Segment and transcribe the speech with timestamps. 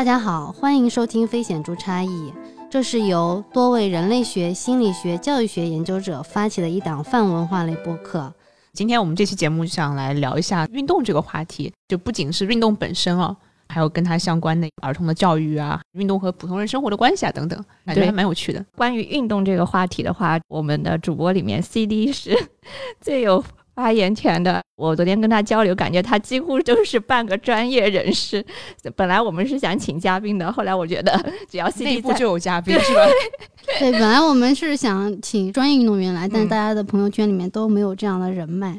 [0.00, 2.08] 大家好，欢迎收听《非显著差异》，
[2.70, 8.32] 这是由多位人类学、心理学、教育学研究者发起的一档泛文化类播客。
[8.72, 13.36] 今天我们这期节目想来聊一下运动这个话题，就不仅是运动本身哦，
[13.68, 18.64] 还有跟它相关的儿童的教育啊，运动和普通人生活的关系啊等等，感觉还蛮有趣的。
[18.74, 22.34] 关于运动这个话题的话，我们的主播里面 CD 是
[23.02, 23.44] 最有。
[23.80, 28.44] 发言权的，我昨天跟他交流，感觉他几乎就是半个专业人士。
[28.94, 31.18] 本来我们是想请嘉宾的，后来我觉得
[31.50, 33.06] 只要内部就有嘉宾是吧？
[33.80, 38.78] 对，本来我们是想请专业运动员来，但大家的朋友圈里面都没有这样的人脉。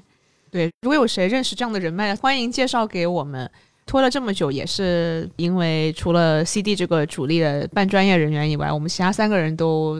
[0.51, 3.49] 对，如果有谁认识这样的人脉，欢迎介绍给我们。
[3.87, 9.99] 拖了这么久，也是因为除了 CD 这个主力的半专业人员以外，我们其他三个人都。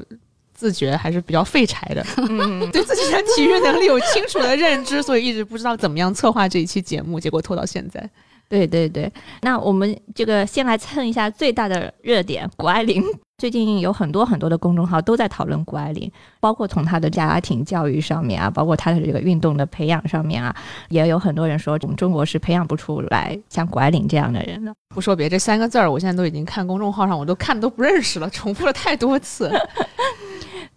[0.61, 2.05] 自觉还是比较废柴的，
[2.71, 8.07] 对自己的体育能力有清楚的认知，所以一直不知道怎么样策划这一期节目，结果拖到现在。
[8.47, 13.03] 对对对，那我们这个先来蹭一下最大的热点——谷爱凌。
[13.41, 20.55] 最近有很多很多的公众号都在讨论谷爱凌，包括从她的家庭教育上面啊，包括她的这个运动的培养上面啊，
[20.89, 24.71] 也有很多人说我们中国是培养不出来像谷爱凌这样的人的。
[24.93, 29.49] 不说别这三个字儿，我现在都已经看公众号上，我都看都不认识了，重复了太多次。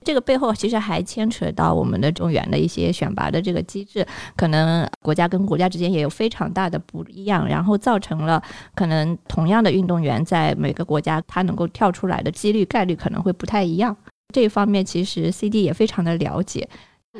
[0.04, 8.42] 这个背后其实还牵扯到我们的中原的一些选拔的这个机制，可能国家跟国家之间也有非常大的不一样，然后造成了
[8.74, 13.96] 可能同样的运动员在每个国家他能够跳出来的几率概率可能会不太一样。
[14.32, 16.68] 这一方面其实 CD 也非常的了解，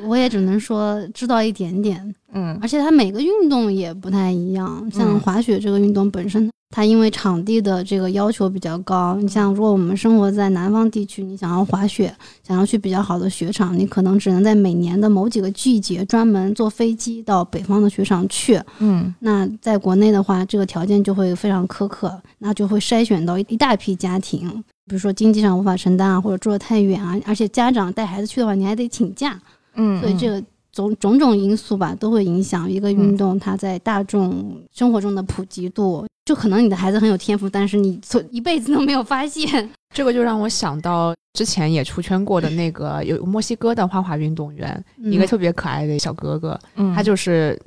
[0.03, 6.49] 我也只能说知道一点点，嗯，而且它每个运动也不太一样，像滑雪这个运动本身。
[6.71, 12.13] 它因为场地的这个要求比较高，你像如果我们生活在南方地区，你想要滑雪，
[12.45, 18.59] 想要去比较好的雪场，你可能只能在每年的某几个季节专门坐飞机到北方的雪场去。
[18.79, 24.49] 嗯，那在国内的话，这个条件就会非常苛刻，那就会筛选到一一大批家庭，
[24.85, 29.39] 比如说经济上无法承担啊，或者住的太远啊，而且家长带孩子去的话，你还得请假。
[29.75, 36.05] 嗯，所以这个种种种因素吧，都会影响一个运动它在大众生活中的普及度。
[36.25, 39.69] 就可能你的孩子很有天赋，但是你从一辈子都没有发现。
[39.93, 46.59] 这个就让我想到之前也出圈过的那个有墨西哥的花滑运动员，一个特别可爱的小哥哥，
[46.95, 47.57] 他就是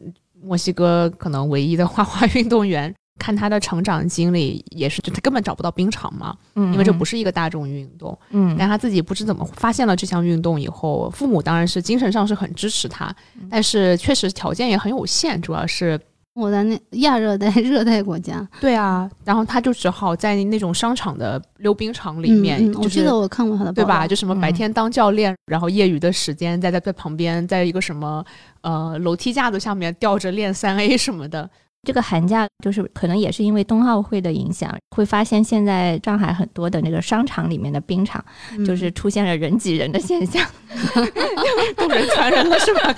[0.42, 2.92] 墨西哥可能唯一的花滑运动员。
[3.18, 13.14] 看他的成长经历，也是就他根本找不到冰场嘛，嗯，因为这不是一个大众运动，嗯，但他自己不知怎么发现了这项运动以后，父母当然是精神上是很支持他，
[13.50, 16.00] 但是确实条件也很有限，主要是。
[16.34, 22.72] 我在那亚热带、热带国家，对啊，然后他就只好在那种商场的溜冰场里面。
[22.74, 24.06] 我记得我看过他的，对吧？
[24.06, 28.24] 就什么白天当教练，然后业余的时间在在在旁边，在一个什么
[28.60, 31.50] 呃楼梯架子下面吊着练三 A 什么的。
[31.86, 38.22] 这个寒假就是可能也是因为冬奥会的影响，会发现现在上海很多的那个商场里面的冰场，
[38.66, 40.44] 就是出现了人挤人的现象，
[41.76, 42.94] 都人传人了是吧？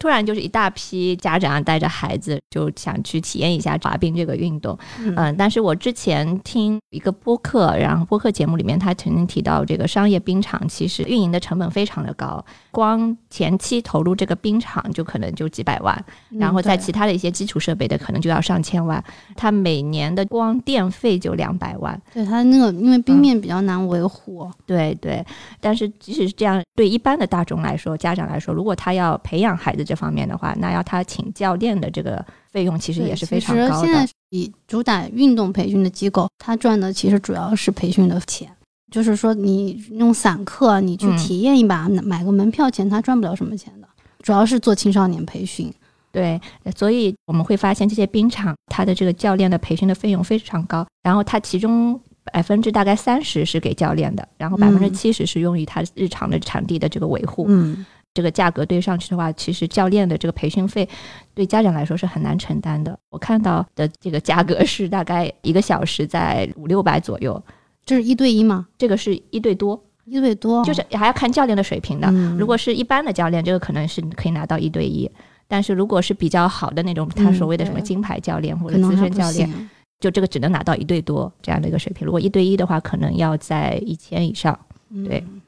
[0.00, 19.04] 突然就是一大批家长带着孩子就想去体验一下滑冰这个运动，嗯，但是我之前听一个播客，然后播客节目里面他曾经提到，这个商业冰场其实运营的成本非常的高，光前期投入这个冰场就可能就几百万，然后在其他的一些基础设备的可能就要上千万，
[19.36, 25.22] 它每年的光电费就两百万，对它那个因为冰面比较难维护，对对，
[25.60, 29.84] 但是即使是这样，对一般的大众来说，家长来说，如果他要培养孩子。
[29.90, 33.86] 这方面的话，那要他请教练的这个费用其实也是非常高的。
[33.86, 38.48] 现在以主打运动培训的机构，他赚的其实主要是培训的钱。
[38.92, 43.88] 就是说，你用散客，你去体验一把，买个门票钱，他赚不了什么钱的。
[44.22, 45.72] 主要是做青少年培训。
[46.12, 46.40] 对，
[46.76, 50.86] 所以我们会发现这些冰场，它的这个教练的培训的费用非常高。
[51.04, 52.00] 然后它其中
[52.32, 57.44] 百分之大概三十是给教练的，然后百分之七十是用于他日常的场地的这个维护。
[57.48, 57.86] 嗯。
[58.12, 60.88] 这个价格对上去的话，其实教练的这个培训费
[61.32, 62.98] 对家长来说是很难承担的。
[63.08, 67.40] 我看到的这个价格是大概一个小时在五六百左右，
[67.84, 68.66] 这是一对一吗？
[68.76, 72.10] 这个是一对多，一对多，就是还要看教练的水平的。
[72.36, 75.08] 如果是一般的教练，这个可能是可以拿到一对一；
[75.46, 79.70] 但是如果是比较好的那种，他所谓的什么金牌教练或者资深教练，
[80.00, 82.04] 就这个只能拿到一对多这样的一个水平。
[82.04, 84.58] 如果一对一的话，可能要在一千以上。
[85.04, 85.39] 对，嗯。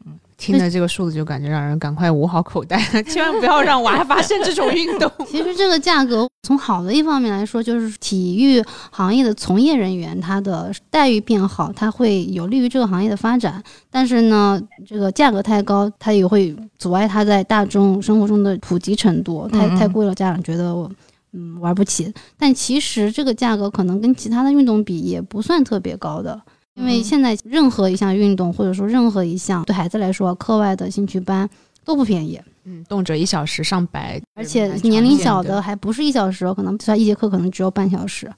[0.42, 5.10] 听着这个数字就感觉让人赶快捂好口袋， 千万不要让娃发生这种运动。
[5.28, 8.60] 其实这个价格从好的一方面来说，就是体育
[8.90, 13.62] 行业的从业人员他的待遇变好，他会有利于这个行业的发展。
[13.88, 19.46] 但是呢，这个价格太高，它也会阻碍他在大众生活中的普及程度。
[19.48, 20.90] 太太贵了，家长觉得我
[21.32, 22.12] 嗯玩不起。
[22.36, 26.40] 但其实这个价格可能跟其他的运动比也不算特别高的，
[26.74, 31.48] 因为现在任何一项运动或者说任何一项对孩子来说课外的兴趣班
[31.84, 32.40] 都不便宜。
[32.64, 38.30] 嗯，动辄一小时上百，而且年龄小的还不是一小时，可能他一节课可能只有半小时，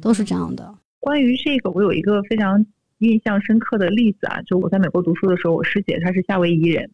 [0.00, 0.74] 都是这样的。
[1.00, 2.64] 关于这个，我有一个非常
[2.98, 6.90] 印象深刻的例子啊，就我在美国读书的时候，我师姐她是夏威夷人，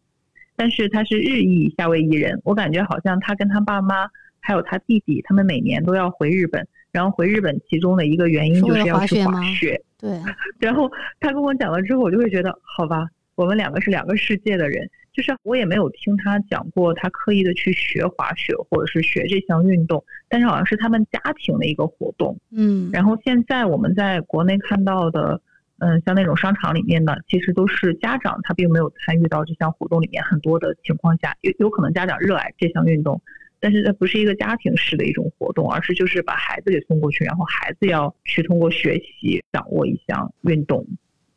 [0.55, 4.09] 但是她是日裔夏威夷人，我感觉好像她跟她爸妈
[4.39, 9.81] 还有她弟弟，他们每年都要回日本，然后回日本其中的一个原因就是要去滑雪。
[9.97, 10.19] 对。
[10.59, 10.89] 然后
[11.19, 14.89] 他跟我讲了之后，我就会觉得，好吧，我们两个是两个世界的人。
[15.11, 22.37] 就是我也没有听他讲过，他刻意的去学滑雪或者是学这项运动，但是好像是他们家庭的一个活动。
[22.51, 25.41] 嗯，然后现在我们在国内看到的，
[25.79, 33.21] 嗯，像那种商场里面的，其实都是家长他并没有参与到这项活动里面，很多的情况下有有可能家长热爱这项运动，
[33.59, 40.85] 但是它不是一个家庭式的一种活动，而是就是把孩子给送过去，然后孩子要去通过学习掌握一项运动。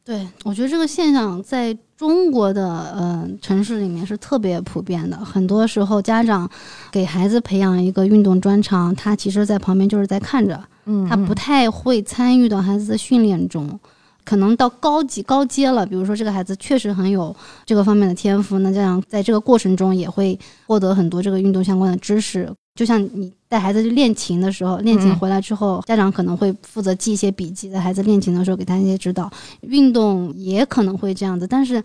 [0.04, 5.16] 对，我觉得这个现象在中国的呃城市里面是特别普遍的。
[5.16, 6.50] 很多时候，家长
[6.90, 13.78] 给孩子培养一个运动专长，他其实在旁边就是在看着，嗯，他不太会参与到孩子的训练中。
[14.24, 17.34] 可能到高级高阶了，比如说这个孩子确实很有
[17.64, 22.50] 这个方面的天赋，那这样在这个过程中也会获得很多这个运动相关的知识。
[22.74, 29.30] 就像你带孩子去练琴的时候，练琴回来之后，家长可能会负责记一些笔记，在孩子练琴的时候给他一些指导。
[29.60, 31.82] 运动也可能会这样子，但是，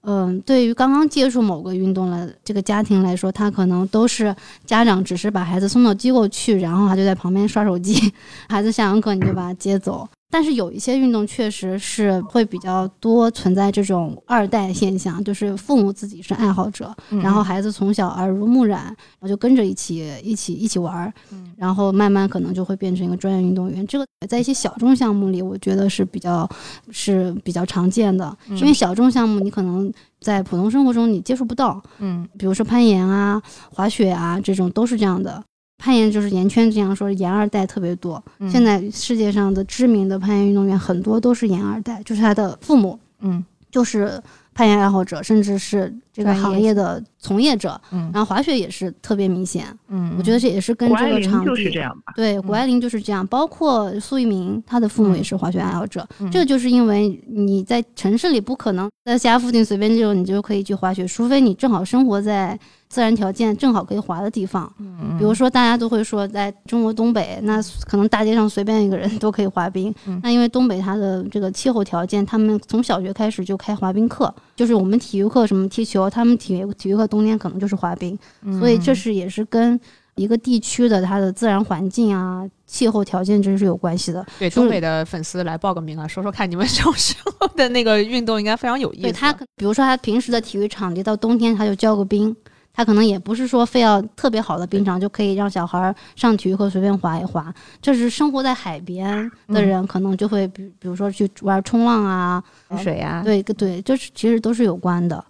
[0.00, 4.34] 嗯，对于刚刚接触某个运动了这个家庭来说，他可能都是
[4.64, 8.12] 家长只是把孩子送到机构去，然后他就在旁边刷手机，
[8.50, 10.08] 孩子下完课你就把他接走。
[10.30, 21.12] 但是有一些运动确实是会比较多存在这种二代现象，就是父母自己是爱好者，然后孩子从小耳濡目染，然后就跟着一起一起一起玩儿，
[21.56, 23.86] 然后慢慢可能就会变成一个专业运动员。
[23.86, 26.48] 这个在一些小众项目里，我觉得是比较
[26.90, 29.90] 是比较常见的，因为小众项目你可能
[30.20, 33.40] 在普通生活中你接触不到，嗯，比如说攀岩啊、
[33.70, 35.42] 滑雪啊这种都是这样的。
[35.78, 38.22] 攀岩就是岩圈这样说，岩二代特别多。
[38.50, 44.20] 现在世界上的知名的攀岩运动员很多都是岩二代，就是他的父母，嗯，就是
[44.54, 47.78] 攀岩爱好者，甚至是这个行业的从业者。
[47.90, 49.66] 嗯，然后滑雪也是特别明显。
[49.88, 52.14] 嗯，我觉得这也是跟这个场地这样吧。
[52.16, 53.26] 对，谷爱凌就是这样。
[53.26, 56.06] 包括苏翊鸣，他的父母也是滑雪爱好者。
[56.32, 62.58] 这个就是因为你在城市里不可能在家附近随便就你就可以去滑雪，除非你正好生活在。
[62.88, 64.72] 自然条件正好可以滑的地方，
[65.18, 69.92] 比如说大家都会说，在中国东北，那可能大街上随便一个人都可以滑冰。
[70.22, 78.18] 那因为东北它的这个气候条件，他们从小学开始就开滑冰课，就是我们体育课什么踢球，他们体育体育课冬天可能就是滑冰。
[78.58, 79.78] 所以这是也是跟
[80.14, 84.24] 一个地区的它的自然环境啊、气候条件这是有关系的。
[84.38, 89.02] 对东北的粉丝来报个名啊， 说说看你们小时候的那个运动应该非常有意思。
[89.02, 92.34] 对他，比如说他平时的体育场地到冬天他就浇个冰。
[92.78, 97.50] 他可能也不是说非要特别好的冰场就可以让小孩上体育课随便滑一滑，
[97.80, 102.44] 这是生活在海边的人可能就会比比如说去玩冲浪啊、
[102.76, 105.24] 水啊，对对，就是其实都是有关的。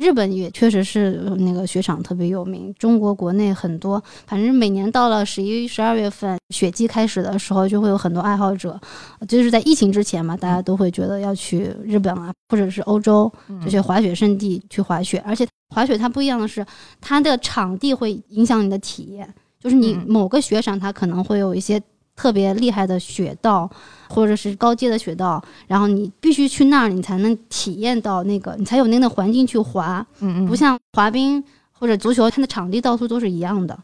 [0.00, 8.80] 日本也确实是那个雪场特别有名，中国国内很多，反正每年到了十一、十二月份雪季开始的时候，就会有很多爱好者，
[9.28, 13.30] 就是在疫情之前嘛，大家都会觉得要去日本啊，或者是欧洲
[13.62, 16.64] 这些滑雪胜地去滑雪，而且滑雪它不一样的是，
[16.98, 21.78] 它的场地会影响你的体验，就是你某个雪场它可能会有一些。
[22.20, 23.68] 特别厉害的雪道，
[24.10, 30.06] 或者是高阶的雪道，然后你必须去那儿，你才能体验到那个，你才有那个环境去滑。
[30.20, 33.74] 嗯嗯，不像滑冰或者足球，它的场地到处都是一样的。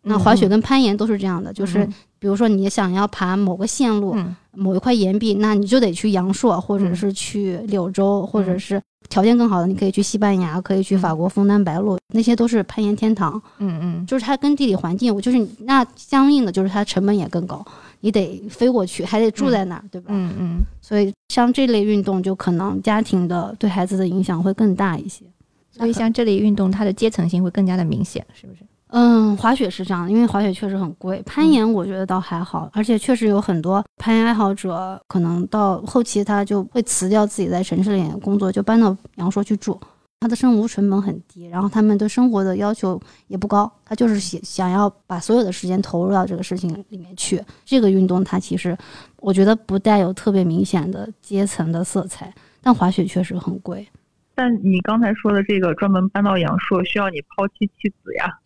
[0.00, 1.86] 那滑雪跟攀岩都是这样的，就是
[2.18, 4.16] 比如说你想要爬某个线路、
[4.52, 13.40] 某一块岩壁，那你就得去阳朔，或者是去柳州，或者是条件更好的，你可以去西班牙，可以去法国枫丹白露，那些都是攀岩天堂。
[13.58, 17.64] 嗯嗯，就是它跟地理环境，就是那相应的就是它成本也更高，
[18.00, 20.08] 你得飞过去，还得住在那儿，对吧？
[20.10, 25.24] 嗯嗯，所以像这类运动，就可能家庭的对孩子的影响会更大一些。
[25.70, 28.60] 所以像这类运动，它的阶层性会更加的明显，是不是？
[28.88, 31.20] 嗯，滑雪是这样的，因为滑雪确实很贵。
[31.26, 39.80] 攀岩我觉得倒还好，而且确实有很多攀岩爱好者，可能到后期他就会辞掉自己在城市里工作，就搬到阳朔去住。
[40.20, 47.42] 他的生活成本很低，然后他们对生活的要求也不高，他就是想想要把所有的时间投入到这个事情里面去。
[47.64, 48.74] 这个运动它其实
[49.16, 53.86] 我觉得不带有特别明显的阶层的色彩，但滑雪确实很贵。
[54.34, 58.38] 但你刚才说的这个专门搬到阳朔，需要你抛妻弃子呀。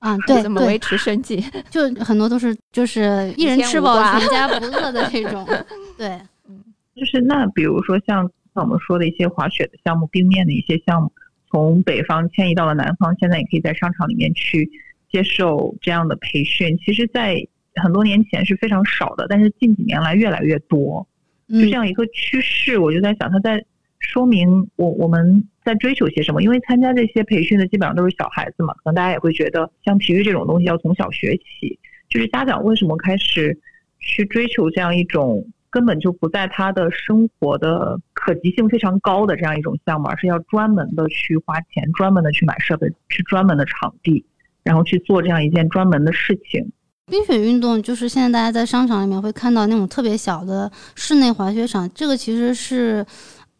[0.00, 1.42] 啊，对，怎么维持生计？
[1.70, 5.46] 就很多都是就是一人吃饱全家不饿的这种。
[5.96, 6.08] 对，
[6.48, 6.64] 嗯，
[6.96, 8.22] 就是那比如说像
[8.54, 11.12] 像我们说的一些滑雪的项目、冰面的一些项目，
[11.50, 14.70] 从北方迁移到了南方，现在也可以在商场里面去
[15.10, 16.76] 接受这样的培训。
[16.78, 17.36] 其实，在
[17.74, 21.06] 很多年前是非常少的，但是近几年来越来越多，
[21.48, 22.78] 就这样一个趋势。
[22.78, 23.64] 我就在想，它在
[24.00, 26.42] 说明我我们在追求些什么？
[26.42, 31.78] 因为参加这些培训的基本上都是小孩子嘛，可能大家也会觉得，像体育这种东西要从小学起。
[32.08, 33.56] 就是家长为什么开始
[34.00, 44.24] 去追求这样一种根本就不在他的生活的可及性非常高的这样一种项目，而是要专门的去花钱，专门的去买设备，去专门的场地，
[44.64, 46.72] 然后去做这样一件专门的事情。
[47.06, 53.06] 冰雪运动就是现在大家在商场里面会看到那种特别小的室内滑雪场，这个其实是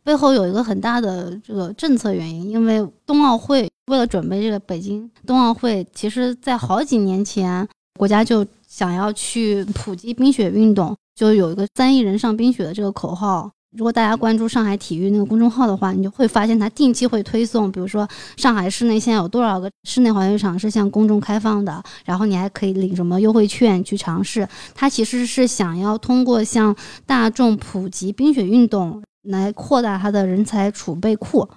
[0.02, 7.66] 背后有一个很大的这个政策原因，因为冬奥会为了准备这个北京冬奥会，其实在好几年前
[7.98, 13.50] 国家就想要去普及冰雪运动，就有一个三亿人上冰雪的这个口号。
[13.76, 24.48] 如果大家关注上海体育那个公众号的话，你就会发现它定期会推送，比如说上海市内现在有多少个室内滑雪场是向公众开放的，然后你还可以领什么优惠券去尝试。
[24.74, 26.74] 它其实是想要通过向
[27.06, 31.48] 大众普及冰雪运动来扩大它的人才储备库。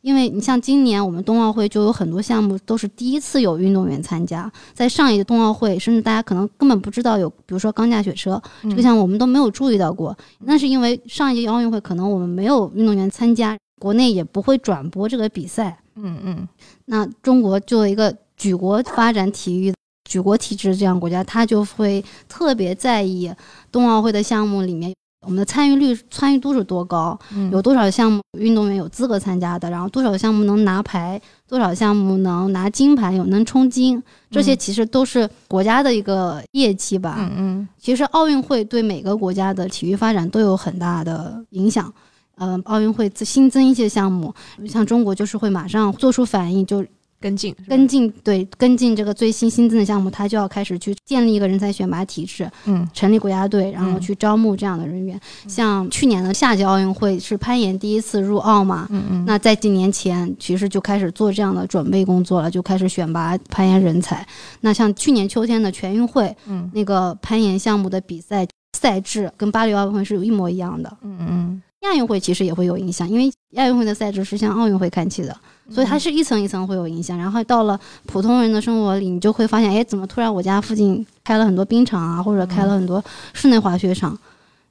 [0.00, 10.16] 因为你像今年我们冬奥会就有很多项目都是第一次有运动员参加，在上一届冬奥会，甚至大家可能根本不知道有，比如说钢架雪车这个项目，我们都没有注意到过。
[10.40, 15.78] 那是因为上一届奥运会可能我们没有运动员参加，国内也不会转播这个比赛。
[15.94, 16.48] 嗯嗯。
[16.86, 19.72] 那中国作为一个举国发展体育、
[20.10, 23.32] 举国体制这样国家，他就会特别在意
[23.70, 24.92] 冬奥会的项目里面。
[25.22, 27.18] 我们的参与率、参与度是多高？
[27.50, 29.70] 有多少项目运动员有资格参加的？
[29.70, 31.20] 然后多少项目能拿牌？
[31.48, 33.12] 多少项目能拿金牌？
[33.12, 34.02] 有能冲金？
[34.30, 37.16] 这些其实都是国家的一个业绩吧。
[37.18, 37.68] 嗯嗯。
[37.78, 41.92] 其实奥运会对每个国家的体育发展都有很大的影响。
[42.36, 44.34] 嗯，奥运会新增一些项目，
[44.66, 46.84] 像中国就是会马上做出反应，就。
[47.22, 55.18] 跟进，跟进，对，跟进这个最新新增的项目，他就要开始去建立一个人才选拔体制，嗯，成立国家队，然后去招募这样的人员。
[55.46, 64.26] 像去年的夏季奥运会是攀岩第一次入奥嘛，嗯嗯，那在几年前其实就开始做这样的准备工作了，就开始选拔攀岩人才。
[64.60, 68.44] 那像去年秋天的全运会，嗯，那个攀岩项目的比赛
[68.76, 75.36] 赛制跟巴黎奥运会是有一模一样的，嗯嗯，亚运会其实也会有影响，因为亚运会的赛制是向奥运会看齐的。
[75.70, 83.02] 所以它是一层一层会有影响，然后到了普通人的生活里，你就会发现，哎，怎么突然我家附近开了很多冰场啊，或者开了很多
[83.32, 84.18] 室内滑雪场，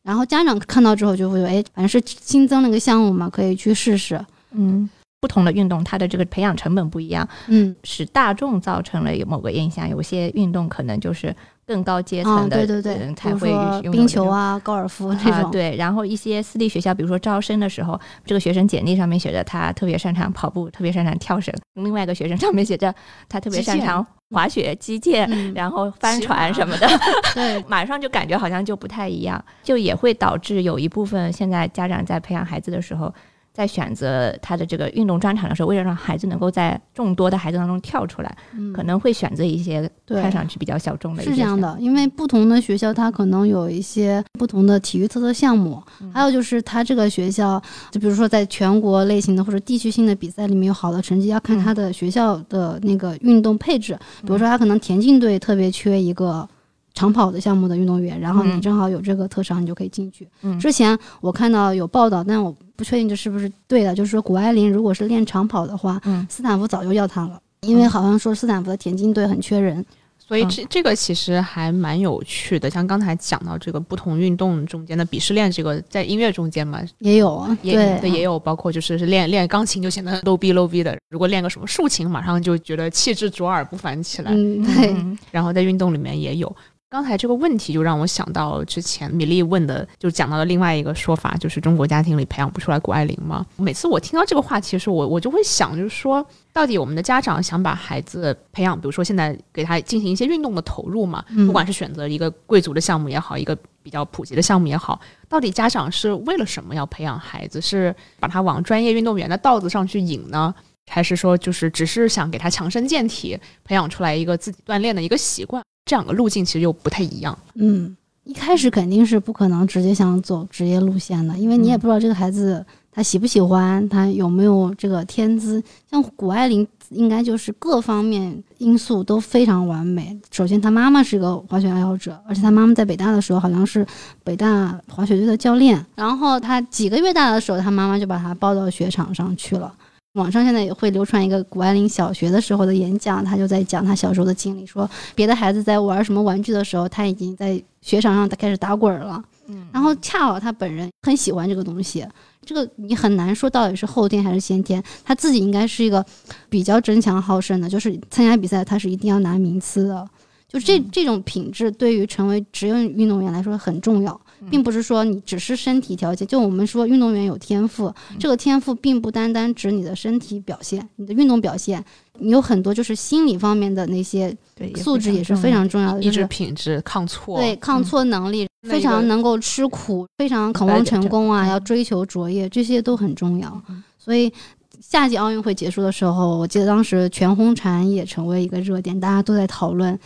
[0.03, 4.19] 然后家长看到之后就会说，哎，反正是新增了个项目嘛，可以去试试。
[4.51, 11.36] 嗯，不同的运动它的这个培养成本不一样，嗯，使大众造成了某个印象，有些运动可能就是。
[11.65, 13.50] 更高阶层的人才会
[13.84, 15.50] 用冰球啊、高尔夫这种。
[15.51, 22.94] 对，然后一些私立学校，比如说招生的时候，这个学生简历上面写着他特别擅长跑步，特别擅长跳绳；另外一个学生上面写着
[23.30, 26.88] 他特别擅长滑雪、击剑，然后帆船什么的。
[27.34, 33.13] 对，马上就感觉好像就不太一样，就也会导致有一部分现在家长在培养孩子的时候。
[33.53, 38.38] 在选择他的这个运动专场的时候，为了让孩子能够在众多的孩子当中跳出来，
[38.74, 41.24] 可能会选择一些看上去比较小众的。
[41.24, 45.81] 是这样的，因为不同的学校它可能有一些不同的体育特色项目，
[46.13, 53.98] 还有就是他这个学校，就比如说在全国类型的或者地区性的比赛里面有好的成绩，要看他的学校的那个运动配置。
[54.22, 56.48] 比如说他可能田径队特别缺一个。
[56.93, 60.27] 长跑的项目的运动员，然后你正好有这个特长，你就可以进去。
[60.60, 69.86] 之前我看到有报道，但我不确定这是不是对的，就是说谷爱凌如果是练长跑的话，斯坦福早就要她了，因为好像说斯坦福的田径队很缺人。
[70.17, 84.31] 所以这这个其实还蛮有趣的，像刚才讲到这个不同运动中间的鄙视链，这个在音乐中间嘛也有啊，对对也有，包括就是练练钢琴就显得 low 逼 low 逼的，如果练个什么竖琴，马上就觉得气质卓尔不凡起来。
[84.31, 84.95] 嗯，对。
[85.31, 86.55] 然后在运动里面也有。
[86.91, 93.45] 刚才这个问题就让我想到之前米粒问的，就讲到了另外一个说法，就是中国家庭里培养不出来谷爱凌吗？
[93.55, 107.62] 每次我听到这个话题的时候，我我就会想，就是说，到底我们的家长想把孩子培养，比如说现在给他进行一些运动的投入嘛，不管是选择一个贵族的项目也好，一个比较普及的项目也好，到底家长是为了什么要培养孩子？
[107.62, 110.53] 是把他往专业运动员的道子上去引呢，
[110.88, 115.63] 还是说就是只是想给他强身健体，培养出来一个自己锻炼的一个习惯？
[115.85, 117.38] 这两个路径其实又不太一样。
[117.55, 125.61] 嗯，一开始肯定是不可能直接想走职业路线的，因为你也不知道这个孩子他喜不喜欢，他有没有这个天资。
[125.89, 130.17] 像谷爱凌，应该就是各方面因素都非常完美。
[130.29, 133.85] 首先，他妈妈是个滑雪爱好者，而且他妈妈在北大的时候好像是
[134.23, 135.83] 北大滑雪队的教练。
[135.95, 139.73] 然后他几个月大的时候，他妈妈就把他抱到雪场上去了。
[140.13, 149.24] 网上现在也会流传一个谷爱凌小学的时候的演讲，她就在讲她小时候的经历，说别的孩子在玩什么玩具的时候，她已经在雪场上开始打滚了。
[149.48, 152.06] 嗯，然后恰好她本人很喜欢这个东西，
[152.46, 154.84] 这个你很难说到底是后天还是先天。
[155.06, 156.06] 她自己应该是一个
[156.50, 160.06] 比较争强好胜的，就是参加比赛她是一定要拿名次的，
[160.46, 164.20] 就这这种品质对于成为职业运动员来说很重要。
[164.50, 171.83] 并不是说你只是身体条件，就我们说运动员有天赋，这个天赋并不单单指你的身体表现，你的运动表现，
[172.19, 174.36] 你有很多就是心理方面的那些
[174.75, 183.62] 素质也是非常重要的，意志品质、抗挫，对抗挫能力，非常能够吃苦，非常渴望成功啊，要追求卓越，这些都很重要。
[184.00, 184.33] 所以
[184.79, 189.98] 夏季奥运会结束的时候，我记得当时全红婵也成为一个热点，大家都在讨论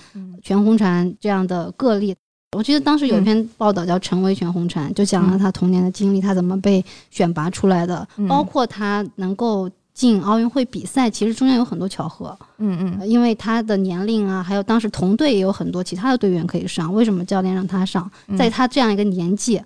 [0.44, 2.14] 全红婵这样的个例。
[2.52, 12.38] 我记得当时有一篇报道叫《成为全红婵》，就讲了他童年的经历，他怎么被选拔出来的，包括他能够进奥运会比赛，其实中间有很多巧合。
[12.58, 18.10] 嗯嗯，因为他的年龄啊，还有当时同队也有很多其他的队员可以上，为什么教练让他上？
[18.38, 19.62] 在他这样一个年纪，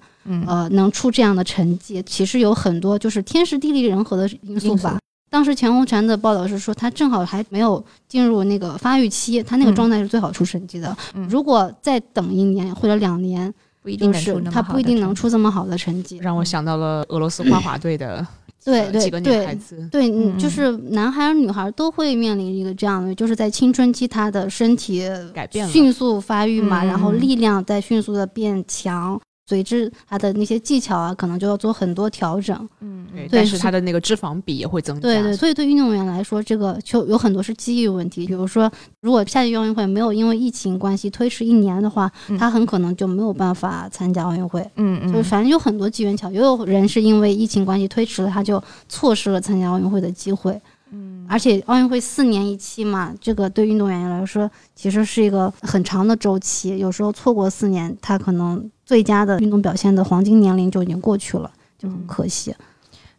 [0.47, 4.97] 呃，能出这样的成绩，其实有很多就是天时地利人和的因素吧。
[5.29, 10.95] 当时钱红婵的报道是说，她正好还没有进入那个发育期，她那个状态是最好出成绩的。
[11.29, 16.17] 如果再等一年或者两年，不一定是她不一定能出这么好的成绩。
[16.17, 18.25] 让我想到了俄罗斯花滑队的
[18.63, 29.19] 对 对几个女孩子，对，就是男孩女孩都会面临一个这样的，就是在青春期，他的身体改变，迅速发育嘛，然后力量在迅速的变强。
[29.49, 32.69] 随之，他的那些技巧啊，可能就要做很多调整。
[32.81, 33.27] 嗯，对。
[33.31, 35.01] 但是他的那个脂肪比也会增加。
[35.01, 38.27] 对对，所以对运动员来说，这个就有很多是机遇问题。
[38.27, 44.61] 比如说，如果夏季奥运会没有因为疫情关系推迟一年的话，他很可能就没有办法参加奥运会。
[44.75, 45.11] 嗯嗯。
[45.11, 50.61] 就是反正有很多机缘巧，也有人是因为疫情关系推迟了，他就错失了参加奥运会的机会。
[50.91, 51.25] 嗯。
[51.29, 56.77] 而且奥运会四年一期嘛，这个对运动员来说其实是一个很长的周期。
[56.77, 58.69] 有时候错过四年，他可能。
[58.89, 62.51] 最佳的运动表现的黄金年龄就已经过去了，就很可惜。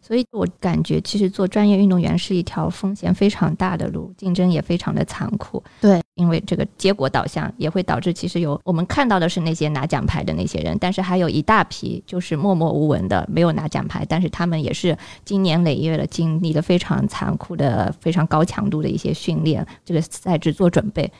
[0.01, 5.63] 所以我感觉，其实做专业运动员是一条风险非常大的路，竞争也非常的残酷。
[5.79, 21.11] 对，因为这个结果导向也会导致，其实有我们看到的是那些拿奖牌的那些人，但是还有一大批就是默默无闻的，没有拿奖牌，但是他们也是经年累月的经历了非常残酷的、非常高强度的一些训练，这个赛制做准备。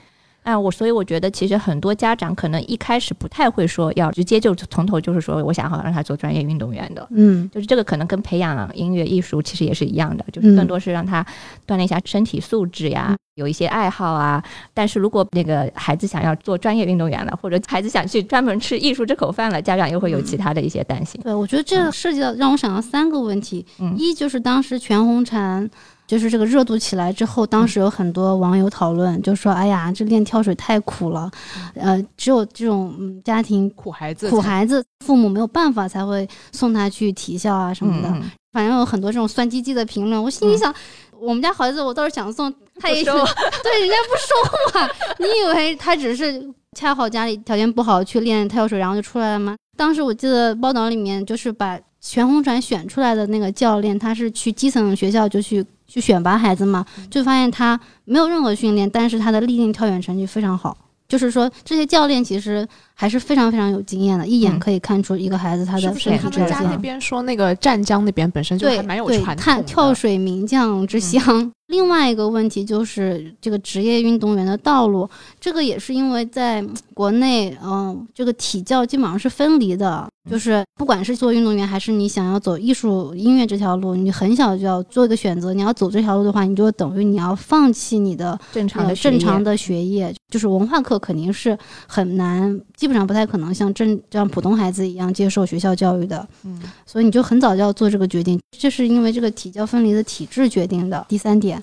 [0.44, 11.24] 哎，我所以我觉得，其实很多家长可能一开始不太会说要直接就从头就是说，我想好让他做专业运动员的，嗯，就是这个可能跟培养音乐艺术其实也是一样的，就是更多是让他
[11.68, 14.44] 锻炼一下身体素质呀，有一些爱好啊。
[14.74, 21.22] 但是如果那个孩子想要做专业运动员了，或者孩子想去专门吃艺术这口饭了，家长又会有其他的一些担心。
[21.22, 23.64] 对，我觉得这涉及到让我想到三个问题，
[23.96, 25.70] 一就是当时全红婵。
[26.12, 31.32] 就是这个热度起来之后，当时有很多网友讨论，就说：“哎呀，这练跳水太苦了，
[31.74, 38.14] 呃，只有这种家庭苦孩子，苦孩子，父母没有办法才会送他去体校啊什么的。
[38.52, 40.22] 反正有很多这种酸唧唧的评论。
[40.22, 40.76] 我心里想，
[41.18, 44.90] 我们家孩子我倒是想送，他也收，对，人家不收嘛。
[45.18, 46.46] 你以为他只是
[46.78, 49.56] 恰好家里条件不好去练跳水，然后就出来了吗？
[49.78, 55.66] 当时我记得报道里面就是把全红婵选出来的那个教练，他是去基层学校就去。
[55.92, 60.78] 去选拔孩子嘛，就发现他没有任何训练，但是他的立定跳远成绩非常好。
[61.06, 66.32] 就是说，这些教练其实还是非常非常有经验的，一眼可以看出一个孩子他的身体条件。
[66.32, 71.52] 他们家那边说，那个湛江那边本身就还蛮有传统的跳水名将之乡。
[71.68, 75.10] 另外一个问题就是这个职业运动员的道路，
[75.42, 80.08] 这个也是因为在国内，嗯，这个体教基本上是分离的。
[80.30, 85.52] 就是不管是做运动员，还是你想要走艺术音乐这条路，你很小就要做一个选择。
[85.52, 91.58] 你要走这条路的话，你就等于你要放弃你的正常的正常的学业，就是文化课肯定是
[91.88, 96.28] 很难，基本上不太可能像正像普通孩子一样接受学校教育的。
[96.44, 101.04] 嗯，所以你就很早就要做这个决定，这是因为这个体教分离的体制决定的。
[101.10, 101.62] 第三点，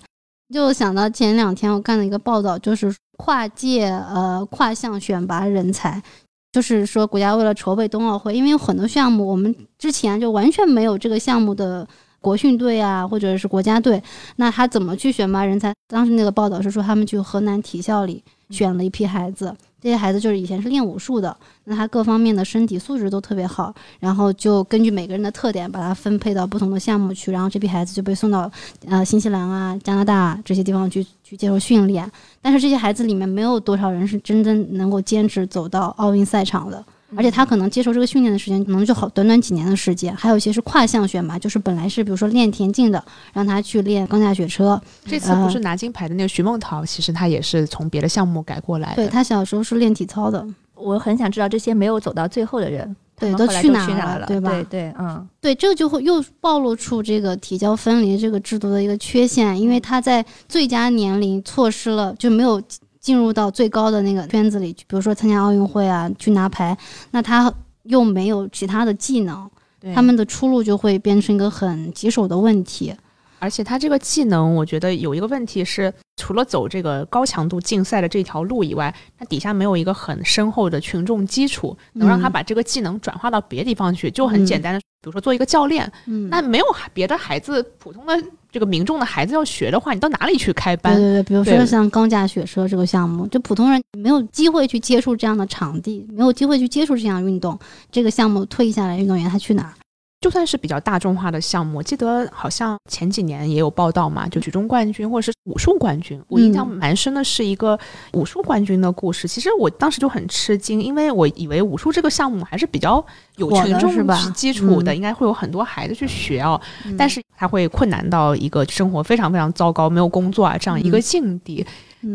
[0.52, 6.02] 就想到前两天我看了一个报道，就是跨界呃跨项选拔人才。
[6.50, 11.86] 就是说，国家为了筹备冬奥会，因为有很多项目，我们之前就完全没有这个项目的
[12.20, 14.02] 国训队啊，或者是国家队，
[14.36, 15.74] 那他怎么去选拔人才？
[15.88, 19.54] 当时那个报道是说，他们去河南体校里选了一批孩子。
[19.80, 28.50] 这些孩子就是以前是练武术的，那他各方面的身体素质都特别好，然后就根据每个人的特点，把他分配到不同的项目去，然后这批孩子就被送到
[28.86, 32.10] 呃新西兰啊、加拿大这些地方去去接受训练。
[32.42, 36.84] 但是这些孩子里面没有多少人是真正能够坚持走到奥运赛场的。
[37.16, 44.80] 而且他可能接受这个训练的时间可能就好短短几年的时间，还有一些是跨项选拔，就是本来是比如说练田径的，让他去练钢架雪车。
[45.06, 48.96] 这次不是拿金牌的那个徐梦桃，其实他也是从别的项目改过来的。
[48.96, 50.46] 对他小时候是练体操的。
[50.74, 54.50] 我很想知道这些没有走到最后的人，对，都去哪了，对吧？
[54.50, 62.62] 对对，嗯，对，这个就会又暴露出这个体教分离这个制度的一个缺陷，因为他在最佳年龄错失了，就没有
[63.08, 66.76] 进入到最高的那个圈子里，比如说参加奥运会啊，去拿牌，
[67.12, 67.50] 那他。
[67.84, 69.50] 又没有其他的技能，
[69.94, 72.94] 他们的出路就会变成一个很棘手的问题。
[73.38, 84.10] 而且他这个技能，我觉得有一个问题是，除了走这个高强度竞赛的这条路以外，他底下没有一个很深厚的群众基础，能让他把这个技能转化到别的地方去。
[84.10, 85.90] 就很简单的，比如说做一个教练，
[86.30, 88.22] 那没有别的孩子普通的。
[88.50, 90.96] 这个民众的孩子要学的话，你到哪里去开班？
[90.96, 97.58] 对对对，比如说像钢架雪车这个项目，就普通人没有机会去接触这样的场地，没有机会去接触这项运动，
[97.92, 99.74] 这个项目退役下来运动员他去哪儿？
[100.20, 106.20] 就算是比较大众化的项目，我记得好像前几年也有报道嘛，就举重冠军或者是武术冠军。
[106.26, 107.78] 我印象蛮深的是一个
[108.14, 109.28] 武术冠军的故事。
[109.28, 113.04] 其实我当时就很吃惊，因为我以为武术这个项目还是比较
[113.36, 116.60] 有群众基础的，应该会有很多孩子去学哦。
[116.98, 121.64] 但是他会困难到一个生活非常非常糟糕、没有工作啊这样一个境地。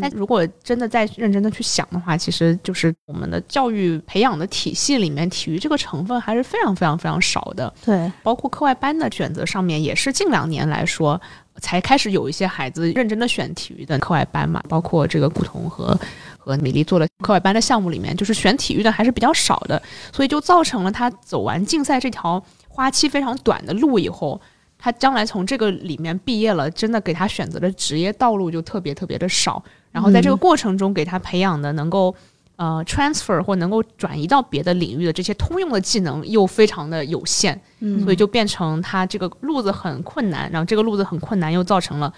[0.00, 7.72] 但如果真的再认真的去想的话，其实就是我们的教育培养的体系里面，体育这个成分还是非常非常非常少的。
[7.84, 11.20] 对，包括课外班的选择上面，也是近两年来说
[11.60, 14.62] 才开始有一些孩子认真的选体育的课外班嘛。
[14.68, 15.98] 包括这个古潼和
[16.38, 19.80] 和米粒做了课外班的项目里面，就是选体育的还是比较少的，
[20.12, 24.40] 所以就造成了他走完竞赛这条花期非常短的路以后。
[24.84, 29.64] 他将来从这个里面毕业了，真的给他选择的职业道路就特别特别的少。
[29.90, 32.14] 然后在这个过程中，给他培养的能够
[32.56, 40.50] 呃 transfer 或能够转移到别的领域的这些通用的技能又非常的有限，嗯所以就变成他这个路子很困难。
[40.52, 42.12] 然后这个路子很困难，又造成了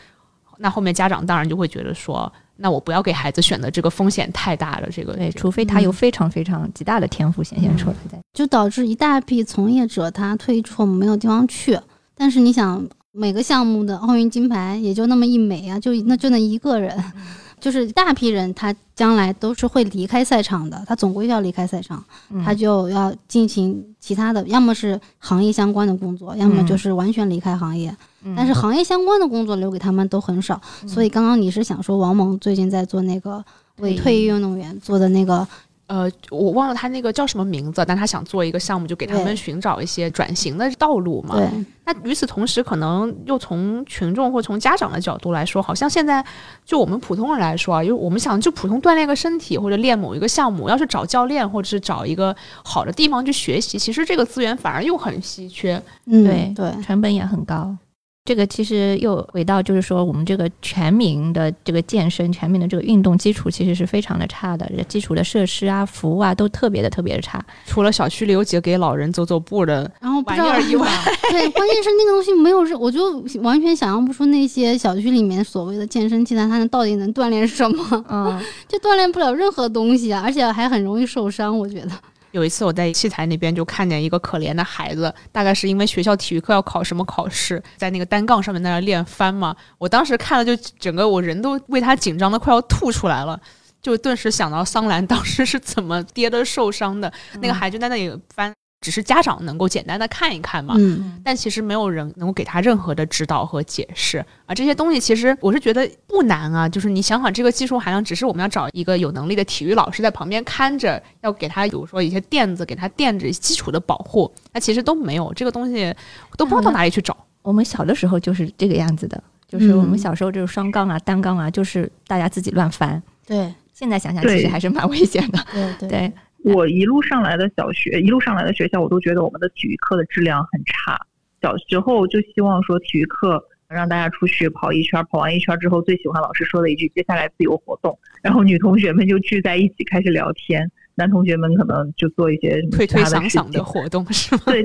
[0.58, 4.88] 那后面家长当然就会觉得说，那我不要给孩子选的这个风险太大了。
[4.90, 11.78] 这个对，除非他有非常非常极大的天赋显现出来，就导致一大批从业者他退役之后没有地方去。
[12.16, 16.96] 但是你想，每个项目的奥运金牌也就那么一枚啊，就那就那一个人，
[17.60, 22.02] 就是大批人，他将来都是会离开赛场的，他总归要离开赛场，
[22.44, 27.94] 他就要进行其他的，要么是行业相关的工作，要么就是完全离开行业。
[28.34, 33.44] 但是行业相关的工作留给他们都很少，所以刚刚你是想说，王蒙最近在做那个
[33.78, 35.46] 为退役运动员做的那个。
[35.86, 41.36] 呃，我忘了他那个叫什么名字，但他想做一个项目，就给他们寻找一些转型的道路嘛。
[41.36, 41.48] 对。
[41.84, 46.24] 那与此同时，可能又从群众或从家长的角度来说，好像现在
[46.64, 55.80] 就我们普通人来说啊，因为我们想就普通锻炼个身体或者练某一个项目，要是找教练或者是找一个好的地方去学习，其实这个资源反而又很稀缺。
[56.06, 57.76] 嗯，对对，成本也很高。
[58.26, 67.42] 这个其实又回到，就是说我们这个全民的这个健身，全民的这个运动基础其实是非常的差的，基础的设施啊、服务啊都特别的特别的差。
[67.64, 70.88] 除了小区里有几个给老人走走步的，然后玩意儿以外，
[71.30, 78.04] 对，关键是那个东西没有，我就完全想象不出那些小区里面所谓的健身器材，它能到底能锻炼什么？
[78.10, 81.90] 嗯， 就锻炼不了任何东西啊，而且还很容易受伤，我觉得。
[82.36, 89.56] 有一次我在器材那边就看见一个可怜的孩子，大概是因为学校体育课要考什么考试，在那个单杠上面在那练翻嘛。
[89.78, 93.40] 我当时看了就整个我人都为他紧张的快要吐出来了，
[93.80, 98.52] 就顿时想到桑兰当时是怎么跌的受伤的，那个孩子在那里翻。
[98.80, 104.54] 只是家长能够简单的看一看嘛，嗯，但其实没有人能够给他任何的指导和解释啊。
[104.54, 115.92] 这些东西其实我是觉得不难啊，就是你想想这个技术含量，只是我们要找一个有能力的体育老师在旁边看着，要给他比如说一些垫子，给他垫着基础的保护，那其实都没有这个东西，
[116.36, 117.16] 都不知道到哪里去找。
[117.42, 123.02] 我们小的时候就是这个样子的，就是我们小时候就是双杠啊、单杠啊，就是大家自己乱翻。
[123.26, 125.44] 对，现在想想其实还是蛮危险的。
[125.52, 126.12] 对对。
[126.54, 130.96] 我一路上来的小学，一路上来的学校，我都觉得我们的体育课的质量很差。
[131.42, 144.42] 小时候就希望说体育课让大家出去跑一圈，跑完一圈之后，最喜欢老师说的一句：“接下来自由活动。”然后女同学们就聚在一起开始聊天，男同学们可能就做一些推推搡搡的活动，是吗？
[144.46, 144.64] 对。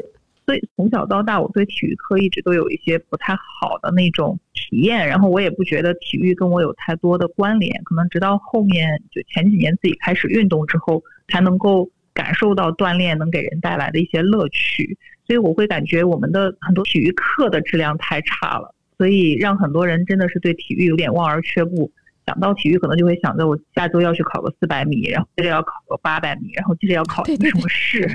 [0.51, 7.81] 所以从小到大，我对体育课一直都有一些不太好的那种体验，然后我也不觉得体育跟我有太多的关联。
[7.85, 14.97] 可能直到后面就前几年自己开始运动之后，才能够感受到锻炼能给人带来的一些乐趣。
[15.25, 21.89] 所以我会感觉我们的很多体育课的质量太差了，所以让很多人真的是对体育有点望而却步。
[22.25, 28.07] 想到体育，可能就会想着我下周要去考个四百米，然后接着要考个八百米，然后接着要考一个什么试。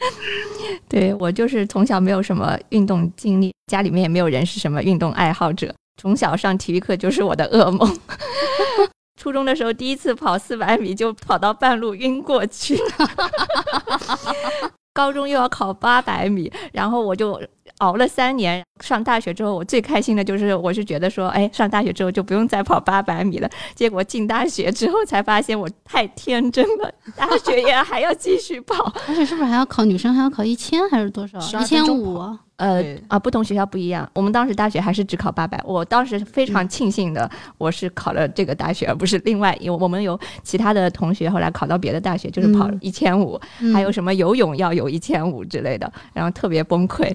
[0.88, 7.98] 对我就是从小没有什么运动经历，家里面也没有人是什么运动爱好者，从小上体育课就是我的噩梦。
[9.20, 12.76] 初中的时候第一次跑四百米，就跑到半路晕过去。
[14.92, 17.40] 高中又要考八百米，然后我就。
[17.82, 23.50] 熬了三年，上大学之后，我最开心的就是，我是觉得说，哎，上大学之后就不用再跑八百米了。
[23.74, 29.84] 结果进大学之后才发现，我太天真了，大学也还要继续跑， 而且是不是还要考？
[29.84, 31.38] 女生还要考一千还是多少？
[31.40, 32.20] 一千五？
[32.56, 34.08] 呃啊，不同学校不一样。
[34.14, 35.60] 我们当时大学还是只考八百。
[35.64, 39.56] 我当时非常庆幸的，我是考了这个大学，而不是另外。
[39.60, 43.40] 有我们有其他的同学后来考到别的大学，就是跑一千五，
[43.74, 47.12] 还有什么游泳要有一千五之类的，然后特别崩溃。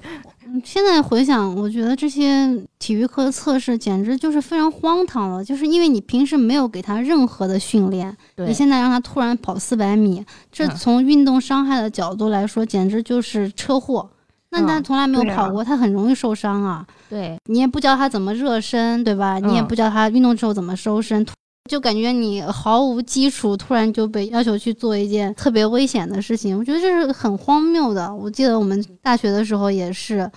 [0.64, 14.10] 现在回想，我觉得这些体育课测试简直就是非常荒唐了，就是因为你平时没有给他任何的训练，你现在让他突然跑四百米，这从运动伤害的角度来说，简直就是车祸。
[14.50, 16.86] 那他从来没有跑过，他很容易受伤啊。
[17.10, 19.38] 对你也不教他怎么热身，对吧？
[19.38, 21.26] 你也不教他运动之后怎么收身。
[21.68, 28.12] 就感觉你毫无基础，突然就被要求去做一件特别危险的事情，我觉得这是很荒谬的。
[28.12, 30.28] 我记得我们大学的时候也是，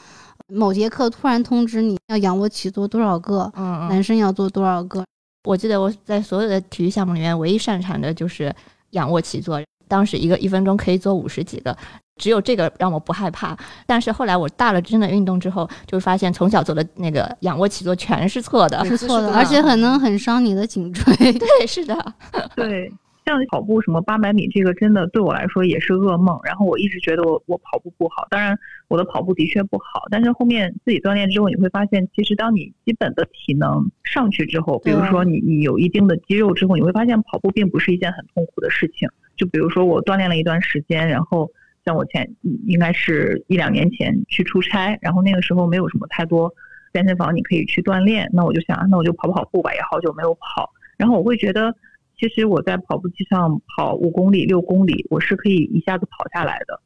[0.47, 5.03] 某节课突然通知你要仰卧起坐多少个，男生要做多少个。
[5.45, 8.53] 我记得我在所有的体育项目里面，唯一擅长的就是
[8.91, 9.59] 仰卧起坐，
[9.91, 11.75] 当时一个一分钟可以做五十几个。
[12.17, 21.15] 只有这个让我不害怕，但是后来我大了真的运动之后，就发现从小做的那个仰卧起坐全是错的，是错的， 而且很能很伤你的颈椎。
[21.33, 22.13] 对， 是的，
[22.55, 22.93] 对，
[23.25, 26.39] 像跑步什么八百米这个，真的对我来说也是噩梦。
[26.43, 28.57] 然后我一直觉得我我跑步不好，当然
[28.87, 39.07] 我的跑步的确不好，但是后面自己锻炼之后，你会发现，其实当你基本的体能上去之后，比如说你你有一定的肌肉之后，你会发现跑步并不是一件很痛苦的事情。
[39.35, 41.49] 就比如说我锻炼了一段时间，然后。
[41.83, 42.29] 像我前
[42.67, 46.53] 应该是一两年前去出差，然后那个时候没有什么太多
[46.93, 50.69] 健身房你可以去锻炼，那我就想，那我就跑跑步吧，也好久没有跑。
[50.95, 51.75] 然后我会觉得，
[52.21, 56.79] 其实我在跑步机上跑五公里、六公里，我是可以一下子跑下来的。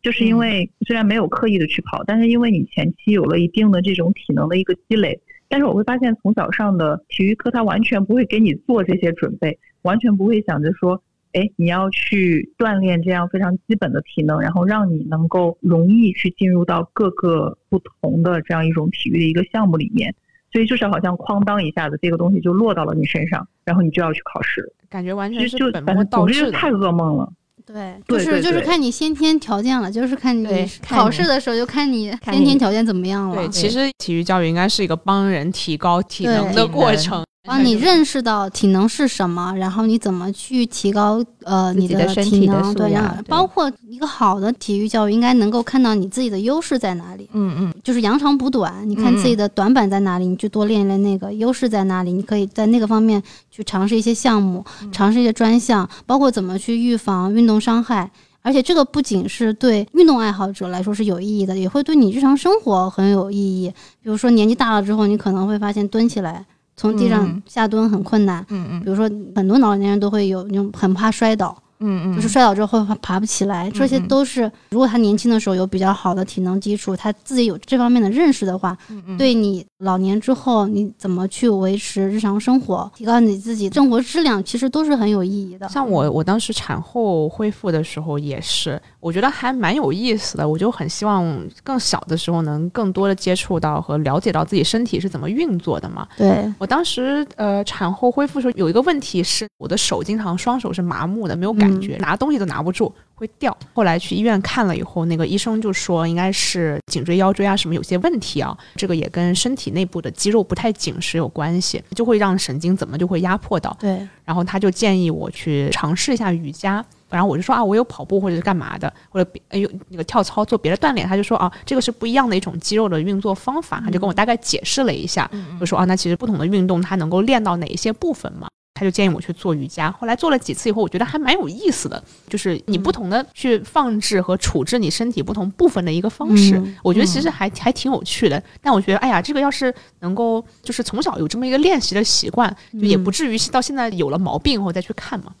[0.00, 5.20] 就是因为虽然没有刻意的去跑，但是因为你前期有了一定的这种体能的一个积累。
[5.50, 11.02] 但是我会发现，从早上的体育课，他完全不会给你做这些准备，完全不会想着说。
[11.32, 20.12] 哎，你要去锻炼这样非常基本的体能，然后让你能够容易去进入到各个不同的这样一种体育的一个项目里面，
[20.52, 27.32] 所以就是好像哐当一下子，这个东西就落到了你身上，然后你就要去考试，感觉完全是本末倒置，太噩梦了。
[27.66, 33.36] 对，就是就是看你先天条件了，就是看你考试的时候就看你先天条件怎么样了。
[33.36, 37.24] 对，其实体育教育应该是一个帮人提高体能的过程。
[37.42, 42.92] 帮你认识到体能是什么，然后你怎么去提高呃你的体能，对，
[43.26, 58.10] 包括一个好的体育教育应该能够看到你自己的优势在哪里，嗯嗯，就是扬长补短，你看自己的短板在哪里，你就多练练那个，优势在哪里，你可以在那个方面去尝试一些项目，尝试一些专项，包括怎么去预防运动伤害，
[58.42, 63.72] 而且这个不仅是对运动爱好者来说是有意义的，也会对你日常生活很有意义。
[64.02, 66.44] 比如说年纪大了之后，你可能会发现蹲起来。
[66.80, 69.04] 从地上下蹲很困难，嗯嗯，比如说
[69.36, 71.54] 很多老年人都会有那种很怕摔倒。
[71.80, 78.76] 嗯嗯，就是摔倒之后会爬不起来，这些都是如果他年轻的时候有比较好的体能基础，他自己有这方面的认识的话，
[79.16, 85.66] 对你老年之后你怎么去维持日常生活，提高你自己生活质量，其实都是很有意义的。
[85.70, 90.46] 像我，我当时产后恢复的时候也是，我觉得还蛮有意思的。
[90.46, 96.06] 我就很希望更小的时候能更多的接触到和了解到自己身体是怎么运作的嘛。
[96.18, 101.69] 对我当时呃产后恢复的时候有一个问题是，我的手经常双手是麻木的，没有感。
[101.70, 103.56] 感觉拿东西都拿不住，会掉。
[103.72, 113.76] 后来去医院看了以后，那个医生就说应该是颈椎、腰椎啊什么有些问题啊，这个也跟身体内部的肌肉不太紧实有关系，就会让神经怎么就会压迫到。
[113.78, 128.48] 对，然后他就建议我去尝试一下瑜伽，然后我就说啊，我有跑步或者是干嘛的，或者哎呦那个跳操做别的锻炼，他就说啊，这个是不一样的一种肌肉的运作方法，他就跟我大概解释了一下，就说啊，那其实不同的运动它能够练到哪一些部分嘛。
[128.80, 129.92] 他就建议我去做瑜伽。
[129.92, 138.42] 后来做了几次以后，我觉得还蛮有意思的，就是你不同的去放置和处置你身体不同部分的一个方式，我觉得其实还还挺有趣的。
[138.62, 145.34] 但我觉得，哎呀，这个要是能够就是从小有这么一个练习的习惯，就也不至于到现在有了毛病后再去看嘛。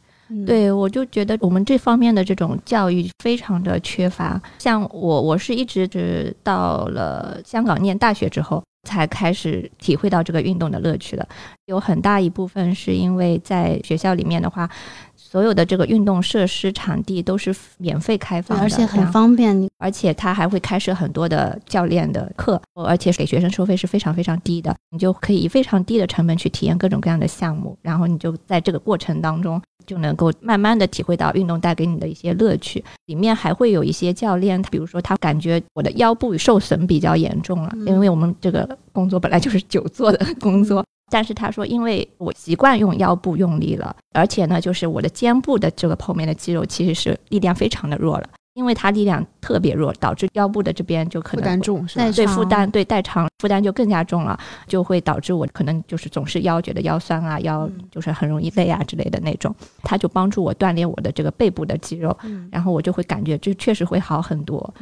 [0.46, 4.40] 对，我就觉得我们这方面的这种教育非常的缺乏。
[4.60, 11.28] 像我，我是一直直到了香港念大学之后，才开始体会到这个运动的乐趣的。
[11.66, 14.68] 有很大一部分是因为在学校里面的话。
[15.30, 19.70] 所有的这个运动设施场地都是免费开放的，而且很方便。
[19.78, 27.78] 而且他还会开设很多的教练的课，而且给学生收费是非常非常低的，你就可以以非常低的成本去体验各种各样的项目。
[27.80, 32.84] 然后你就在这个过程当中，就能够慢慢的体会到运动带给你的一些乐趣。
[33.06, 40.84] 里面还会有一些教练，比如说他感觉我的腰部受损比较严重了，因为我们这个工作本来就是久坐的工作。
[41.10, 59.54] 但是他说，因为我习惯用腰部用力了，而且呢，就是我的肩部的这个后面的肌肉其实是力量非常的弱了，因为它力量特别弱，导致腰部的这边就可能负担重，对负担对代偿负担就更加重了，就会导致我可能就是总是腰觉得腰酸啊，腰就是很容易累啊之类的那种。
[59.82, 62.16] 他就帮助我锻炼我的这个背部的肌肉，
[62.52, 64.72] 然后我就会感觉这确实会好很多。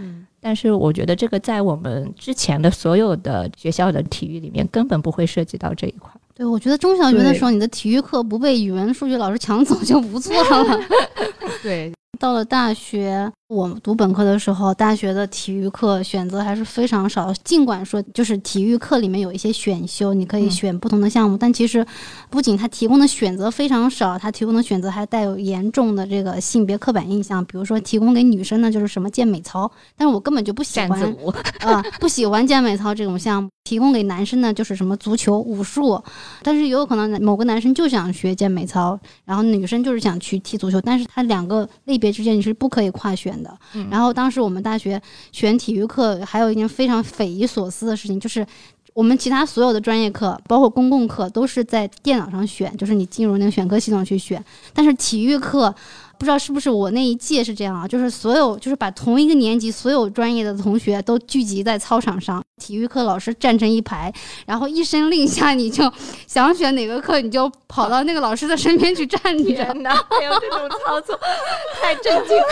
[0.40, 6.12] 但是我觉得这个在我们之前的所有的学校的体育里面根本不会涉及到这一块。
[6.38, 10.80] 对，我觉得中小学的时候，你的体育课不被语文、数学老师抢走就不错了。
[11.62, 11.92] 对。
[12.18, 17.32] 到了大学，我读本科的时候，大学的体育课选择还是非常少。
[17.44, 21.86] 尽管说，就是体育课里面有一些选修，你可以选不同的项目，但其实
[22.28, 27.44] 不仅它提供的选择非常少，它提供的选择还带有严重的这个性别刻板印象。
[27.44, 31.00] 比如说，提供给女生的就是什么健美操，但是我根本就不喜欢
[31.60, 33.48] 啊，不喜欢健美操这种项目。
[33.68, 36.02] 提供给男生呢就是什么足球、武术，
[36.42, 43.54] 但是也有可能某个男生就想学健美操，然后女生就是想去踢足球，但是他两个类别之间你是不可以跨选的。
[43.90, 44.98] 然后当时我们大学
[45.32, 48.46] 选体育课，还有一件非常匪夷所思的事情，就是
[48.94, 55.74] 我们其他所有的专业课，包括公共课，都是在电脑上选，就是你进入那个选课系统去选，但是体育课。
[56.18, 57.86] 不知道是不是我那一届是这样啊？
[57.86, 64.12] 就是所有，就是把同一个年级所有专业的同学都聚集在操场上，体育课老师站成一排，
[64.46, 65.90] 然后一声令下，你就
[66.26, 69.44] 想选哪个课，你就跑到那个老师的身边去站着。
[69.44, 71.18] 天哪，还有这种操作，
[71.80, 72.44] 太震惊了。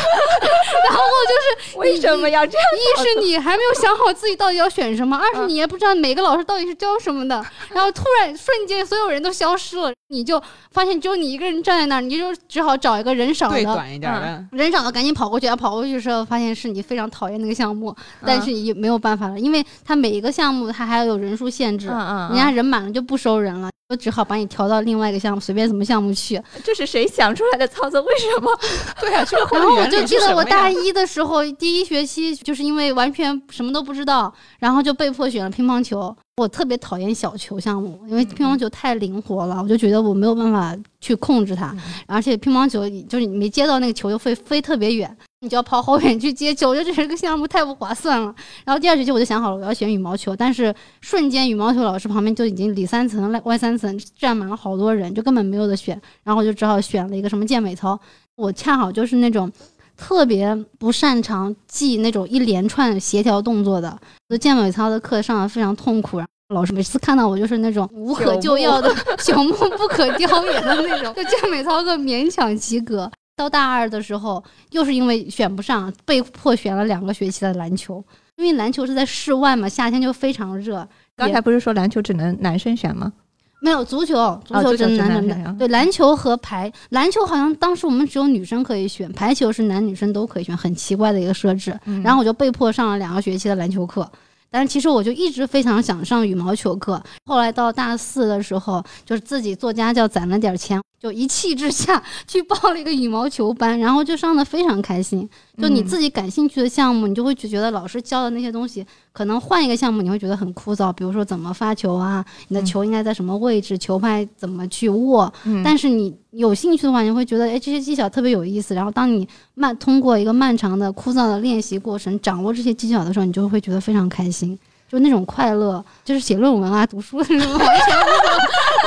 [0.88, 2.66] 然后就是 为什么要这样？
[2.76, 7.44] 一是你还没有想好自己到底要选什么，二是你也不知道每个老师到底是教什么的。
[7.72, 10.40] 然后突然瞬间所有人都消失了，你就
[10.70, 13.50] 发现只有你一个人站在那儿，你就只好找一个人少。
[13.50, 15.46] 的短一点的人少的，赶紧跑过去。
[15.46, 26.40] 要跑过去的时候，发现是你非常讨厌那个项目，但是也没有办法了，因为他每一个项目它还要有人数限制，人家人满了就不收人了，我只好把你调到另外一个项目，随便什么项目去。
[26.62, 28.00] 这是谁想出来的操作？
[28.02, 28.50] 为什么？
[29.00, 36.14] 对啊，然后我就记得我大一的时候，第一学期就是因为完全什么都不知道，然后就被迫选了乒乓球。
[36.38, 41.74] 我特别讨厌小球项目，因为乒乓球太灵活了，我就觉得我没有办法去控制它，
[42.06, 48.34] 而且乒乓球就是你没接到那个球就会飞特别远，你就要跑好远去接球，我觉得这个项目太不划算了。
[48.64, 57.98] 然后第二学期我就想好了，我要选羽毛球，但是瞬间羽毛球老师旁边就已经里三层外三层站满了好多人，就根本没有的选，然后我就只好选了一个什么健美操。
[58.36, 59.50] 我恰好就是那种
[59.96, 63.98] 特别不擅长记那种一连串协调动作的。
[64.40, 73.10] 健美操的课上的非常痛苦，老师每次看到我就是那种无可救药的 朽木不可 雕也的那种，就健美操课勉强及格。
[73.36, 78.02] 到大二的时候，又是因为选不上，被迫选了两个学期的篮球，
[78.36, 80.88] 因为篮球是在室外嘛，夏天就非常热。
[81.14, 83.12] 刚才不是说篮球只能男生选吗？
[83.60, 85.58] 没有足球，足球只能男生选。
[85.58, 91.78] 对，篮球和排篮球好像当时我们只有女生可以选，排球是男女生都可以选，很奇怪的一个设置。
[92.02, 94.10] 然后我就被迫上了两个学期的篮球课，
[94.50, 97.02] 但是其实我就一直非常想上羽毛球课。
[97.26, 100.80] 后来到大四的时候，就是自己做家教攒了点钱。
[101.06, 105.28] 就一气之下去报了一个羽毛球班，然后就上的非常开心。
[105.56, 110.92] 就你自己感兴趣的项目，你就会觉得老师教的那些东西，可能换一个项目你会觉得很枯燥。
[110.92, 115.32] 比如说怎么发球啊，你的球应该在什么位置，球拍怎么去握。
[115.62, 118.74] 但是你有兴趣的话，你会觉得哎这些技巧特别有意思。
[118.74, 124.58] 然后当你慢通过一个漫长的枯燥的练习过程，掌握这些技巧的时候，你就会觉得非常开心。
[124.88, 128.00] 就那种快乐，就是写论文啊、读书那种完全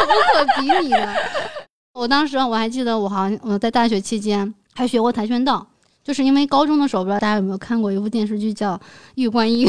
[0.05, 1.15] 无可比拟的。
[1.99, 5.67] 我当时我还记得，我好像我在大学期间还学过跆拳道，
[6.01, 8.77] 就是因为高中的时候，不知道大家有没有看过一部电视剧叫
[9.15, 9.67] 《玉观音》，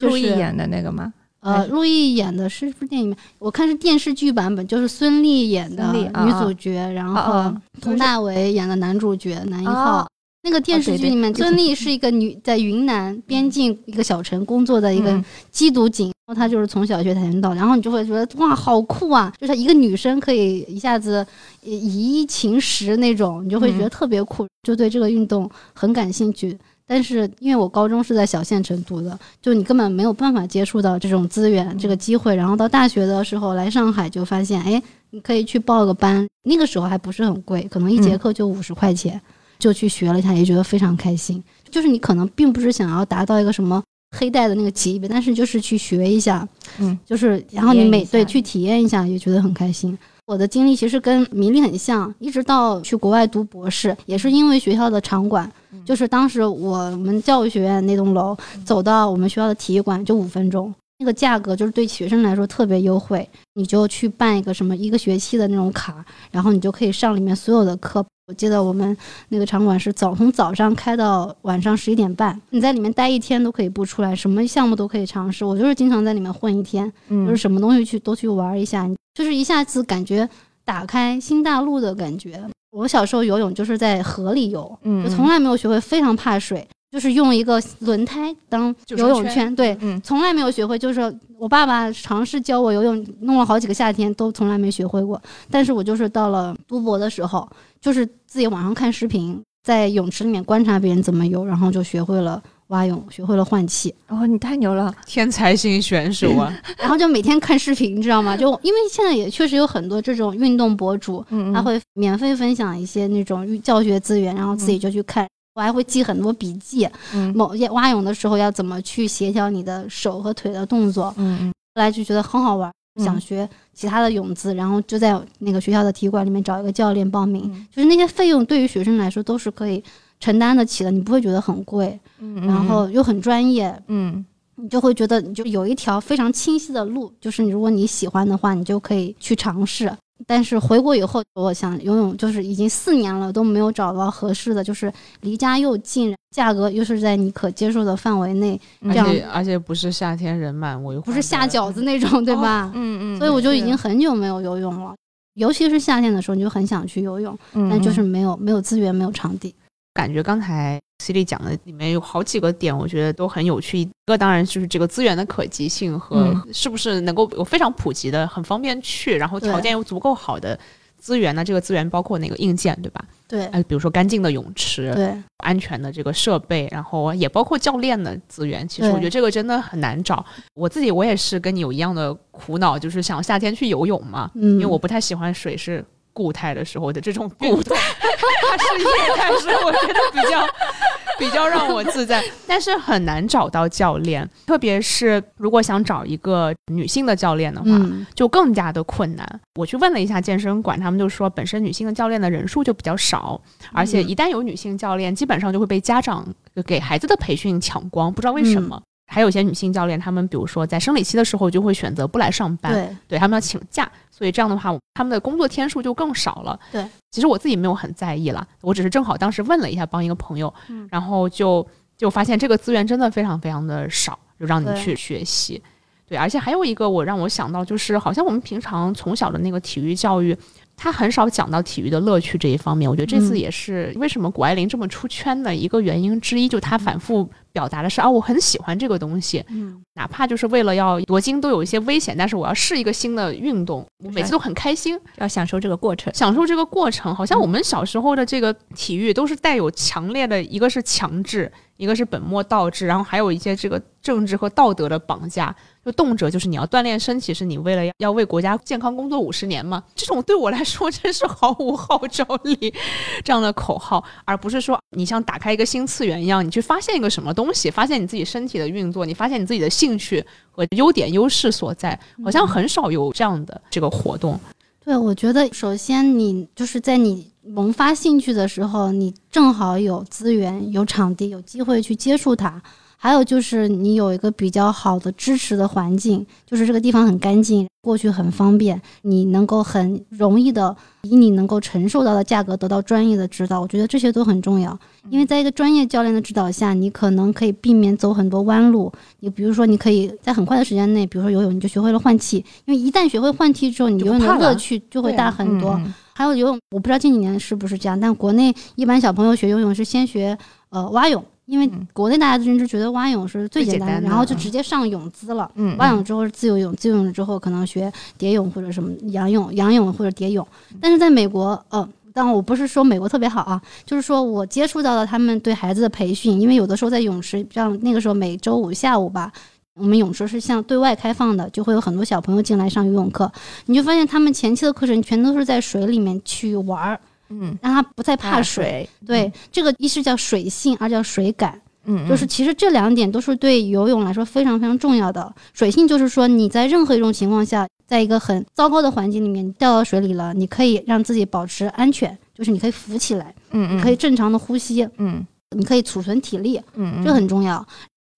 [0.00, 1.12] 陆毅演的那个吗？
[1.40, 3.14] 呃，陆毅演的是不是电影？
[3.38, 10.08] 我看是电视剧版本，就是孙俪演的女主角，然后佟大为演的男主角男一号。
[10.44, 15.12] 那个电视剧里面，孙俪是一个女，在云南边境一个小城工作的一个
[15.52, 19.32] 缉毒警，然后她就是从小学跆拳道，然后你就会觉得哇，好酷啊！
[19.40, 21.24] 就是一个女生可以一下子
[21.62, 26.58] 以一擒十那种，你就会觉得特别酷，就对这个运动很感兴趣。
[26.84, 32.34] 但是因为我高中是在小县城读的，就你根本没有办法接触到这种资源、这个机会。
[32.34, 39.18] 然后到大学的时候来上海，就发现哎，你可以去报个班，那个时候还不是很贵，可能一节课就五十块钱。
[39.62, 41.40] 就去学了一下，也觉得非常开心。
[41.70, 43.80] 就是你可能并不是想要达到一个什么
[44.18, 46.46] 黑带的那个级别，但是就是去学一下，
[46.80, 49.96] 嗯，就是然后你每对去体验一下，也觉得很开心。
[50.26, 55.50] 我的经历其实跟米粒很像，一直到去国外读博士，也是因为学校的场馆，
[55.84, 68.04] 就是当时我们教育学院那栋楼走到我们学校的体育馆就五分钟，那个价格就是对学生来说特别优惠，你就去办一个什么一个学期的那种卡，然后你就可以上里面所有的课。
[68.28, 68.96] 我记得我们
[69.30, 75.44] 那个场馆是早从早上开到晚上十一点半，你在里面待一天都可以不出来，什么项目都可以尝试。
[75.44, 80.28] 我就是经常在里面混一天，就是什么东西去都去玩一下，就是一下子感觉
[80.64, 82.40] 打开新大陆的感觉。
[82.70, 86.66] 我小时候游泳就是在河里游，就从来没有学会，非常怕水。
[86.92, 89.74] 就是用一个轮胎当游泳圈，对，
[90.04, 90.78] 从来没有学会。
[90.78, 91.00] 就是
[91.38, 95.20] 我爸爸尝试教我游泳，弄了好几个夏天，都从来没学会过。
[95.50, 97.48] 但是我就是到了读博的时候，
[97.80, 103.94] 就是自己网上看视频，在泳池里面观察别人怎么游，然后就学会了蛙泳，学会了换气。
[104.08, 106.54] 哦，你太牛了，天才型选手啊！
[106.76, 108.36] 然后就每天看视频，你知道吗？
[108.36, 111.24] 就因为现在也确实有很多这种运动博主，
[111.54, 115.26] 他会免费分享一些那种教学资源，然后自己就去看。
[115.54, 116.88] 我还会记很多笔记，
[117.34, 121.12] 某些蛙泳的时候要怎么去协调你的手和腿的动作。
[121.16, 122.70] 嗯后来就觉得很好玩，
[123.02, 127.50] 想学其他的泳姿，然后就在那个学校的体育馆里面找一个教练报名。
[127.74, 129.82] 就是那些费用对于学生来说都是可以
[130.20, 131.98] 承担得起的，你不会觉得很贵。
[132.18, 133.74] 嗯然后又很专业。
[133.88, 134.24] 嗯。
[134.56, 139.90] 你就会觉得你就有一条非常清晰的路，就是你如果你喜欢的话，你就可以去尝试。
[140.26, 152.70] 但是回国以后，我想游泳就是已经四年了都没有找到合适的，就是离家又近，价格又是在你可接受的范围内，这样而且不是夏天人满为患，不是下饺子那种，对吧？
[152.74, 153.18] 嗯嗯。
[153.18, 154.94] 所以我就已经很久没有游泳了，
[155.34, 159.54] 尤其是夏天的时候，你就很想去游泳，但就是没有没有资源，没有场地。
[159.94, 163.78] 感觉刚才 C 莉讲的里面有好几个点，我觉得都很有趣。
[163.78, 170.58] 一个当然就是这个资源的可及性和是不是能够有非常普及的、很方便去，然后条件又足够好的
[170.96, 171.44] 资源呢？
[171.44, 173.04] 这个资源包括那个硬件，对吧？
[173.28, 178.66] 对，呃，比如说干净的泳池，对，安全的这个设备，然后也包括教练的资源。
[178.66, 180.24] 其实我觉得这个真的很难找。
[180.54, 185.84] 我自己我也是跟你有一样的苦恼，就是想夏天去游泳嘛，因为我不太喜欢水是。
[186.12, 187.74] 固态的时候的这种固态，
[188.48, 190.46] 它是液态时，我觉得比较
[191.18, 197.68] 比较让我自在，但是很难找到教练，特别是如果想找一个女性的教练的话，
[198.14, 199.40] 就更加的困难。
[199.54, 203.40] 我去问了一下健身馆，他们就说本身女性的教练的人数就比较少，
[203.72, 206.26] 而且一旦有女性教练，基本上就会被家长
[206.66, 208.80] 给孩子的培训抢光，不知道为什么。
[209.12, 216.58] 还有一些女性教练，她们比如说在生理期的时候就会选择不来上班，对，对他们要请假，所以这样的话，她们的工作天数就更少了。
[216.72, 220.52] 对，其实我自己没有很在意了，我只是正好当时问了一下，帮一个朋友，
[220.90, 221.66] 然后就
[221.98, 225.62] 就发现这个资源真的非常非常的少，就让你去学习。
[226.08, 230.36] 对，而且还有一个我让我想到，就是好像我们平常从小的那个体育教育。
[230.74, 247.14] 他很少讲到体育的乐趣这一方面，我觉得这次也是为什么谷爱凌这么出圈的一个原因之一，就她反复表达的是啊，我很喜欢这个东西，嗯，哪怕就是为了要夺金都有一些危险，但是我要试一个新的运动，我每次都很开心，要享受这个过程，享受这个过程。
[247.14, 255.54] 好像我们小时候的这个体育都是带有强烈的，一个是强制，一个是本末倒置，然后还有一些这个政治和道德的绑架。
[255.84, 259.82] 就动辄就是你要锻炼身体，是你为了要要为国家健康工作五十年嘛？
[259.96, 262.72] 这种对我来说真是毫无号召力，
[263.24, 274.38] 这样的口号，而不是说你像打开一个新次元一样，你去发现一个什么东西，发现你自己身体的运作，你发现你自己的兴趣和优点优势所在，好像很少有这样的这个活动。
[274.84, 282.60] 对，我觉得首先你就是在你萌发兴趣的时候，你正好有资源、有场地、有机会去接触它。
[283.02, 293.60] 还有就是你有一个比较好的支持的环境，就是这个地方很干净，过去很方便，你能够很容易的以你能够承受到的价格得到专业的指导。
[293.60, 294.78] 我觉得这些都很重要，
[295.10, 298.92] 因为在一个专业教练的指导下，你可能可以避免走很多弯路。
[299.18, 302.36] 你比如说，你可以在很快的时间内，比如说游泳，你就学会了换气，
[302.66, 305.76] 因为一旦学会换气之后，你游泳的乐趣就会大很多。
[306.14, 310.38] 还有游泳，我不知道近几年是不是这样，但国内一般小朋友学游泳是先学
[310.70, 311.24] 呃蛙泳。
[311.52, 315.50] 因为国内大家认知觉得蛙泳是最简单的，然后就直接上泳姿了。
[315.54, 320.46] 嗯，蛙泳之后是自由泳，自由泳之后可能学蝶泳或者什么仰泳、仰泳或者蝶泳。
[320.80, 329.30] 但是在美国，呃，但我不是说美国特别好啊，就是说我接触到了他们对孩子的培训，因为有的时候在泳池，像那个时候每周五下午吧，
[329.74, 333.30] 我们泳池是向对外开放的，就会有很多小朋友进来上游泳课，
[333.66, 336.98] 你就发现他们前期的课程全都是在水里面去玩儿。
[337.40, 338.88] 嗯，让他不再怕水。
[339.06, 341.60] 对，这个一是叫水性，二叫水感。
[341.84, 345.34] 嗯，就是其实这两点都是对游泳来说非常非常重要的。
[345.52, 355.26] 水性就是说你在任何一种情况下，在一个很糟糕的环境里面，你掉到水里了，你可以让自己保持安全，就是你可以浮起来，嗯，你可以正常的呼吸，嗯，
[355.56, 357.66] 你可以储存体力，嗯，这很重要。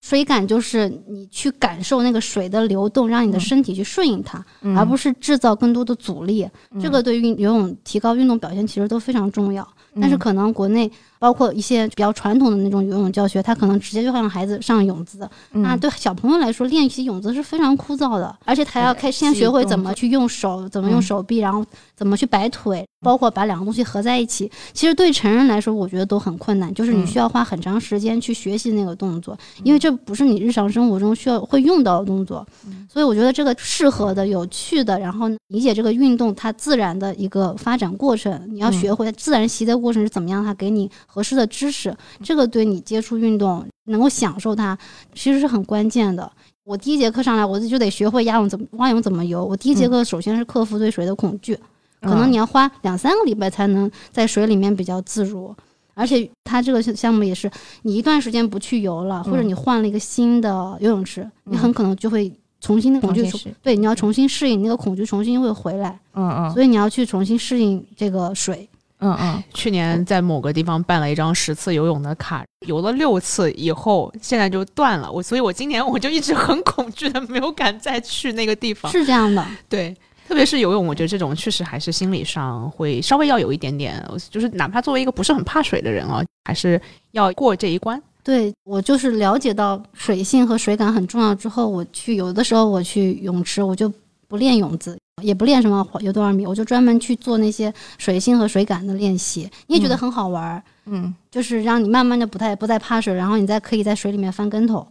[0.05, 4.45] 水感就是你去感受那个水的流动，让你的身体去顺应它，
[4.77, 6.47] 而不是制造更多的阻力。
[6.79, 9.67] 这个对于游泳提高运动表现其实都非常重要。
[9.99, 10.91] 但是可能国内。
[11.25, 15.27] 包括一些比较传统的那种游泳教学，他可能直接就会让孩子上泳姿。
[15.53, 21.65] 那对小朋友来说，练习泳姿是非常枯燥的，而且他要开先学会怎么去用手，怎么用手臂，然后
[21.97, 24.51] 怎么去摆腿，包括把两个东西合在一起。
[24.75, 32.47] 其实对成人来说，我觉得都很困难，就是你需要花很长时间去学习那个动作，因为这不是你日常生活中需要会用到的动作。
[32.87, 40.91] 所以我觉得这个适合的、有趣的，然后理解这个运动它自然的一个发展过程，你要学会自然习的过程是怎么样，它给你。
[41.15, 44.77] 合适的知识，这个对你接触运动能够享受它，
[45.15, 46.29] 其实是很关键的。
[46.65, 49.45] 我第一节课上来，我就得学会蛙泳怎么蛙泳怎么游。
[49.45, 51.57] 我第一节课首先是克服对水的恐惧，
[52.01, 55.55] 可能你要花两三个礼拜才能在水里面比较自如。
[55.95, 57.49] 而且它这个项目也是，
[57.83, 63.31] 你一段时间不去游了，或者你换了一个新的游泳池，你很可能就会重新的恐惧，
[63.63, 66.01] 对，你要重新适应那个恐惧，重新会回来。
[66.15, 68.69] 嗯嗯，所以你要去重新适应这个水。
[69.05, 75.13] 嗯嗯，去年在某个地方办了一张十次游泳的卡，游了六次以后，现在就断了。
[75.13, 78.91] 我所以，我今年我就一直很恐惧的，没有敢再去那个地方。
[78.91, 79.95] 是这样的，对，
[80.27, 86.81] 特别是游泳，我觉得这种确实还是心理上会稍微要有一点点，就是哪怕作为一个不是很怕水的人啊，还是
[87.13, 88.03] 要过这一关。
[88.23, 93.93] 对我就是了解到水性和水感很重要之后，我去有的时候我去泳池，我就
[94.27, 94.99] 不练泳姿。
[95.23, 99.49] 也不练什么游多少米，我就专门去做那些水性和水感的练习。
[99.69, 104.87] 你也觉得很好玩儿，嗯，就是让你慢慢的不太不再怕水，然后你再可以在水里面翻跟头，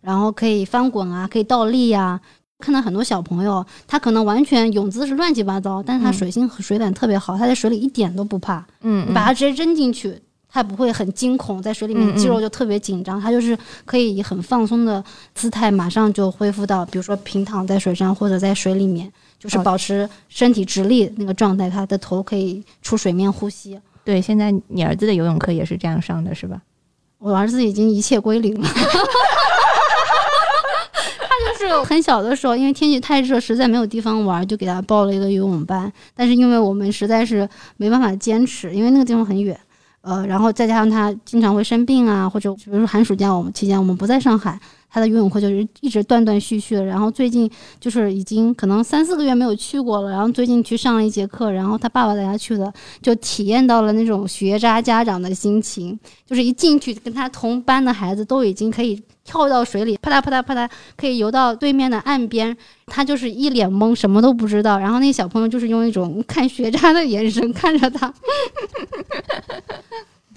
[0.00, 2.20] 然后可以翻滚啊，可以倒立呀。
[2.60, 8.66] 看到很多小朋友，他可能完全泳姿是乱七八糟，但是他水性和水感特别好，他在水里一点都不怕。
[8.80, 15.04] 嗯，你把他直接扔进去，他不会很惊恐，在水里面肌肉就特别紧张，他就是可以以很放松的
[15.36, 19.12] 姿态，马上就恢复到，比如说平躺在水上或者在水里面。
[19.38, 23.80] 就是保持身体直立那个状态，他的头可以出水面呼吸。
[24.04, 26.60] 对，现在你儿子的游泳课也是这样上的，是吧？
[27.18, 28.68] 我儿子已经一切归零了。
[31.20, 35.92] 他就是很小的时候，因为天气太热，实在没有地方玩，就给他报了一个游泳班。
[36.14, 39.58] 但是因为我们实在是没办法坚持，因为那个地方很远，
[40.00, 44.58] 呃，然后再加上他经常会生病啊，或者比如说寒暑假我们期间我们不在上海。
[44.90, 52.72] 他的游泳课就是一直断断续续的，然后最近就是已经可能三四个月没有去过了，然后最近去上了一节课，然后他爸爸带他去的，
[53.02, 68.12] 就体验到了那种学渣家长的心情，就是一进去跟他同班的孩子都已经可以跳到水里，啪嗒啪嗒啪嗒，可以游到对面的岸边，他就是一脸懵，什么都不知道，然后那小朋友就是用一种看学渣的眼神看着他。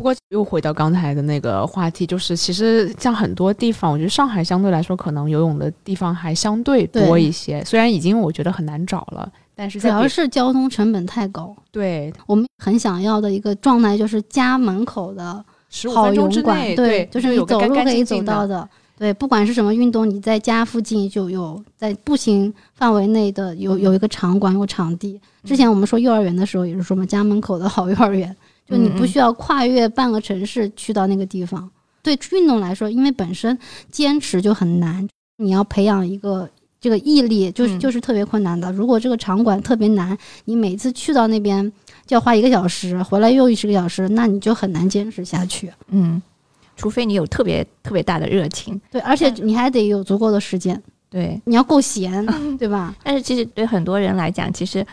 [0.02, 7.64] 不过又回到刚才的那个话题，就是其实像很多地方，我觉得上海相对来说可能游泳的地方还相对多一些。
[7.66, 11.56] 虽然已经我觉得很难找了，但是主要是交通成本太高。
[11.70, 15.46] 对我们很想要的一个状态就是家门口的
[15.94, 18.68] 好泳馆，对，就是你走路可以走到的。
[18.98, 25.22] 对，不管是什么运动，你在家附近就有，在步行范围内的有有一个场馆有场地。
[25.44, 28.36] 之前我们说幼儿园的时候，也是说嘛，家门口的好幼儿园。
[28.68, 31.70] 就你不需要跨越半个城市去到那个地方。
[32.04, 33.58] 对运动来说，因为本身
[33.90, 35.08] 坚持就很难，
[35.38, 36.50] 你要培养一个
[36.80, 38.72] 这个毅力，就是就是特别困难的。
[38.72, 41.72] 如果这个场馆特别难，你每次去到那边
[42.06, 45.72] 就要花一个小时，回来又十个小时，那你就很难坚持下去。
[45.90, 46.22] 嗯。
[46.78, 50.82] 除非你有特别特别大的热情，对，而且你还得有足够的时间，
[51.12, 52.26] 对，你要够闲，
[52.58, 52.96] 对吧？
[53.04, 54.84] 但是其实对很多人来讲，其实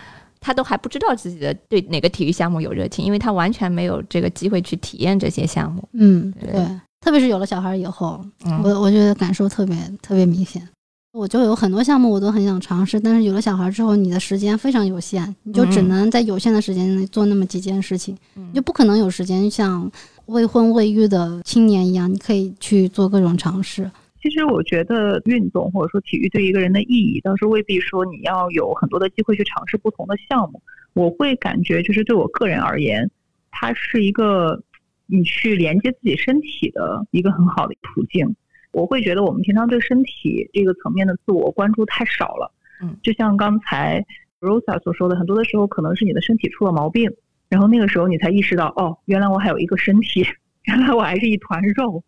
[0.40, 5.88] 他都还不知道自己的对哪个体育项目有热情，因为他完全没有这个机会去体验这些项目。
[5.92, 6.52] 嗯，对，
[7.00, 8.24] 特别是有了小孩以后，
[8.62, 10.66] 我我觉得感受特别特别明显。
[11.12, 19.90] 我就有很多项目我都很想尝试，但是有了小孩之后，你的时间非常有限，你就只能在有限的时间内做那么几件事情，你就不可能有时间像
[20.26, 23.90] 未婚未育的青年一样，你可以去做各种尝试。
[24.20, 30.62] 其实我觉得运动或者说体育对一个人的意义，倒是未必说你要有很多的机会去尝试不同的项目。
[30.94, 33.10] 我会感觉，就是对我个人而言，
[33.50, 34.62] 它是一个
[35.06, 38.34] 你去连接自己身体的一个很好的途径。
[38.72, 42.52] 我会觉得我们平常对身体这个层面的自我关注太少了，
[42.82, 44.04] 嗯，就像刚才
[44.40, 47.10] Rosa 所说的，很多的时候可能是你的身体出了毛病，
[47.48, 50.26] 然后那个时候你才意识到，哦，原来我还有一个身体，
[50.64, 52.04] 原来我还是一团肉，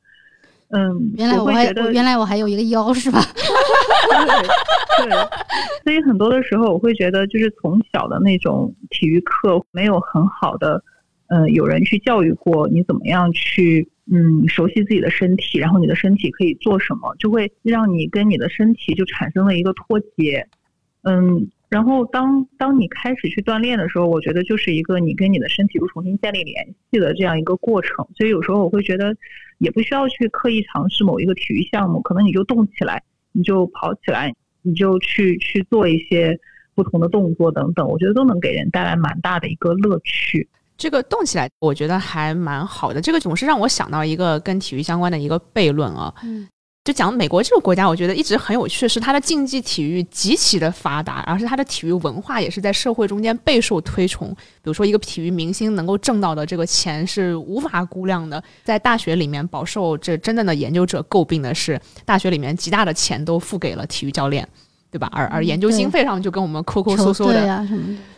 [0.70, 3.20] 嗯，原来我还原来我还有一个腰，是吧？
[4.98, 5.10] 对，对，
[5.84, 10.82] 所以很多的时候我会觉得，就是从小的那种体育课没有很好的，
[11.28, 13.88] 嗯，有人去教育过你怎么样去。
[14.12, 20.48] 嗯，熟悉自己的身体，然后你的身体可以做什么，就会让你跟你的身体就产生了一个脱节。
[21.02, 28.04] 嗯，然后当当你开始去锻炼的时候，我觉得就是一个你跟你的身体又重新建立联系的这样一个过程。
[28.18, 29.14] 所以有时候我会觉得，
[29.58, 33.00] 也不需要去刻意尝试某一个体育项目，可能你就动起来，
[33.30, 36.36] 你就跑起来，你就去去做一些
[36.74, 40.48] 不同的动作等等，我觉得都能给人带来蛮大的一个乐趣。
[40.76, 43.00] 这个动起来，我觉得还蛮好的。
[43.00, 46.12] 这个总是让我想到一个跟体育相关的一个悖论啊，
[46.82, 54.34] 就讲美国这个国家，我觉得一直很有趣，是它的竞技体育极其的发达，而是它的体育文化也是在社会中间备受推崇。
[54.62, 58.42] 比如说，一个体育明星能够挣到的这个钱是无法估量的。
[58.64, 64.48] 在大学里面，饱受这真正的研究者诟病的是，大学里面极大的钱都付给了体育教练，
[64.90, 65.06] 对吧？
[65.12, 67.68] 而而研究经费上就跟我们抠抠搜搜的，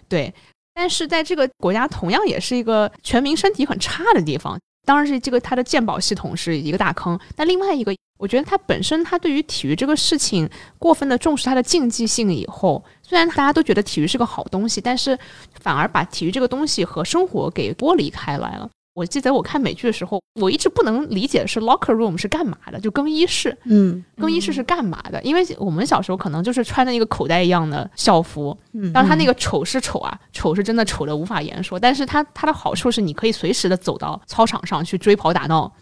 [0.08, 0.32] 对。
[0.72, 4.56] 但是在这个国家，同样也是一个全民身体很差的地方。
[4.86, 7.18] 当然是这个它的健保系统是一个大坑。
[7.36, 10.48] 但另外一个，我觉得他本身，他对于体育这个事情
[10.78, 15.18] 过分的重视它的竞技性以后，虽然大家都觉得体育是个好东西，但是
[15.58, 18.70] 反而把体育这个东西和生活给剥离开来了。
[18.94, 23.58] 我记得我看美剧的时候，我一直不能理解是 locker room 是干嘛的，就更衣室。
[23.64, 25.20] 嗯，更衣室是干嘛的？
[25.22, 28.56] 因为我们小时候可能就是穿着一个口袋一样的校服。
[28.72, 31.80] 嗯，但是它那个丑是丑啊，丑是真的丑的无法言说。
[31.80, 35.72] 但是它它的好处是，你可以随时的走到操场上去追跑打闹，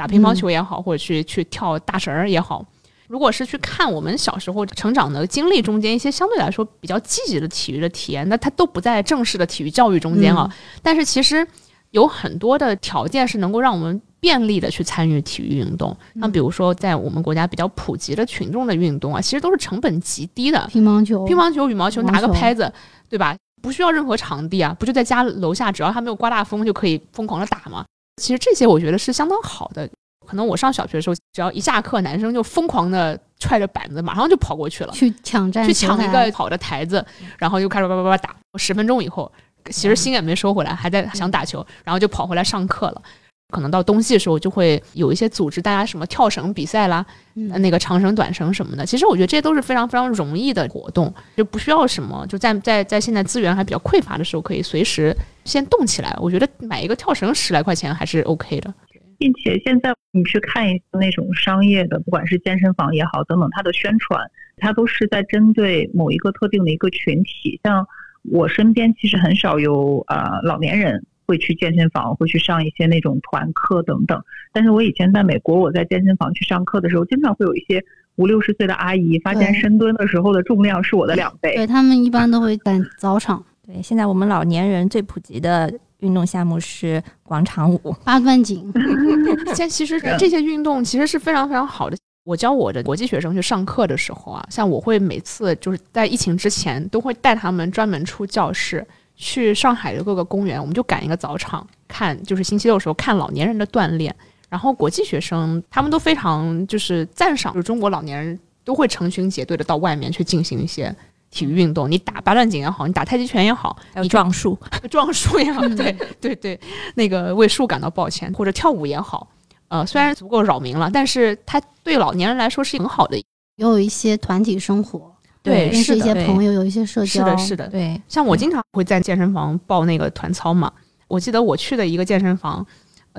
[0.00, 2.64] 打乒乓球也好，或者去去跳大绳儿也好。
[3.06, 10.50] 如果是去看我们小时候成长的经历中间一些相对来说比较积极的体育的体验，那它都不在正式的体育教育中间啊。
[10.82, 11.46] 但是其实。
[11.92, 22.72] 有很多的条件是能够让我们便利的去参与体育运动，那比如说在我们国家比较普及的群众的运动啊，其实都是成本极低的，乒乓球、乒乓球、羽毛球，拿个拍子，
[23.08, 23.36] 对吧？
[23.60, 27.84] 不需要任何场地啊，不就在家楼下，只要它没有刮大风就可以疯狂的打吗？
[28.20, 29.88] 其实这些我觉得是相当好的。
[30.26, 37.04] 可能我上小学的时候，只要一下课，男生就疯狂的踹着板子，马上就跑过去了，去抢占，去抢一个好的台子，
[37.36, 39.30] 然后就开始叭叭叭打，十分钟以后。
[39.70, 43.02] 其实心也没收回来，还在想打球，然后就跑回来上课了。
[43.50, 48.86] 可能到冬季的时候，就会有一些组织大家什么跳绳比赛啦，那个长绳、短绳什么的。
[48.86, 52.26] 其实我觉得这些都是非常非常容易的活动，就不需要什么。
[52.28, 56.16] 就在在在现在资源还比较匮乏的时候，可以随时先动起来。
[56.20, 58.72] 我觉得买一个跳绳十来块钱还是 OK 的。
[59.18, 64.20] 并且现在你去看一那种商业的，不管是健身房也好等等，它的宣传，
[64.56, 67.86] 它都是在针对某一个特定的一个群体，像。
[68.30, 74.20] 我身边其实很少有呃老年人会去健身房，会去上一些那种团课等等。
[74.52, 77.80] 但是我以前在美国，我在健身房去上课的时候，经常会有一些
[78.16, 81.54] 五六十岁的阿姨发现深蹲的时候的重量是我的两倍。
[81.54, 83.40] 对他们一般都会在早场。
[83.64, 88.68] 对，现在我们老年人最普及的运动项目是广场舞、八段锦。
[89.54, 91.96] 现在其实这些运动其实是非常非常好的。
[92.24, 98.86] 我教我的国际学生去上课的时候啊，像我会每次就是在疫情之前都会带他们专门出教室，
[99.22, 104.14] 去上海的各个公园，我们就赶一个早场看，就是星期六的时候看老年人的锻炼。
[104.48, 110.92] 然后国际学生他们都非常就是赞赏，就是中国老年人都会成群结队的到外面去进行一些
[111.30, 111.88] 体育运动。
[111.88, 114.58] 你打八段锦也好，你打太极拳也好，你撞树
[114.90, 116.58] 撞树也好， 对对对，
[116.94, 119.28] 那个为树感到抱歉，或者跳舞也好。
[119.68, 123.24] 呃，虽然足够扰民了，但是它对老年人来说是很好的，也
[123.58, 128.00] 有一些团体生活，对，认识一些朋友，有一些社交，是的，是的，对。
[128.08, 130.70] 像我经常会在健身房报那个团操嘛，
[131.08, 132.66] 我记得我去的一个健身房，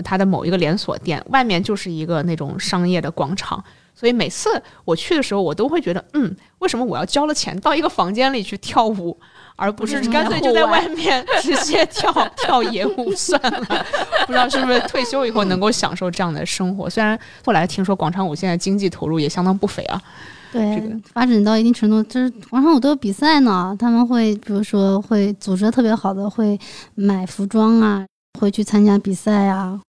[0.04, 3.64] 它的某一个连锁店，外面就是一个那种商业的广场。
[3.94, 4.50] 所以每次
[4.86, 9.16] 我去的时候，我都会觉得，嗯，为什么我要交了钱到一个房间里去跳舞，
[9.56, 13.86] 而不是干脆就在外面 直接跳跳野舞算了？
[14.26, 16.90] 不知道是不是退休以后能够享受这样的生活？
[16.90, 20.02] 虽然后来听说广场舞现在经济投入也相当不菲啊。
[20.52, 23.76] 对，发展到一定程度，就是广场舞都有比赛呢。
[23.80, 26.60] 他们会比如说会组织的特别好的，会
[26.96, 28.06] 买服装啊，
[28.40, 29.80] 会去参加比赛啊。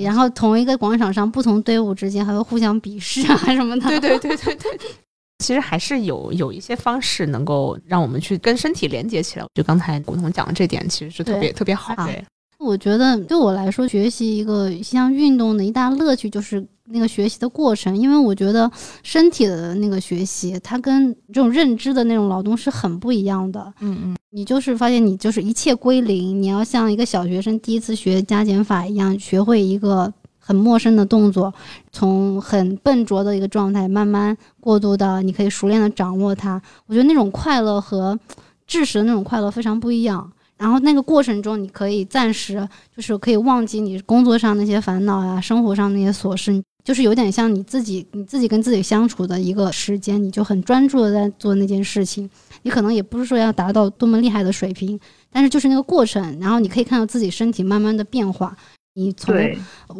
[0.00, 3.88] 然后同一个广场上，不同队伍之间还会互相鄙视啊 什么的。
[3.88, 4.78] 对对对对对，
[5.44, 9.44] 其实还是有有一些方式能够让我们去跟身体连接起来。
[9.54, 11.94] 就刚才古潼讲的这点，其实是特别特别好。
[12.06, 12.24] 对，
[12.58, 16.66] 我觉得对我来说，学习一个一项运动的一大乐趣就是。
[16.88, 18.70] 那个学习的过程，因为我觉得
[19.02, 23.72] 身体的那个学习，它跟这种认知的那种劳动是很不一样的。
[23.80, 31.52] 嗯嗯，你就是发现你就是一切归零，你要像一个小学生第一次学加减法一样，学会一个很陌生的动作，
[31.90, 36.60] 从很笨拙的一个状态慢慢过渡到你可以熟练的掌握它。
[36.86, 38.18] 我觉得那种快乐和
[38.66, 40.30] 知识的那种快乐非常不一样。
[40.56, 46.62] 然后那个过程中，你可以暂时就是可以忘记你工作上那些烦恼呀，生活上那些琐事。
[46.86, 52.30] 就是有点像你自己，你自己跟自己相处的一个时间，你就很专注的在做那件事情。
[52.62, 54.96] 你可能也不是说要达到多么厉害的水平，
[55.28, 58.56] 但是就是那个过程，然后你可以看到自己身体慢慢的变化。
[58.94, 59.34] 你从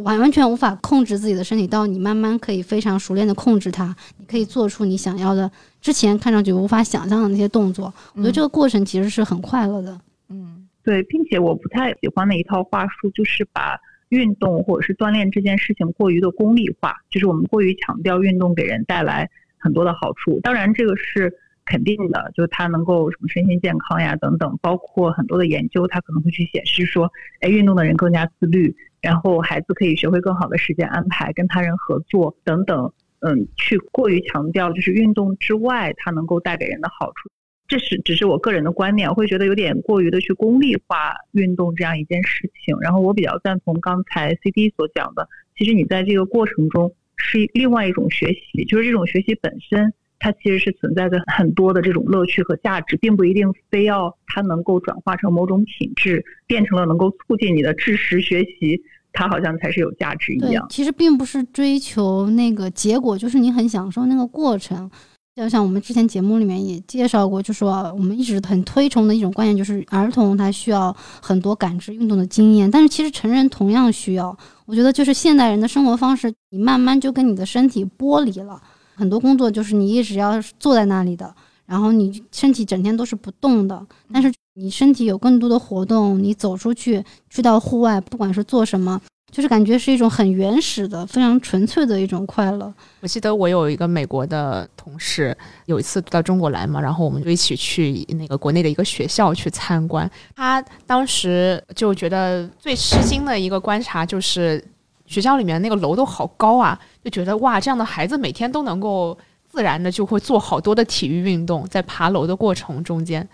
[0.05, 7.93] 完完全无法控制自己的身体，到你慢慢可以非常熟练的控制它，你可以做出你想要的，之前看上去无法想象的那些动作。
[8.15, 10.01] 我觉得这个过程其实是很快乐的。
[10.29, 13.77] 嗯，对，并且我不太喜欢的一套话术就是把。
[14.09, 19.29] 运动或者是锻炼这件事情过于的功利化，就是我们过于强调运动给人带来
[19.59, 20.41] 很多的好处。
[20.43, 21.33] 当然，这个是
[21.65, 32.93] 肯定的，就是它能够什么身心健康呀等等，包括很多的研究，它可能会去显示说，哎，运动的人更加自律，然后孩子可以学会更好的时间安排，跟他人合作等等。
[33.21, 37.31] 嗯，去过于强调就是运动之外它能够带给人的好处。
[37.69, 42.77] 这是只是我个人的观念，我会觉得有点过于的去功利化运动这样一件事情。
[42.81, 58.81] 然后我比较赞同刚才 C D 所讲的，其实你在这个过程中是另外一种学习，就是这种学习本身它其实是存在着很多的这种乐趣和价值，并不一定非要它能够转化成某种品质，变成了能够促进你的知识学习，
[59.13, 60.65] 它好像才是有价值一样。
[60.71, 64.91] 其实并不是追求那个结果，就是你很享受那个过程。
[65.37, 74.35] 就像我们之前节目里面也介绍过，就说我们一直很推崇的一种观念，就是儿童他需要很多感知运动的经验，但是其实成人同样需要。
[74.65, 78.59] 我觉得就是现代人的生活方式，你慢慢就跟你的身体剥离了，
[78.95, 81.35] 很多工作就是你一直要坐在那里的，
[81.67, 88.99] 然后你身体整天都是不动的，但是你身体有更多的活动，你走出去，去到户外，不管是做什么。
[89.37, 92.73] 就是感觉是一种很原始的、非常纯粹的一种快乐。
[93.01, 100.11] 我记得我有一个美国的同事，有一次到中国来嘛，然后我们就一起去那个国内的一个学校去参观。
[100.35, 104.65] 他当时就觉得最吃惊的一个观察就是
[105.05, 109.15] 学校里面那个楼都好高啊，就觉得哇，这样的孩子每天都能够
[109.47, 113.29] 自然的就会做好多的体育运动，在爬楼的过程中间。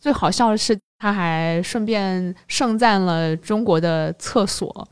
[0.00, 4.88] 最好笑的是，他还顺便盛赞了中国的厕所。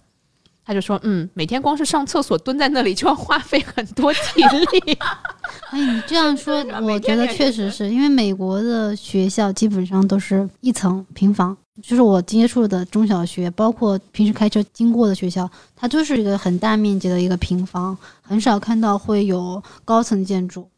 [0.65, 4.99] 他就说：“嗯，每天光是上厕所蹲在那里就要花费很多体力。
[5.71, 20.69] ”哎，你这样说， 我觉得确实是因为美国的学校基本上都是一层平房，就是我接触的中小学，包括平时开车经过的学校，它就是一个很大面积的一个平房，很少看到会有高层建筑。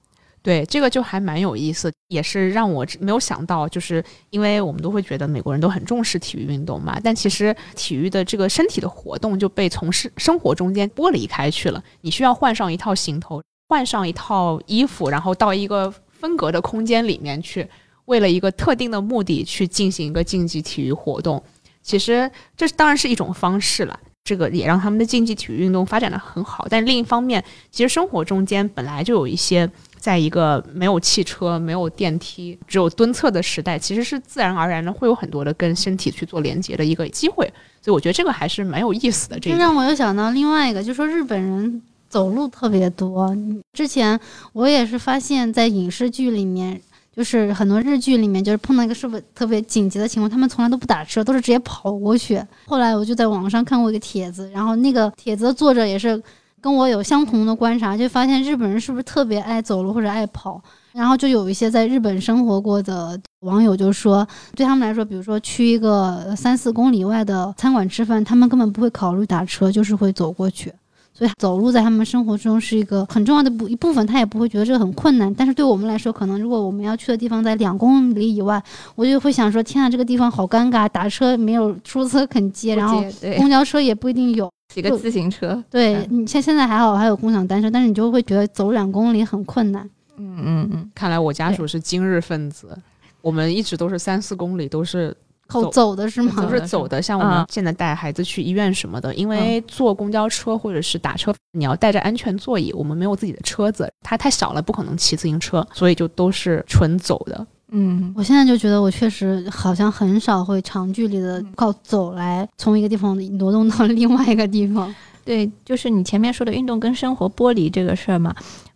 [0.42, 11.80] 对，这个就还蛮有意思，也是让我没有想到，就是因为我们都会觉得美国人都很重视体育运动嘛，但其实体育的这个身体的活动就被从事生活中间剥离开去了。
[12.00, 17.64] 你需要换上一套行头，换上一套衣服，然后到一个分隔的空间里面去，
[18.06, 21.40] 为了一个特定的目的去进行一个竞技体育活动。
[21.82, 26.66] 其实这当然是一种方式了，这个也让他们的竞技体育运动发展的很好。
[26.68, 29.70] 但另一方面，其实生活中间本来就有一些。
[30.02, 37.46] 在一个没有汽车、没有电梯、只有蹲厕的时代，其实是自然而然的会有很多的跟身体去做连接的一个机会，
[37.80, 39.38] 所以我觉得这个还是蛮有意思的。
[39.38, 43.32] 这让我又想到另外一个，就是说日本人走路特别多。
[43.72, 44.18] 之前
[44.52, 46.80] 我也是发现，在影视剧里面，
[47.14, 52.42] 就是很多日剧里面，就是碰到一个是不特别紧急的情况，他们从来都不打车，都是直接跑过去。
[52.66, 56.20] 后来我就在网上看过一个帖子，然后那个帖子的作者也是。
[56.62, 70.72] 跟我有相同的观察，就发现日本人是不是特别爱走路或者爱跑，然后就有一些在日本生活过的网友就说，对他们来说，比如说去一个三四公里外的餐馆吃饭，他们根本不会考虑打车，就是会走过去。
[71.14, 75.32] 所以走路在他们生活中是一个很重要的部一部分，他也不会觉得这个很困难。
[75.34, 78.60] 但是对我们来说，可能如果我们要去的地方在两公里以外，
[78.94, 83.04] 我就会想说：天啊，这个地方好尴尬，打车没有出租车肯接，然后
[83.36, 85.62] 公交车也不一定有，几个自行车。
[85.70, 89.88] 对你现现在还好，还有共享单车，但是你就会觉得走两公里很困难。
[90.16, 92.76] 嗯嗯嗯，看来我家属是今日分子，
[93.20, 95.16] 我们一直都是三四公里都是。
[95.48, 96.32] 走走的是吗？
[96.34, 107.46] 都是走的，像我们现在带孩子去医院什么的，因为坐公交车或者是打车，你要带着安全座椅，我们没有自己的车子，它太小了，不可能骑自行车，所以就都是纯走的。
[107.74, 114.94] 嗯，我现在就觉得我确实好像很少会长距离的靠走来从一个地方挪动到另外一个地方。
[115.24, 118.34] 对，就是你前面说的运动跟生活剥离这个事儿嘛，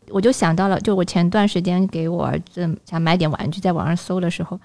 [0.08, 4.58] 我就想到了，就我前段时间给我儿子想买点玩具，在网上搜的时候，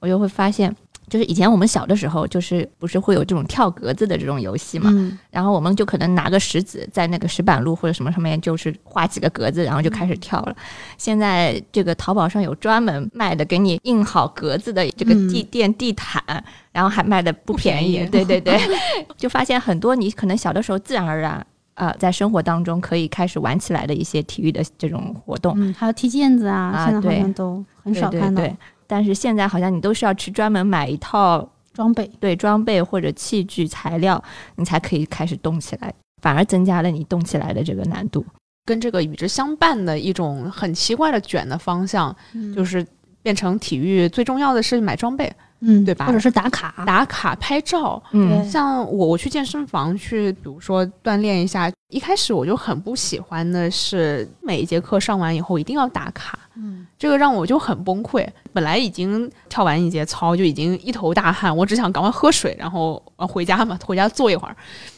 [0.00, 0.74] 我就会发现。
[1.08, 4.90] 就是以前我们小的时候，就是不是会有这种跳格子的这种游戏嘛？
[5.30, 10.56] 然后我们就可能拿个石子在那个石板路或者什么上面，就是画几个格子，然后就开始跳了。
[10.96, 16.22] 现在这个淘宝上有专门卖的，给你印好格子的这个地垫地毯，
[16.72, 18.06] 然后还卖的不便宜。
[18.06, 18.58] 对对对，
[19.16, 28.42] 就发现很多你可能小的时候自然而然啊，在生活当中可以开始玩起来的一些体育的这种活动，嗯，还有踢毽子啊，现在好像都很少看到。
[28.86, 34.22] 但是现在好像你都是要去专门买一套装备，对装备或者器具材料，
[34.56, 38.24] 你才可以开始动起来，反而增加了你动起来的这个难度。
[38.66, 42.14] 跟这个与之相伴的一种很奇怪的卷的方向，
[42.54, 42.86] 就是
[43.22, 45.32] 变成体育最重要的是买装备。
[45.66, 46.06] 嗯，对吧？
[46.06, 48.02] 或者是打卡、打卡、拍照。
[48.12, 51.72] 嗯，像我，我去健身房去，比如说锻炼一下。
[51.88, 56.38] 一开始我就很不喜欢的是，每一节课上完以后一定要打卡。
[56.56, 58.26] 嗯，这个让我就很崩溃。
[58.52, 64.56] 本来已经跳完一节操就已经一头大汗，我只想赶快喝水，然后回家嘛，回家坐一会儿。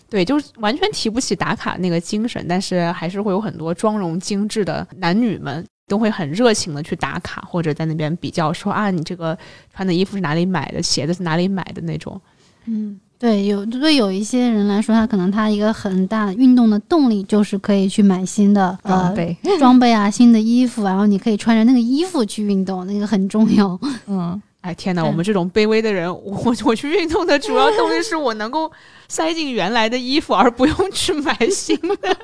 [0.08, 2.44] 对，就是完全提不起打卡那个精神。
[2.48, 5.64] 但是还是会有很多妆容精致的男女们。
[5.88, 9.38] 都会很热情的去打卡，或者在那边比较说啊，你这个
[9.72, 12.20] 穿的衣服是哪里买的，鞋子是哪里买的那种。
[12.64, 23.78] 嗯，对，有对有一些人来说，他可能他一个很大运动的动力就是可以去买新的装备装备啊，新的衣服，然后你可以穿着那个衣服去运动，那个很重要。
[24.06, 28.70] 嗯，哎天哪，我们这种卑微的人，我我去运动的主要动力是我能够
[29.08, 31.96] 塞进原来的衣服，而不用去买新的。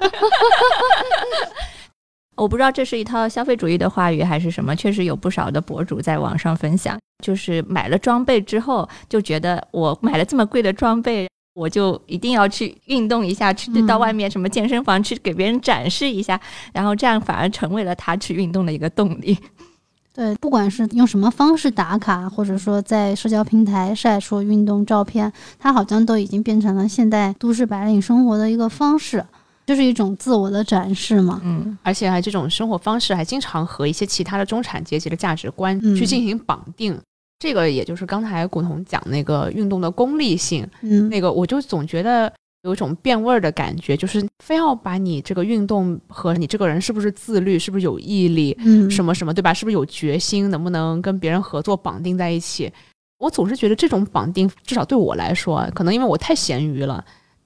[2.35, 16.41] 我不知道这是一套消费主义的话语还是什么，确实有不少的博主在网上分享，就是买了装备之后就觉得我买了这么贵的装备，我就一定要去运动一下，去到外面什么健身房去给别人展示一下，
[16.73, 19.39] 然后这样反而成为了他去运动的一个动力。
[20.15, 29.25] 对，不管是用什么方式打卡，或者说在社交平台晒出运动照片，它好像都已经变成了现代都市白领生活的一个方式。
[29.67, 36.99] 就是一种自我的展示嘛，嗯，而且还这种生活方式还经常和一些其他的中产阶级的价值观去进行绑定。
[37.39, 42.33] 这个也就是刚才古潼讲那个运动的功利性，嗯，那个我就总觉得
[42.63, 49.53] 有一种变味儿的感觉，就是非要把你这个运动和你这个人是不是自律、是不是有毅力、嗯，什么什么，对吧？
[49.53, 52.73] 是不是有决心，能不能跟别人合作绑定在一起？
[53.19, 57.05] 我总是觉得这种绑定，至少对我来说，可能因为我太咸鱼了。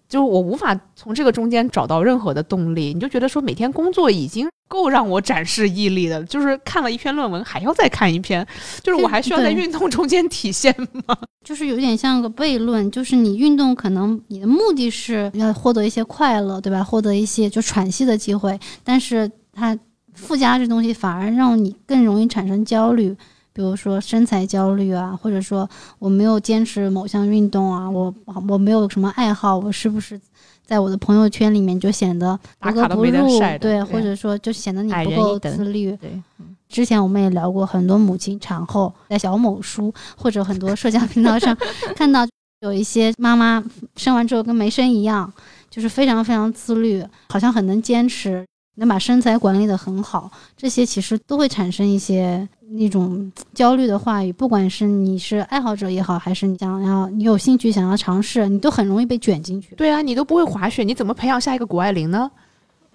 [0.09, 8.47] 就是我无法从这个中间找到任何的动力，你就觉得说每天工作已经够让我展示毅力的，就是看了一篇论文还要再看一篇，
[8.83, 10.75] 就是我还需要在运动中间体现
[11.07, 11.17] 吗？
[11.45, 16.83] 就是有点像个悖论，就是你运动可能你的目的是要获得一些快乐，对吧？
[16.83, 19.79] 获得一些就喘息的机会，但是它
[20.15, 23.17] 附加这东西反而让你更容易产生焦虑。
[23.57, 25.67] 比如说身材焦虑啊，或者说
[25.99, 28.15] 我没有坚持某项运动啊，我
[28.47, 30.21] 我没有什么爱好，我是不是
[30.67, 33.41] 在我的朋友圈里面就显得格格不入？
[33.59, 35.97] 对，或者说就显得你不够自律。
[35.97, 36.23] 对，
[36.69, 41.57] 之前我们也聊过很多母亲产后在小某书或者很多社交频道上
[41.95, 42.29] 看到
[42.61, 43.65] 有一些妈妈
[43.97, 45.33] 生完之后跟没生一样，
[45.71, 48.45] 就是非常非常自律，好像很能坚持，
[48.77, 52.49] 能把身材管理的很好，这些其实都会产生一些。
[52.69, 59.73] 那种焦虑的话语，不管是你是爱好者也好，还是你想要你有兴趣想要尝试，你都很容易被卷进去。
[59.77, 62.29] 对啊，你都不会滑雪，你怎么培养下一个谷爱凌呢？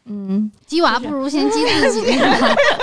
[0.03, 2.01] 嗯，鸡娃不如先鸡自己。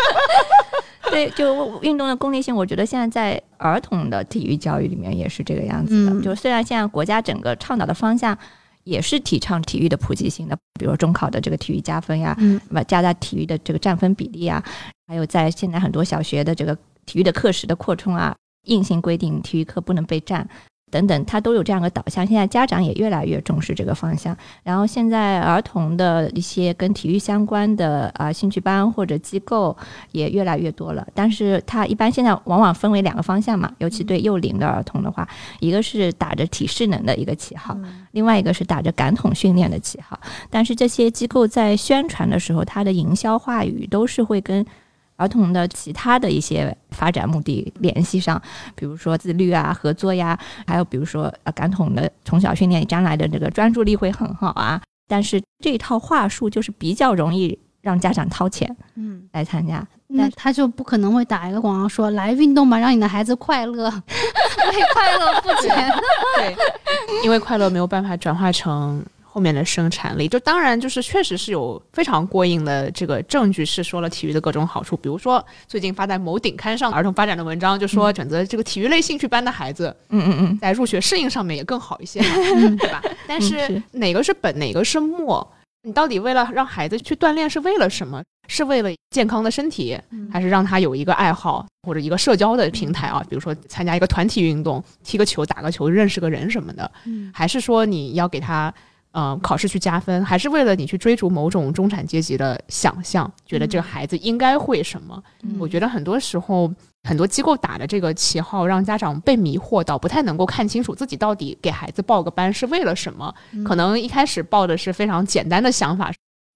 [1.13, 6.23] 对，就运动的功利性，我觉得现在在儿童的体育教育里面也是这个样子的。
[6.23, 8.37] 就虽然现在国家整个倡导的方向
[8.89, 14.65] 也是提倡体育的普及性的，比如中考的这个体育加分呀，嗯，那么加大体育的这个占分比例啊。
[15.07, 16.77] 还有在现在很多小学的这个
[17.07, 18.35] 体育的课时的扩充啊，
[18.67, 20.49] 硬性规定体育课不能被占。
[20.91, 22.27] 等等，它都有这样的导向。
[22.27, 24.37] 现在家长也越来越重视这个方向。
[24.63, 29.77] 然后现在儿童的一些跟体育相关的啊兴趣班或者机构
[30.13, 31.07] 也越来越多了。
[31.15, 35.29] 但是它一般现在往往分为两个方向嘛，尤其对幼龄的儿童的话，
[35.61, 37.77] 一个是打着体适能的一个旗号，
[38.13, 40.19] 另外一个是打着感统训练的旗号。
[40.51, 44.65] 但是这些机构在宣传的时候，它的营销话语都是会跟。
[45.19, 48.41] 儿童的其他的一些发展目的联系上，
[48.75, 54.81] 比如说自律啊、合作呀，还有比如说呃感统的从小训练，将来的这个专注力会很好啊。
[55.09, 65.91] 但是这套话术就是比较容易让家长掏钱，嗯，来参加，那他就不可能会打一个广告说来运动吧，让你的孩子快乐， 为快乐付钱。
[66.37, 66.57] 对，
[67.25, 69.05] 因为快乐没有办法转化成。
[69.39, 74.97] 后面的生产力，就当然就是确实是有非常过硬的这个证据，是说了体育的各种好处。
[74.97, 82.19] 比如说最近发在某顶刊上儿童发展的文章，就说选择这个体育类兴趣班的孩子，嗯嗯嗯，在入学适应上面也更好一些，
[82.79, 83.01] 对吧？
[83.29, 85.49] 但是哪个是本，哪个是末？
[85.83, 88.21] 你到底为了让孩子去锻炼是为了什么？
[88.49, 89.97] 是为了健康的身体，
[90.33, 93.23] 还是让他有一个爱好或者一个社交的平台啊？
[93.29, 96.91] 比如说参加一个团体运动，踢个球、打个球、认识个人什么的？
[97.33, 98.75] 还是说你要给他？
[99.13, 103.31] 嗯，考试去加分，还是为了你去追逐某种中产阶级的想象？
[103.47, 105.21] 觉得这个孩子应该会什么？
[105.59, 106.71] 我觉得很多时候，
[107.09, 113.35] 很多机构打的这个旗号，让家长被迷惑到，不太能够看清楚自己到底给孩子报个班是为了什么。
[113.65, 116.11] 可能一开始报的是非常简单的想法，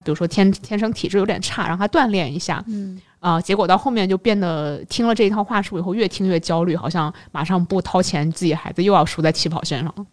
[0.05, 2.63] 比如说天天生体质有点差，让他锻炼一下。
[2.67, 10.05] 嗯啊，结果到后面就变得听了这一套话术以后，越听越焦虑，好像马上不掏钱，自己孩子又要输在起跑线上了。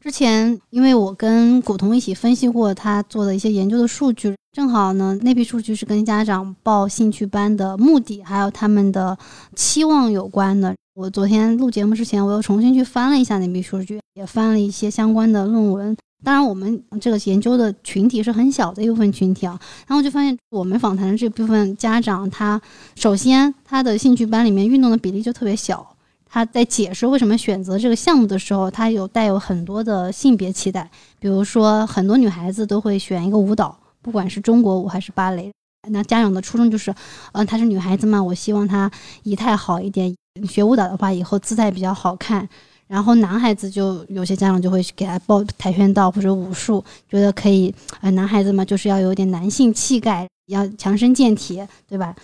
[0.00, 9.18] 之前，因为我跟古潼一起分析过他做的一些研究的数据，正好呢，那批数据是跟家长报兴趣班的目的还有他们的
[9.56, 10.72] 期望有关的。
[10.94, 15.96] 我昨天录节目之前，我又重新去翻了一下那批数据，也翻了一些相关的论文。
[16.24, 19.58] 当然，我们这个研究的群体是很小的一部分群体啊。
[19.88, 22.60] 然后就发现，我们访谈的这部分家长，他
[22.94, 25.84] 首先他的兴趣班里面运动的比例就特别小。
[26.28, 30.90] 他在解释为什么选择这个项目的时候，他有带有很多的性别期待。
[31.18, 35.50] 比如说，很多女孩子都会选一个舞蹈，不管是中国舞还是芭蕾。
[35.90, 36.94] 那家长的初衷就是，
[37.32, 38.90] 嗯，她是女孩子嘛，我希望她
[39.22, 40.14] 仪态好一点。
[40.46, 42.48] 学舞蹈的话，以后姿态比较好看。
[42.86, 47.74] 然后男孩子就有些家长就会给他报跆拳道或者武术，觉得可以。
[48.00, 52.14] 呃，男孩子嘛，就是要有点男性气概，要强身健体，对吧？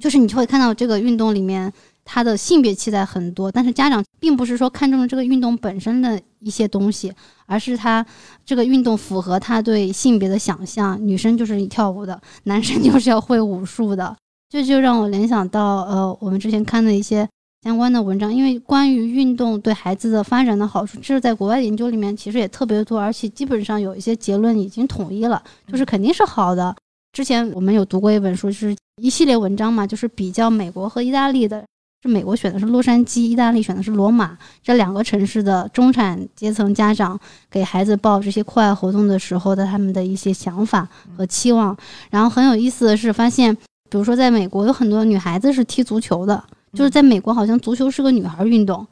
[0.00, 1.72] 就是你就会看到这个运动里面。
[2.04, 7.12] 他的性别期待很多，但是家长并不是说看中了这个运动本身的一些东西，
[7.46, 8.04] 而是他
[8.44, 10.98] 这个运动符合他对性别的想象。
[11.06, 14.14] 女生就是跳舞的，男生 就是要会武术的。
[14.48, 17.28] 这就让我联想到，呃，我们之前看的一些
[17.62, 26.74] 相关的文章，因为关于运动对孩子的发展的好处，这是在国外研究里面其实也特别多，而且基本上有一些结论已经统一了，就是肯定是好的。
[27.12, 31.64] 之前我们有读过一本书，就是一系列文章嘛，就是比较美国和意大利的。
[32.04, 37.18] 是美国选的是洛杉矶，意大利选的是罗马这两个城市的中产阶层家长
[37.50, 40.86] 给孩子报这些课外活动的时候的他们的一些想法
[41.16, 41.74] 和期望。
[42.10, 43.54] 然后很有意思的是，发现
[43.88, 46.44] 比如说在美国有很多女孩子是踢足球的，
[46.74, 48.86] 就是在美国好像足球是个女孩运动。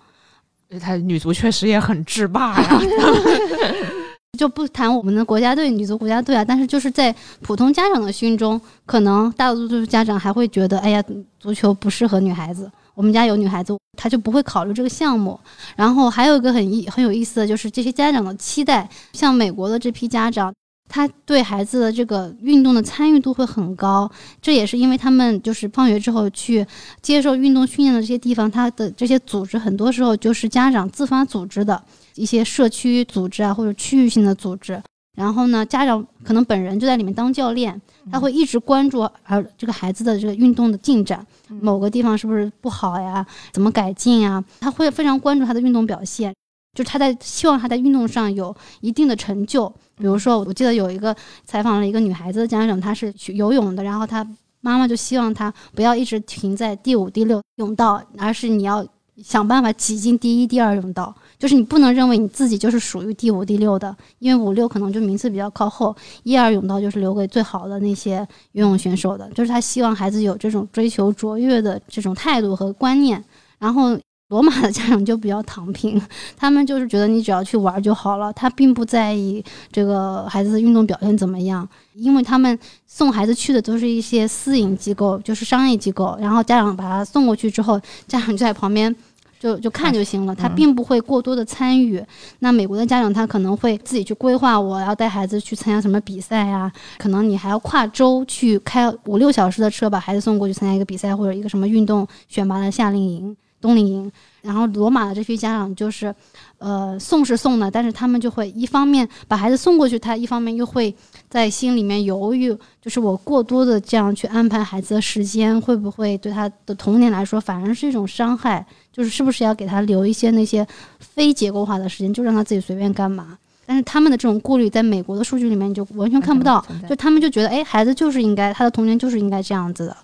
[0.81, 2.81] 她女足确实也很制霸呀
[4.39, 11.05] 就不谈我们的国家队女足国家队啊，但是就是在普通家长的心中，可能大多数家长还会觉得，哎呀，
[11.39, 12.73] 足球不适合女孩子。
[12.95, 15.39] 我们家有女孩子，她就不会考虑这个项目。
[15.77, 20.53] 然后还有一个很很有意思的就是，这些家长的期待，像美国的这批家长，
[20.89, 24.11] 他对孩子的这个运动的参与度会很高。
[24.41, 26.67] 这也是因为他们就是放学之后去
[27.01, 31.83] 接受运动训练的这些地方，他的这些组织很多时候就是家长自发组织的
[32.17, 34.83] 一些社区组织啊，或者区域性的组织。
[35.15, 37.79] 然后呢，家长可能本人就在里面当教练，
[38.11, 43.25] 他会一直关注儿这个孩子的这个运动的进展，某个地方是不是不好呀？
[43.53, 44.43] 怎么改进啊？
[44.59, 46.35] 他会非常关注他的运动表现，
[46.73, 49.69] 就是他在希望他在运动上有一定的成就。
[49.97, 54.27] 比如说，我记得有一个采访了一个女孩子的家长，她是学游泳的，然后她
[54.63, 58.85] 妈妈就希望她不要一直停在第五、第六泳道，而是你要
[59.23, 61.15] 想办法挤进第一、第二泳道。
[61.39, 69.29] 就是你不能认为你自己就是属于第五、第六的，因为五六可能就名次比较靠后，一二泳道就是留给最好的那些游泳选手的。
[69.31, 73.23] 就是他希望孩子有这种追求卓越的这种态度和观念。
[73.59, 73.99] 然后
[74.33, 76.01] 罗马的家长就比较躺平，
[76.39, 86.17] 他们就是觉得你只要去玩就好了，他并不在意这个孩子的运动表现怎么样，因为他们送孩子去的都是一些私营机构，就是商业机构。
[86.19, 87.79] 然后家长把他送过去之后，
[88.09, 88.97] 家长就在旁边。
[89.43, 92.01] 就就看就行了，他并不会过多的参与。
[92.39, 96.71] 那美国的家长他可能会自己去规划，我要带孩子去参加什么比赛呀？
[96.97, 104.13] 可能你还要跨州去开五六小时的车把孩子送过去参加一个比赛或者一个什么运动选拔的夏令营、冬令营。
[104.43, 106.13] 然后罗马的这批家长就是，
[106.59, 110.93] 呃，送是送的，但是他们就会一方面把孩子送过去，他一方面又会
[111.31, 118.67] 在心里面犹豫，就是我过多的这样去安排孩子的时间，会不会对他的童年来说反而是一种伤害？
[118.93, 120.67] 就是是不是要给他留一些那些
[120.99, 123.39] 非结构化的时间，就让他自己随便干嘛？
[123.65, 129.97] 但是他们的这种顾虑，在美国的数据里面就完全看不到，就他们就觉得，哎，孩子就是应该他的童年就是应该这样子的，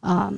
[0.00, 0.30] 啊。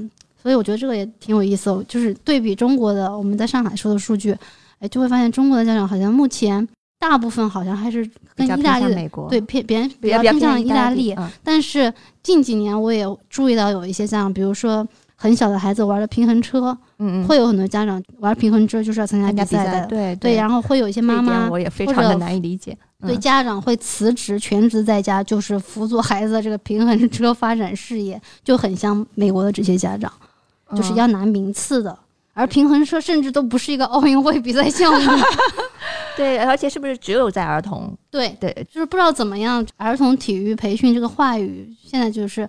[0.43, 4.37] 所以我觉得这个也挺有意思，就是对比中国的我们在上海说的数据，
[4.79, 6.67] 哎，就会发现中国的家长好像目前
[6.99, 14.87] 大部分好像还是跟意大利对偏别人比较偏向意大利，但是近几年我也注意到有一些家长，比如说
[15.17, 22.77] 很小的孩子玩的平衡车，嗯嗯，会有很多家长玩平衡车就是要参加比赛的，对对，然后会有一些妈妈我也非常的难以理解。
[23.07, 30.13] 对家长会辞职全职在家，就是辅佐孩子的这个平衡车发展事业，就很像美国的这些家长。
[30.77, 31.99] 就是要拿名次的，
[32.33, 35.11] 而平衡车甚至都不是一个奥运会比赛项目。
[36.17, 37.97] 对，而且是不是只有在儿童？
[38.11, 42.47] 对对，就是不知道怎么样，儿童体育培训这个话语现在就是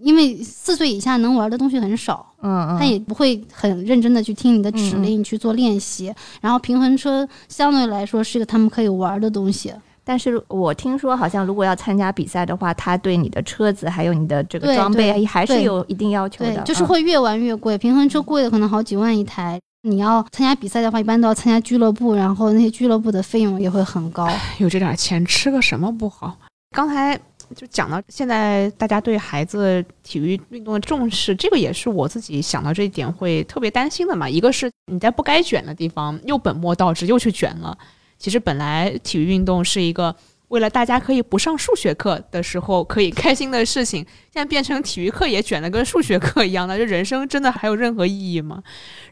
[0.00, 9.72] 因为四岁以下能玩的东西很少，嗯嗯，他也不会很认真的去听你的指令去做练习，然后平衡车相对来说是一个他们可以玩的东西。
[10.08, 16.62] 但是我听说，好像如果要参加比赛的话，他对你的车子还有你的这个装备还是有一定要求的。
[16.62, 19.60] 就是会越玩越贵，平衡车贵的可能好几万一台。
[19.82, 24.26] 你要参加比赛的话，一般都要参加俱乐部，然后那些俱乐部的费用也会很高。
[24.56, 26.34] 有这点钱吃个什么不好？
[26.74, 27.14] 刚才
[27.54, 34.26] 就讲到现在，大家对孩子体育运动的重视，这个也是我自己想到这一点会特别担心的嘛。
[34.26, 37.76] 一个是你在不该卷的地方又本末倒置，又去卷了。
[38.18, 40.14] 其实本来体育运动是一个
[40.48, 44.02] 为了大家可以不上数学课的时候可以开心的事情，
[44.32, 48.62] 现在变成体育课也卷得跟数学课一样的，这人生真的还有任何意义吗？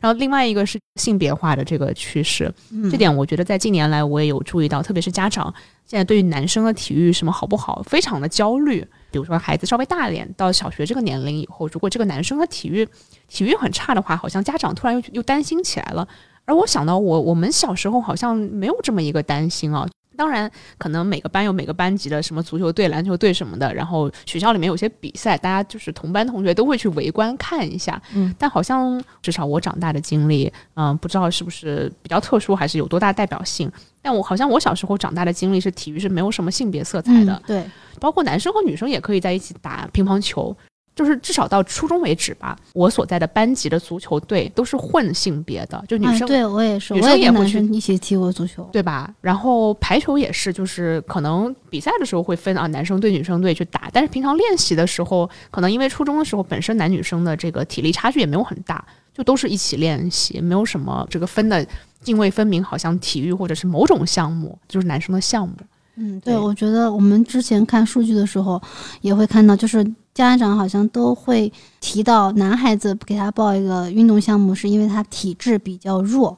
[0.00, 2.52] 然后另外一个是性别化的这个趋势，
[2.90, 5.52] 这点我觉得在近年来我也有注意到，特别是家长
[5.84, 8.80] 现在对于男生的体育什么好不好非常的焦虑。
[9.10, 12.88] 比如说孩子稍微大一点，到小学这个年龄以后，如果这个男生的体育
[13.28, 16.08] 体育很差的话，好像家长突然又又担心起来了。
[16.46, 19.86] 而我想到，我我们小时候好像没有这么一个担心啊。
[20.16, 28.00] 当然，可能每个班有每个班级的什么足球队、篮球队什么的，然后学校里面有些比赛，大家就是同班同学都会去围观看一下。
[28.14, 33.70] 嗯，但好像至少我长大的经历，嗯，不知道是不是比较特殊，还是有多大代表性。
[34.00, 37.62] 但我好像我小时候长大的经历是体育是没有什么性别色彩的，对，
[38.00, 40.56] 包括男生和女生也可以在一起打乒乓球。
[40.96, 49.14] 就是至少到初中为止吧，我所在的班级的足球队都是混性别的，就女生，对我也是，女生也会去一起踢过足球，对吧？
[49.20, 58.82] 然后排球也是，就是可能比赛的时候会分啊，男生队、女生队去打，但是平常练习的时候，可能因为初中的时候本身男女生的这个体力差距也没有很大，
[59.12, 61.64] 就都是一起练习，没有什么这个分的
[62.04, 65.54] 泾渭分明，好像体育或者是某种项目就是男生的项目。
[65.96, 68.58] 嗯，对，我觉得我们之前看数据的时候
[69.02, 69.86] 也会看到，就是。
[70.16, 76.34] 家长好像都会提到，男孩子给他报一个运动项目，是因为他体质比较弱，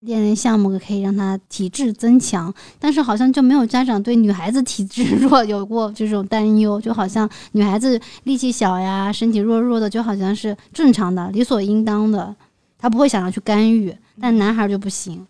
[0.00, 2.52] 练练项目可以让他体质增强。
[2.80, 12.34] 但是好像就没有家长对女孩子体质弱有过这种担忧，就好像女孩子力气小呀，身体弱弱的，就好像是正常的、理所应当的，
[12.76, 13.96] 他不会想要去干预。
[14.20, 15.24] 但男孩就不行。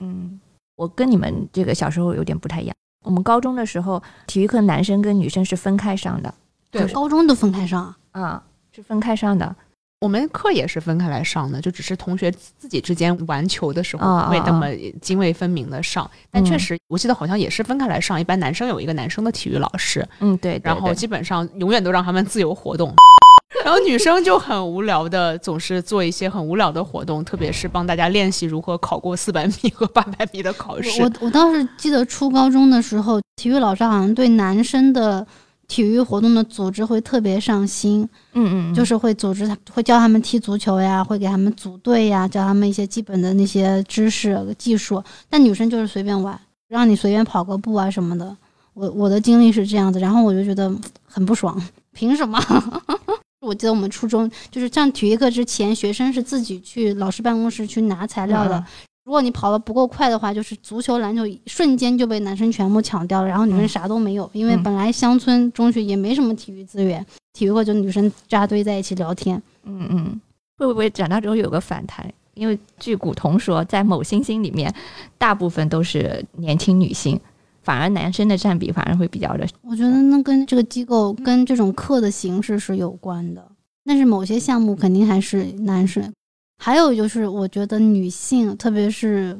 [0.00, 0.40] 嗯，
[0.74, 2.74] 我跟你们这个小时候有点不太一样。
[3.04, 6.34] 我们高中的时候，体育课男生跟女生是分开上的。
[6.70, 8.42] 对，高中都分开上啊，
[8.72, 9.54] 是分开上的。
[10.00, 14.68] 我们课也是分开来上的，就只是同学自己之间玩球的时候不会那么
[15.00, 16.08] 泾渭分明的上。
[16.30, 18.20] 但确实，我记得好像也是分开来上。
[18.20, 22.94] 一般男生有一个男生的体育老师，嗯，对，然后基本上永远都让他们自由活动。
[23.64, 31.02] 然后女生就很无聊的，总是做一些很无聊的活动，特别是帮大家练习如何考过四百米和八百米的考试。
[31.02, 35.26] 我我倒是记得初高中的时候，体育老师好像对男生的。
[35.68, 45.02] 体育活动的组织会特别上心，嗯嗯，就是会组织他，会教他们踢足球呀，会给他们组队呀，教他们一些基本的那些知识技术。
[45.28, 46.38] 但女生就是随便玩，
[46.68, 48.36] 让你随便跑个步啊什么的。
[48.74, 50.70] 我我的经历是这样子，然后我就觉得
[51.04, 51.60] 很不爽，
[51.92, 52.38] 凭什么？
[53.40, 58.64] 我记得我们初中就是上体育课之前，学生是自己去老师办公室去拿材料的。
[59.06, 69.40] 如果你跑得不够快的话，就是足球、篮球瞬间就被男生全部抢掉了，然后女生啥都没有，因为本来乡村中学也没什么体育资源，体育课就女生扎堆在一起聊天。
[69.62, 70.20] 嗯嗯，
[70.58, 72.12] 会不会长大之后有个反弹？
[72.34, 74.74] 因为据古潼说，在某星星里面，
[75.16, 77.18] 大部分都是年轻女性，
[77.62, 79.46] 反而男生的占比反而会比较的。
[79.62, 83.46] 我觉得那跟这个机构跟这种课的形式是有关的，
[83.84, 86.12] 但是某些项目肯定还是男生。
[86.58, 89.38] 还有就是，我觉得女性，特别是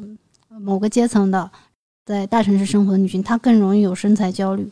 [0.61, 1.51] 某个阶层的，
[2.05, 4.63] 在大城市生活的女性，她更容易有身材焦虑。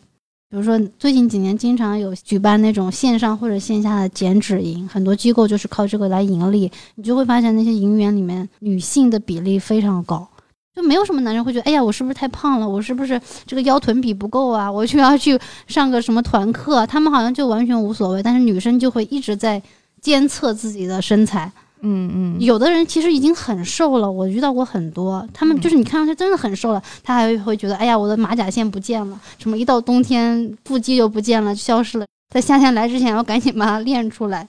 [0.51, 6.71] 比如说，最近几年经常有举办那种线上或者线下的减脂营，很多机构就是靠这个来盈利。
[6.95, 10.29] 你就会发现那些营员里面女性的比例非常高，
[10.77, 12.69] 就没有什么男人会觉得，哎呀，我是不是太胖了？
[12.69, 14.71] 我是不是这个腰臀比不够啊？
[14.71, 16.87] 我就要去上个什么团课？
[16.87, 19.61] 他们好像就完全无所谓，但是女生就会一直在
[20.01, 21.51] 监测自己的身材。
[21.87, 34.49] 嗯嗯，有的人其实已经很瘦了，我遇到过很多，他们就是你看上去真的很瘦了，他还会觉得，哎呀，我的马甲线不见了，什么一到冬天腹肌就不见了，消失了，在夏天来之前要赶紧把它练出来。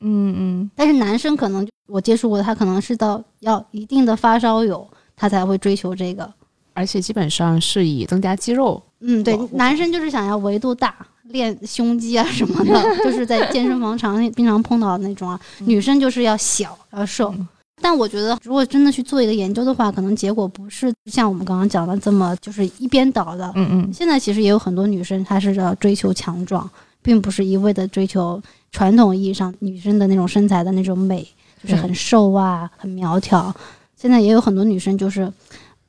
[0.00, 4.86] 嗯嗯，但是男生可能我接触过，他可能是到要一定的发烧友，
[5.16, 6.30] 他才会追求这个，
[6.74, 8.82] 而且基本上是以增加肌肉。
[9.00, 10.94] 嗯，对，男生就是想要维度大。
[11.24, 15.40] 练胸肌啊什么的， 就是在健身房常经常碰到的那种啊。
[15.60, 17.34] 女生就是要小要瘦，
[17.80, 23.50] 但我觉得如果真的去做一个研究的话，可能结果不是像我们刚刚讲的这么就是一边倒的。
[23.54, 23.92] 嗯嗯。
[23.92, 26.68] 现在其实也有很多女生，她是要追求强壮，
[27.02, 28.40] 并不是一味的追求
[28.70, 31.26] 传统意义上女生的那种身材的那种美，
[31.62, 33.54] 就是很瘦啊，很苗条。
[33.96, 35.30] 现在也有很多女生，就是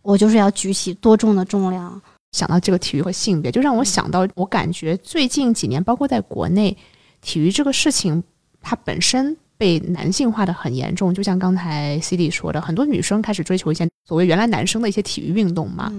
[0.01, 2.01] 我就是要举起多重的重量。
[2.35, 6.75] 想到这个体育和性别，就让我想到，我感觉最近几年，包括在国内，
[7.21, 8.21] 体育这个事情，
[8.59, 11.13] 它本身被男性化的很严重。
[11.13, 15.89] 就像刚才 C D 说的，很多女生开始追求一些所谓原来男生的一些体育运动嘛。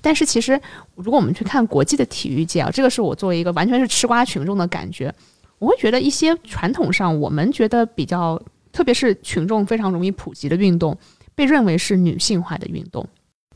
[0.00, 0.60] 但是其实，
[0.94, 5.12] 如果我们去看国际的体育界啊，这个是我作为一个完全是吃瓜群众的感觉，
[5.58, 8.40] 我会觉得一些传统上我们觉得比较，
[8.70, 10.96] 特别是群众非常容易普及的运动，
[11.34, 13.04] 被认为是女性化的运动，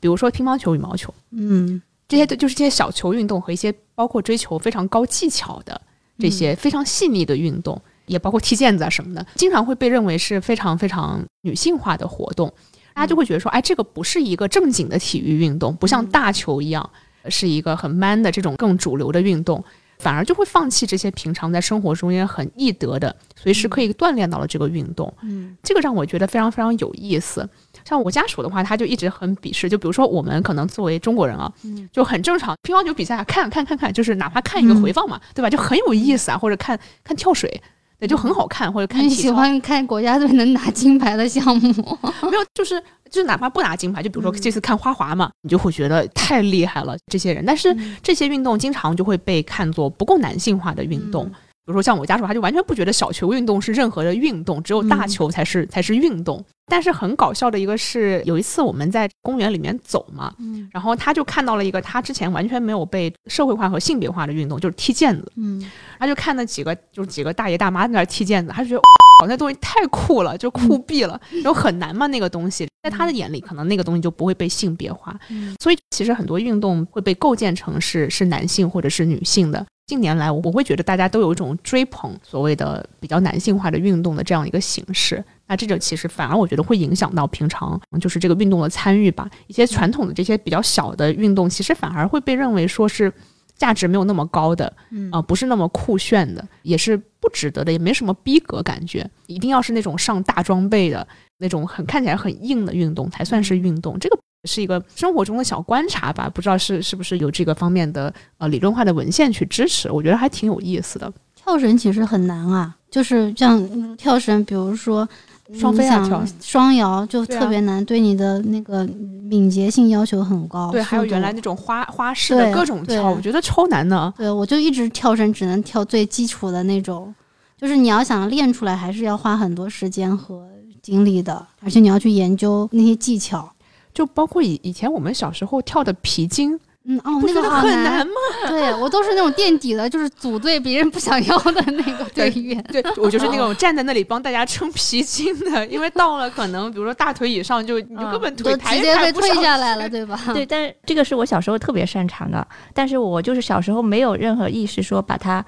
[0.01, 1.15] 比如说乒乓球、羽毛球。
[1.31, 1.81] 嗯。
[2.07, 5.81] 这些就是这些小球运动和一些包括追求非常高技巧的
[6.19, 12.53] 这些非常细腻的运动，也包括踢毽子啊什么的，经常会被认为是非常非常女性化的活动。
[12.95, 16.89] 大家就会觉得说，哎，这个不是一个正经的体育运动，不像大球一样
[17.29, 19.65] 是一个很 man 的这种更主流的运动，
[19.99, 25.13] 反而就会放弃这些平常在生活中也很易得的、随时可以锻炼到的这个运动。
[25.23, 27.49] 嗯，这个让我觉得非常非常有意思。
[27.85, 29.69] 像我家属的话，他就一直很鄙视。
[29.69, 31.53] 就比如说，我们可能作为中国人啊，
[31.93, 32.55] 就很正常。
[32.63, 35.51] 乒乓球比赛看看看看，就是哪怕看一个回放嘛，对吧？
[35.51, 36.39] 就很有意思啊。
[36.39, 37.63] 或者看看跳水，
[37.99, 38.73] 对，就很好看。
[38.73, 41.99] 或者看喜欢看国家队能拿金牌的项目，
[42.31, 42.81] 没有，就是
[43.11, 47.45] 就是哪怕不拿金牌，就比如说这次看花滑嘛，你就会觉得太厉害了这些人。
[47.47, 51.31] 但是这些运动经常就会被看作不够男性化的运动。
[51.67, 56.45] 比如说像我家属，他就完全不觉得小球运动是任何的运动，只有大球才是才是运动。
[56.67, 60.35] 但是很搞笑的一个是，有一次我们在公园里面走嘛，
[60.73, 65.31] 然后他就看到了一个他之前完全没有被社会化和性别化的运动，就是踢毽子。
[65.37, 65.63] 嗯，
[65.99, 75.15] 他就看那几个就是几个大爷大妈在那踢毽子，他就觉得哦那东西太酷了，就酷毙了，然后很难嘛那个东西，在他的眼里可能那个东西就不会被性别化。
[75.61, 79.65] 所以其实很多运动会被构建成是是男性或者是女性的。
[79.87, 85.23] 近年来，我我会觉得大家都有一种追捧所谓的比较男性化的运动的这样一个形式。
[85.47, 89.29] 那这种其实反而我觉得会影响到平常就是这个运动的参与吧。
[89.47, 93.13] 一些传统的这些比较小的运动，其实反而会被认为说是
[93.57, 94.73] 价值没有那么高的，
[95.13, 99.09] 啊，不是那么酷炫的，也是不值得的，也没什么逼格感觉。
[99.27, 101.07] 一定要是那种上大装备的
[101.37, 103.99] 那种很看起来很硬的运动才算是运动。
[103.99, 104.19] 这个。
[104.45, 111.13] 是一个生活中的小观察吧，不知道是是不是有这个方面的呃理论化的文献去支持，我觉得还挺有意思的。
[111.35, 115.07] 跳绳其实很难啊，就是像跳绳，比如说
[115.53, 118.83] 双飞啊，跳双摇就特别难，对你的那个
[119.29, 120.71] 敏捷性要求很高。
[120.73, 124.11] 对，还有原来那种花花式的各种跳，我觉得超难的。
[124.17, 127.15] 对，我就一直跳绳，只能跳最基础的那种，
[127.59, 130.49] 就是你要想练出来，还是要花很多时间和
[130.81, 133.53] 精力的，而且你要去研究那些技巧。
[133.95, 138.13] 就包括以以前我们小时候跳的皮筋，嗯哦，那个很难吗？
[138.51, 142.63] 对我都是那种垫底的，就是组队别人不想要的那个队员。
[142.65, 150.21] 对我就是那 种站在那里帮大家撑皮筋的，因为到了可能比如说大腿以上就你就根本腿抬直接被退下来了，对吧？
[150.35, 155.45] 对，但是这个是我小时候特别擅长的，但是我就是小时候没有任何意识说把它。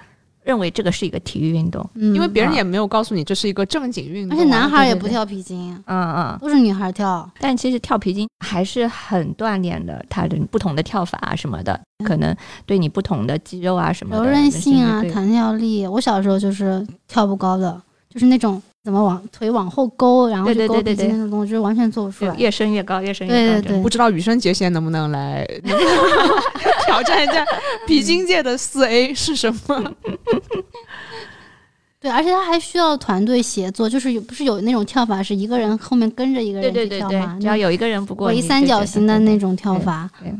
[0.47, 7.29] 认为这个是一个体育运动，因为别人也没有告诉你这是一个正经运动，而且男孩也不跳皮筋，嗯嗯，都是女孩跳。
[7.41, 15.85] 但其实跳皮筋还是很锻炼的，它的不同的跳法啊什么的，可能对你不同的肌肉啊什么柔韧性啊、弹跳力。
[15.85, 22.33] 我小时候就是跳不高的，就是那种怎么往腿往后勾，然后去勾鼻筋那种动作，就是完全做不出来。
[22.37, 23.53] 越升越高，越升越高。
[23.55, 25.45] 对对对，不知道羽生结弦能不能来
[26.87, 27.45] 挑战一下
[27.85, 29.93] 皮筋界的四 A 是什么？
[31.99, 37.37] 对，而且他还需要团队协作，就是有不是有那种跳法是一个人后面跟着一个人去跳吗？
[37.41, 40.09] 只要有一个人不过，围三角形的那种跳法。
[40.21, 40.35] 对，对，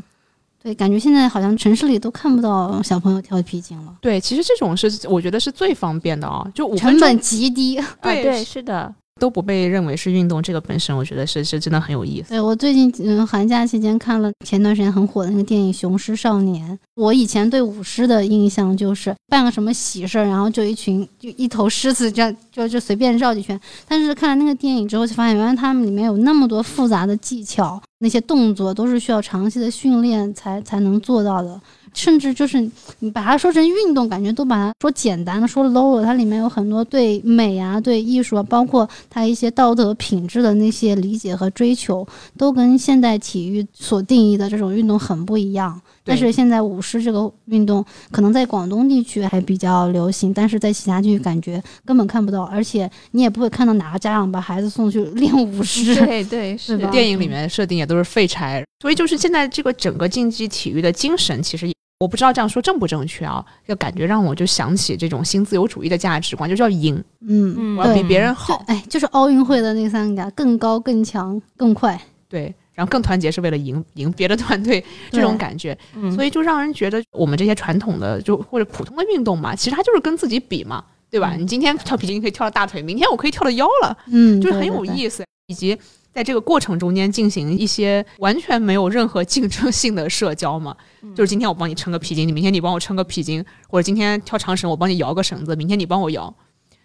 [0.75, 3.93] 感觉现在好像城市里都看不到小朋友跳皮筋了。
[4.01, 7.81] 对，其实这种是我觉得是最方便的啊，就成本极低。
[8.01, 8.93] 对对，是的。
[9.19, 12.29] 都不被认为是运动，这个本身我觉得是是真的很有意思。
[12.29, 16.71] 对我最近嗯寒假期间看了前段时间很火的那个电影《雄狮少年》。
[16.95, 23.59] 我以前对舞狮的印象就是办个什么喜事儿，然后就一群就一头狮子这样 就就随便绕几圈。
[23.87, 31.59] 但是看了那个电影之后，就发现原来他们里面有那么多复杂的技巧，那些动作都是需要长期的训练才才能做到的。
[31.97, 32.61] 甚至就是
[32.99, 36.05] 你把它说成运动，感觉都把它说简单了，说 low 了。
[36.05, 42.07] 它里面有很多对美啊、对艺术啊，包括它一些道德品质的那些理解和追求，
[42.37, 45.81] 都跟现代体育所定义的这种运动很不一样。
[46.03, 55.95] 但是现在舞狮这个运动可能在广东地区还比较流行，但是在其他地区感觉根本看不到，而且你也不会看到哪个家长把孩子送去练舞狮。
[56.05, 61.67] 对对，是的电影里面设定也都是废柴，所以就是现在这个整个竞技体育的精神其实。
[61.99, 63.43] 我不知道这样说正不正确啊？
[63.67, 66.95] 就感觉让我就想起这种新自由主义的价值观，就叫赢。
[67.21, 68.63] 嗯嗯，我要比别人好。
[68.67, 71.99] 哎，就是奥运会的那三个，更高、更强、更快。
[72.29, 75.75] 对，然后更团结是为了赢赢别的团队，这种感觉。
[76.13, 81.33] 所以就让人觉得我们这些传统的就或者普通的运动嘛，其实它就是跟自己比嘛，对吧？
[81.35, 83.97] 你今天跳皮筋可以跳到大腿，明天我可以跳到腰了。
[84.11, 85.75] 嗯，就是很有意思，以及。
[86.17, 90.75] 在这个过程中间进行一些完全没有任何竞争性的社交嘛，
[91.15, 96.33] 就是今天我帮你撑个皮筋，你明天你帮我撑个皮筋，或者今天跳长绳我帮你摇个绳子，明天你帮我摇，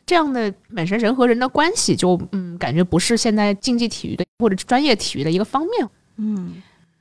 [0.04, 5.88] 这样的本身人和人的关系就嗯感觉不是现在竞技体育的或者专业体育的一个方面。
[6.18, 6.56] 嗯，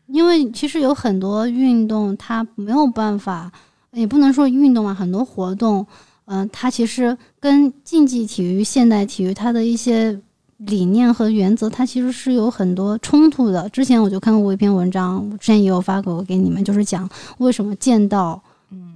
[0.08, 3.52] 因为其实有很多运动它没有办法，
[3.92, 5.86] 也不能说运动嘛，很多活动，
[6.28, 10.18] 嗯，它其实跟竞技体育、现代体育它的一些。
[10.68, 13.68] 理念和原则，它其实是有很多冲突的。
[13.70, 17.10] 之前我就看过一篇文章，我之前也有发过给你们，就是讲
[17.40, 18.42] 为什么剑道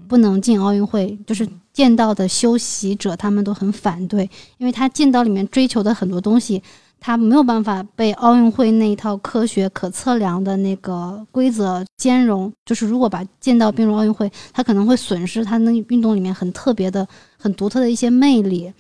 [0.08, 6.62] 不能进奥运会，就是剑道的修习者他们都很反对，因为他剑道里面追求的很多东西，
[7.00, 12.52] 他没有办法被奥运会那一套科学可测量的那个规则兼容。
[12.64, 18.72] 就是如果把剑道并入奥运会，它可能会损失它那运动里面很特别的、很独特的一些魅力。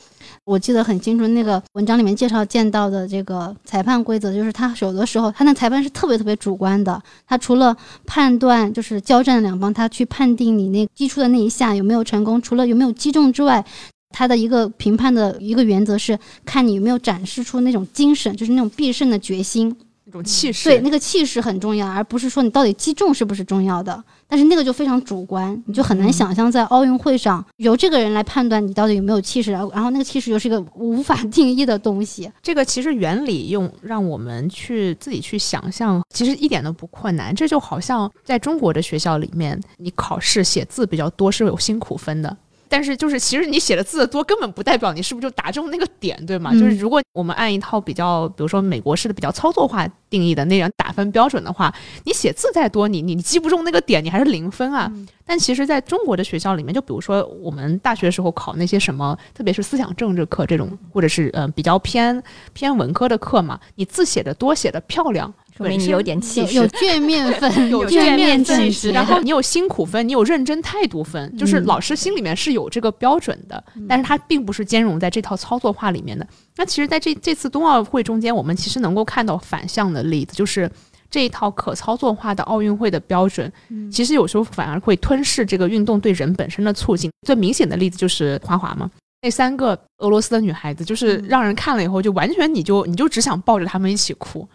[0.45, 13.65] 我记得很清楚，那个文章里面介绍见到的这个裁判规则，就是他有的时候他那裁判是特别特别主观的，他除了判断就是交战两方，他去判定你那击出的那一下有没有成功，除了有没有击中之外，
[14.11, 19.75] 他的一个评判的一个原则是看你有没有展示出那种精神，就是那种必胜的决心。
[20.15, 24.03] 种气势，对那个气势很重要，而不是说你到底击中是不是重要的。
[24.27, 32.31] 但是那个就非常主观，你就很难想象在奥运会上由这个人来判断你到底有没有气势，然后然后那个气势又是一个无法 定义的东西。
[32.41, 37.35] 这个其实原理用让我们去自己去想象，其实一点都不困难。
[37.35, 42.35] 这就好像在中国的学校里面，你考试写字比较多是有辛苦分的。
[42.67, 46.51] 但是，就是其实你写的字的多，根本不代表你是不是就打中那个点，对吗？
[46.51, 51.73] 就是如果我们按一套比较，比如说美国式的比较操作化定义的那样打分标准的话，
[52.03, 54.91] 你写字再多，你你你击不中那个点，你还是零分啊。
[55.25, 62.21] 但其实在中国的学校里面，就比如说我们大学时候考那些什么，特别是思想政治课这种，或者是呃比较偏
[62.53, 65.33] 偏文科的课嘛，你字写的多，写的漂亮。
[65.57, 68.91] 说明你有点气势，有卷面分， 有卷面气势。
[68.91, 76.27] 然后你有辛苦分，你有认真态度分，就是老师心里面是有这个标准的，但是它并不是兼容在这套操作化里面的。
[76.57, 80.69] 那其实，在这这次冬奥会中间，我们其实能够看到反向的例子，就是
[81.09, 83.51] 这一套可操作化的奥运会的标准，
[83.91, 87.11] 其实有时候反而会吞噬这个运动对人本身的促进。
[87.25, 88.89] 最明显的例子就是花滑嘛，
[89.21, 94.47] 那三个俄罗斯的女孩子，就是让人看了以后就完全你就你就只想抱着她们一起哭。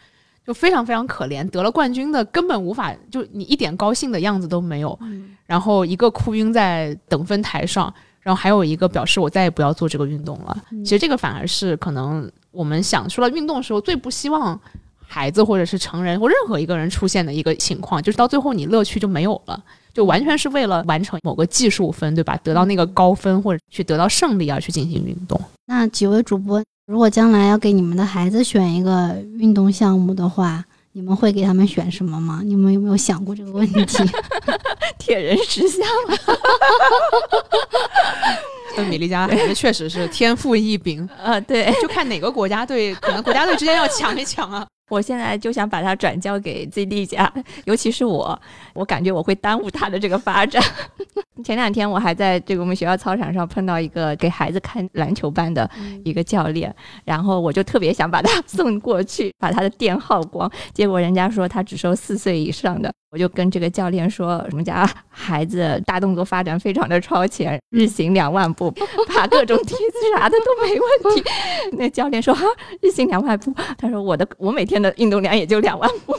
[0.46, 4.98] 就非常非常可怜，得了冠军的根本无法，就你一点高兴的样子都没有。
[5.46, 10.56] 然后一个哭晕在等分台上，然后还有一个表示我再也不要做这个运动了。
[10.84, 14.58] 其实这个反而是可能我们想说到运动的时候最不希望
[15.00, 22.38] 孩子或者是成人或任何一个人出现的一个情况，就是到最后你乐趣就没有了，就完全是为了完成某个技术分，对吧？
[22.44, 25.40] 得到那个高分或者去得到胜利而去进行运动。
[25.66, 26.62] 那几位主播。
[26.86, 32.40] 如果将来要给你们的孩子选一个运动项目的话，你们会给他们选什么吗？
[32.44, 33.98] 你们有没有想过这个问题？
[34.98, 35.86] 铁人石像。
[38.76, 41.08] 那米利加孩子确实是天赋异禀。
[41.22, 44.66] 呃，对，就看哪个国家队，可能国家队之间要抢一抢啊。
[44.90, 47.32] 我现在就想把他转交给 ZD 家，
[47.64, 48.38] 尤其是我，
[48.74, 50.62] 我感觉我会耽误他的这个发展。
[51.42, 55.68] 前两天我还在这个我们学校操场上碰到一个给孩子看篮球班的
[56.04, 62.92] 一个教练，然后我就特别想把他 送过去，把他的电耗光，结果人家说他只收四岁以上的。
[63.12, 68.70] 我就跟这个教练说，我们家孩子大动作发展非常的超前，日行两万步，
[69.08, 71.24] 爬各种梯子啥的都没问题。
[71.76, 72.46] 那教练说哈，
[72.80, 76.16] 日行两万步，他说我的我每天的运动量也就两万步。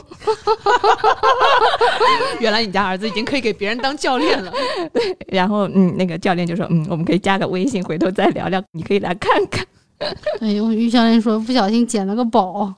[2.40, 4.52] 原来你家儿子已经可以给别人当教练了。
[4.92, 9.66] 对，然后嗯，那个教练就说嗯，我们可以加个微信，回头再聊聊，你可以来看看。
[10.40, 12.74] 哎呦于教练说不小心捡了个宝。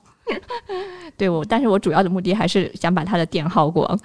[1.17, 3.99] 对我，但是我主要的目的还是想把他的电耗光。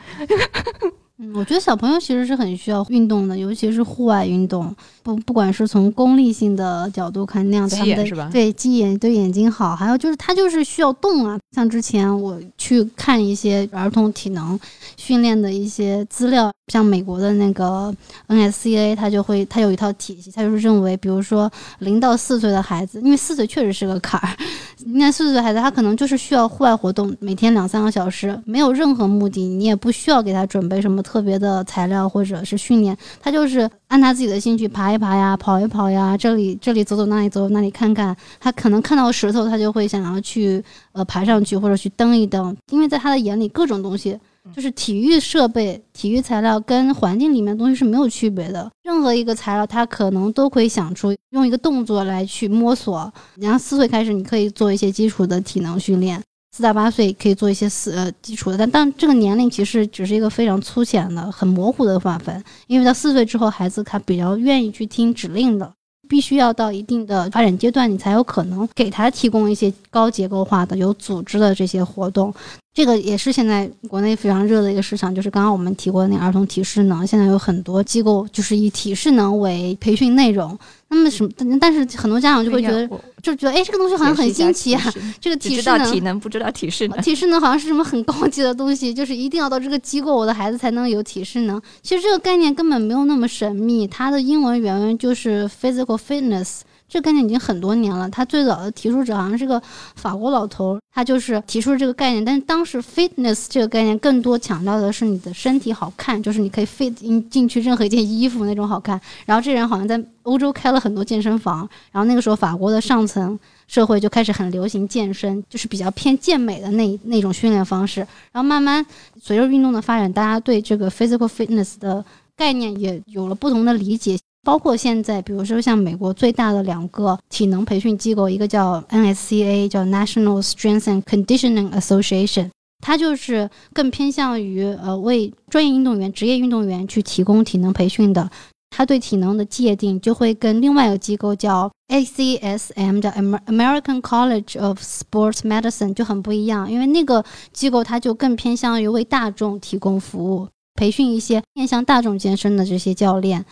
[1.23, 4.75] 嗯，我觉得小朋友其实是很需要运动的，尤其是户外运动。
[5.03, 11.39] 不，不管是从功利性的角度看，那样对他们的对鸡眼对眼睛好，还有就是他就是需要动啊。
[11.55, 14.59] 像之前我去看一些儿童体能
[14.97, 17.95] 训练的一些资料，像美国的那个
[18.29, 24.37] NSCA，他就会他有一套体系，他就是认为，比如说零到四岁的孩子，因为四岁确实是个坎儿，
[24.85, 40.63] 应该四岁的孩子他可能就是需要户外活动，每天两三个小时，没有任何目的，你也不需要给他准备什么特别的材料或者是训练，他就是按他自己的兴趣爬一爬呀，跑一跑呀，这里这里走走，那里走走那里看看，他可能看到石头，他就会想要去
[40.93, 44.17] 呃爬上去或者去蹬一蹬，因为在他的眼里，各种东西
[44.55, 53.13] 就是体育设备、体育材料跟环境里面东西是没有区别的，任何一个材料他可能都可以想出用一个动作来去摸索。
[53.35, 56.23] 然后四岁开始，你可以做一些基础的体能训练。
[56.53, 65.73] 四到八岁可以做一些四呃基础的，但但这个年龄其实只是一个非常粗浅的、很模糊的划分，因为到四岁之后，孩子他比较愿意去听指令的，
[66.09, 72.35] 必须要到一定的发展阶段，你才有可能给他提供一些高结构化的、有组织的这些活动。
[72.73, 80.57] 这个也是现在国内非常热的一个市场，就是刚刚我们提过的那儿童体适能，现在有很多机构就是以体适能为培训内容。
[80.91, 81.31] 那么什么？
[81.61, 82.87] 但是很多家长就会觉得，
[83.23, 84.83] 就觉得哎，这个东西好像很新奇啊。
[85.21, 91.61] 这个体适能体能不知道体适能，体适能好像是什么很高级的东西，就是一定要到这个机构，我的孩子才能有体适能。
[91.81, 96.61] 其实这个概念根本没有那么神秘，它的英文原文就是 physical fitness。
[96.91, 99.63] 这概念已经很多年了，他最早的提出者好像是个
[99.95, 102.25] 法国老头，他就是提出这个概念。
[102.25, 109.01] 但是当时 fitness 这个概念更多强调的是你的身体好看，就是你可以 fit 进进去任何一件衣服那种好看。
[109.25, 111.59] 然后这人好像在欧洲开了很多健身房，
[111.93, 113.39] 然后那个时候法国的上层
[113.69, 118.01] 社会就开始很流行健身，就是比较偏健美的那那种训练方式。
[118.33, 118.85] 然后慢慢
[119.23, 122.05] 随着运动的发展，大家对这个 physical fitness 的
[122.37, 124.19] 概念也有了不同的理解。
[124.43, 132.51] 包括现在，比如说像美国最大的两个体能培训机构，一个叫 NSCA，叫 National Strength and Conditioning Association，
[132.83, 138.31] 它就是更偏向于呃为专业运动员、职业运动员去提供体能培训的。
[138.71, 147.23] 它对体能的界定就会跟另外一个机构叫 ACSM，叫 American College of Sports Medicine 就很不一样，因为那个
[147.53, 150.47] 机构它就更偏向于为大众提供服务，
[150.77, 153.45] 培训一些面向大众健身的这些教练。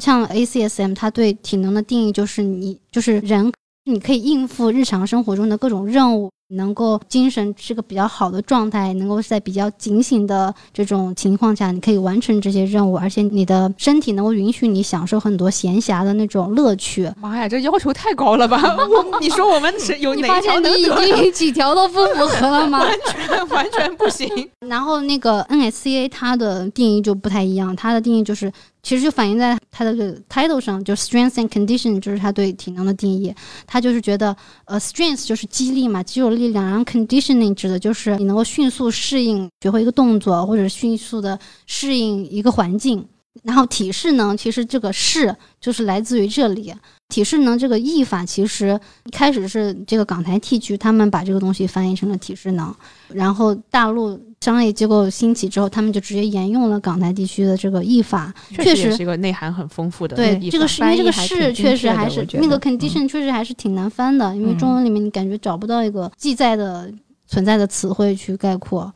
[0.00, 3.52] 像 ACSM，它对体能的定义就是你就是人，
[3.84, 6.30] 你可以应付日常生活中的各种任务。
[6.50, 17.10] 能够精神是个比较好的状态，能够在比较警醒的这种情况下，你可以完成这些任务，而且你的身体能够允许你享受很多闲暇的那种乐趣。
[17.20, 18.62] 妈呀，这要求太高了吧？
[18.78, 22.78] 我你说我们是有哪条你已经几条都不符合了吗？
[22.78, 22.96] 完
[23.26, 24.28] 全完全不行。
[24.68, 28.52] 然后那个 NSCA 它的定义就不太一样，它的定义就是。
[28.86, 33.34] 其实就反映在他的这个 title 上，就 strength and condition 就是他对体能的定义。
[33.66, 41.36] 他就是觉得，呃，strength 就是肌力嘛，肌肉力量，然后 conditioning 指的就是你能够迅速适应、学会一个动作，或者迅速的
[41.66, 43.04] 适应一个环境。
[43.42, 46.72] 然后体式呢，其实这个适就是来自于这里。
[47.08, 52.74] 体适能这个译法其实一开始是这个港台 T 区他们把这个东西翻译成了体适能，
[53.08, 60.14] 然后大陆商业机构兴起之后，他们就直接沿用了港台地区的这个译法，确实是一个内涵很丰富的。
[60.16, 66.92] 对，这个是因为这个是确实还是那个 condition 确实还是挺难翻的，因为中文里面你感觉找不到一个记载的
[67.26, 68.92] 存在的词汇去概括。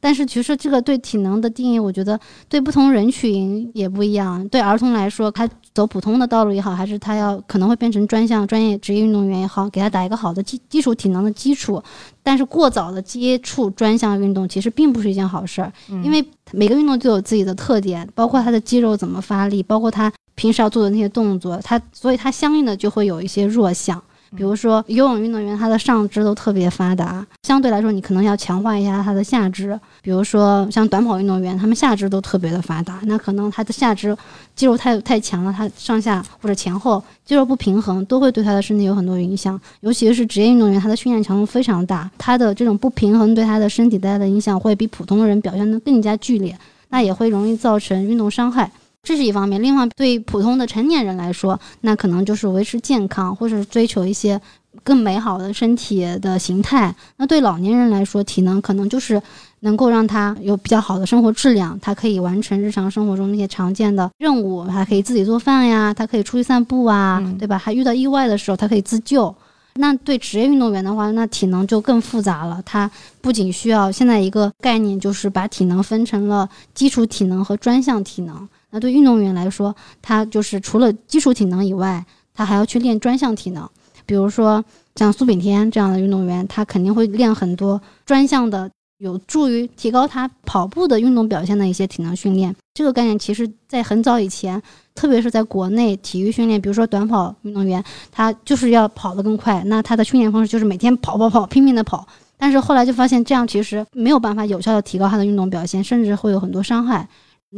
[0.00, 2.18] 但是其实这个对体能的定义，我觉得
[2.48, 4.46] 对不同人群也不一样。
[4.48, 11.82] 对儿童来说，他走普通的道路也好，还是他要可能会变成专项专业职业运动员也好，给他打一个好的基基础体能的基础。
[12.22, 24.02] 但是过早的接触专项运动其实并不是一件好事儿，因为每个运动都有自己的特点，包括他的肌肉怎么发力，包括他平时要做的那些动作，他所以他相应的就会有一些弱项。
[24.36, 29.78] 比如说游泳运动员，他的上肢都特别发达，相对来说你可能要强化一下他的下肢。
[30.02, 34.16] 比如说像短跑运动员，他们下肢都特别的发达，那可能他的下肢
[34.54, 39.58] 肌肉太太强了，他上下或者前后肌肉不平衡，都会对他的身体有很多影响。
[39.80, 46.56] 尤其是职业运动员，他的训练强度非常大，他的这种不平衡对他的身体带来的影响会比普通的人表现得更加剧烈，
[46.90, 48.70] 那也会容易造成运动伤害。
[49.06, 54.38] 这是一方面，另外对普通的成年人来说，那可能就是维持健康，或者是追求一些
[54.82, 56.92] 更美好的身体的形态。
[57.16, 59.22] 那对老年人来说，体能可能就是
[59.60, 67.56] 能够让他有比较好的生活质量，他可以完成日常生活中那些常见的任务，还可以自己做饭呀，他可以出去散步啊，对吧？
[67.56, 69.32] 还遇到意外的时候，他可以自救。
[69.74, 72.60] 那对职业运动员的话，那体能就更复杂了。
[72.66, 78.48] 他不仅需要现在一个概念，就是把体能分成了基础体能和专项体能。
[78.76, 82.04] 那对运动员来说，他就是除了基础体能以外，
[82.34, 83.66] 他还要去练专项体能。
[84.04, 84.62] 比如说
[84.96, 92.54] 像苏炳添这样的运动员，他肯定会练很多专项的，有助于提高他跑步的运动表现的一些体能训练。
[92.74, 94.60] 这个概念其实在很早以前，
[94.94, 97.82] 特别是在国内体育训练，比如说短跑运动员，
[98.12, 102.06] 他就是要跑得更快，那他的训练方式就是每天跑跑跑，拼命的跑。
[102.36, 107.08] 但是后来就发现，这样其实没有办法有效的提高他的运动表现，甚至会有很多伤害。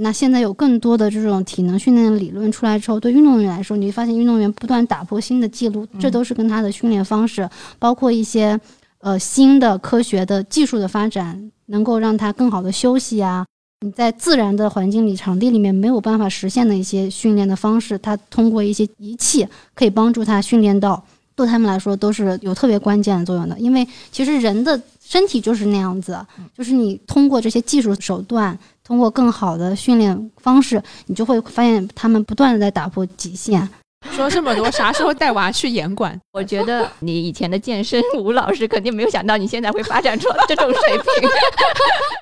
[0.01, 7.49] 那现在有更多的这种体能训练的理论出来之后，对运动员来说，你会发现运动员不断打破新的记录，这都是跟他的训练方式，
[7.79, 8.59] 包括一些
[9.01, 13.45] 呃新的科学的技术的发展，能够让他更好的休息啊。
[13.81, 21.03] 你在自然的环境里、场地里面没有办法实现的一些训练的方式，他通过一些仪器可以帮助他训练到，
[21.35, 23.59] 对他们来说都是有特别关键的作用的。
[23.59, 26.19] 因为其实人的身体就是那样子，
[26.57, 28.57] 就是你通过这些技术手段。
[28.89, 33.69] 通过更好的训练方式，你就会发现他们不断的在打破极限。
[34.12, 36.19] 说这么多，啥时候带娃去严管？
[36.32, 41.28] 我觉得你以前的健身吴老师肯定没有想到你现在会发展出这种水平。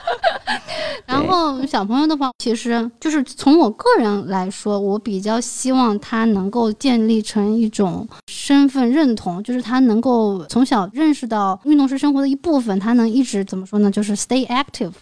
[1.06, 13.88] 然后小朋友的话，其实就是从我个人来说，我比较希望他能够建立成一种身份认同，就是他能够从小认识到运动是生活的一部分，他能一直怎么说呢？
[13.88, 14.92] 就是 stay active。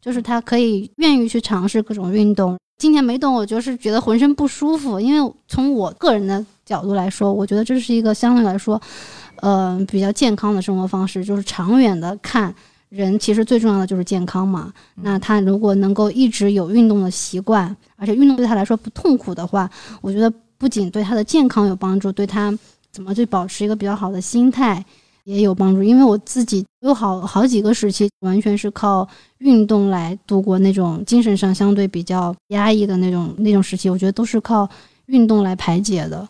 [0.00, 2.56] 就是他可以愿意去尝试各种运动。
[2.78, 5.00] 今天没动，我就是觉得浑身不舒服。
[5.00, 8.80] 因为从我个人的角度来说，我觉得这是一个相对来说，
[9.36, 11.24] 呃，比较健康的生活方式。
[11.24, 12.54] 就是长远的看，
[12.90, 14.70] 人其实最重要的就是健康嘛。
[14.96, 19.70] 那他如果能够一直有运动的习惯，而且运动对他来说不痛苦的话，
[20.02, 22.54] 我觉得不仅对他的健康有帮助，对他
[22.92, 24.84] 怎么去保持一个比较好的心态。
[25.26, 29.06] 也有帮助，因为我自己有好好几个时期，完全是靠
[29.38, 33.90] 运动来度过那种精神上相对比较压抑的那种那种时期。
[33.90, 34.68] 我觉得都是靠
[35.06, 36.26] 运动来排解的。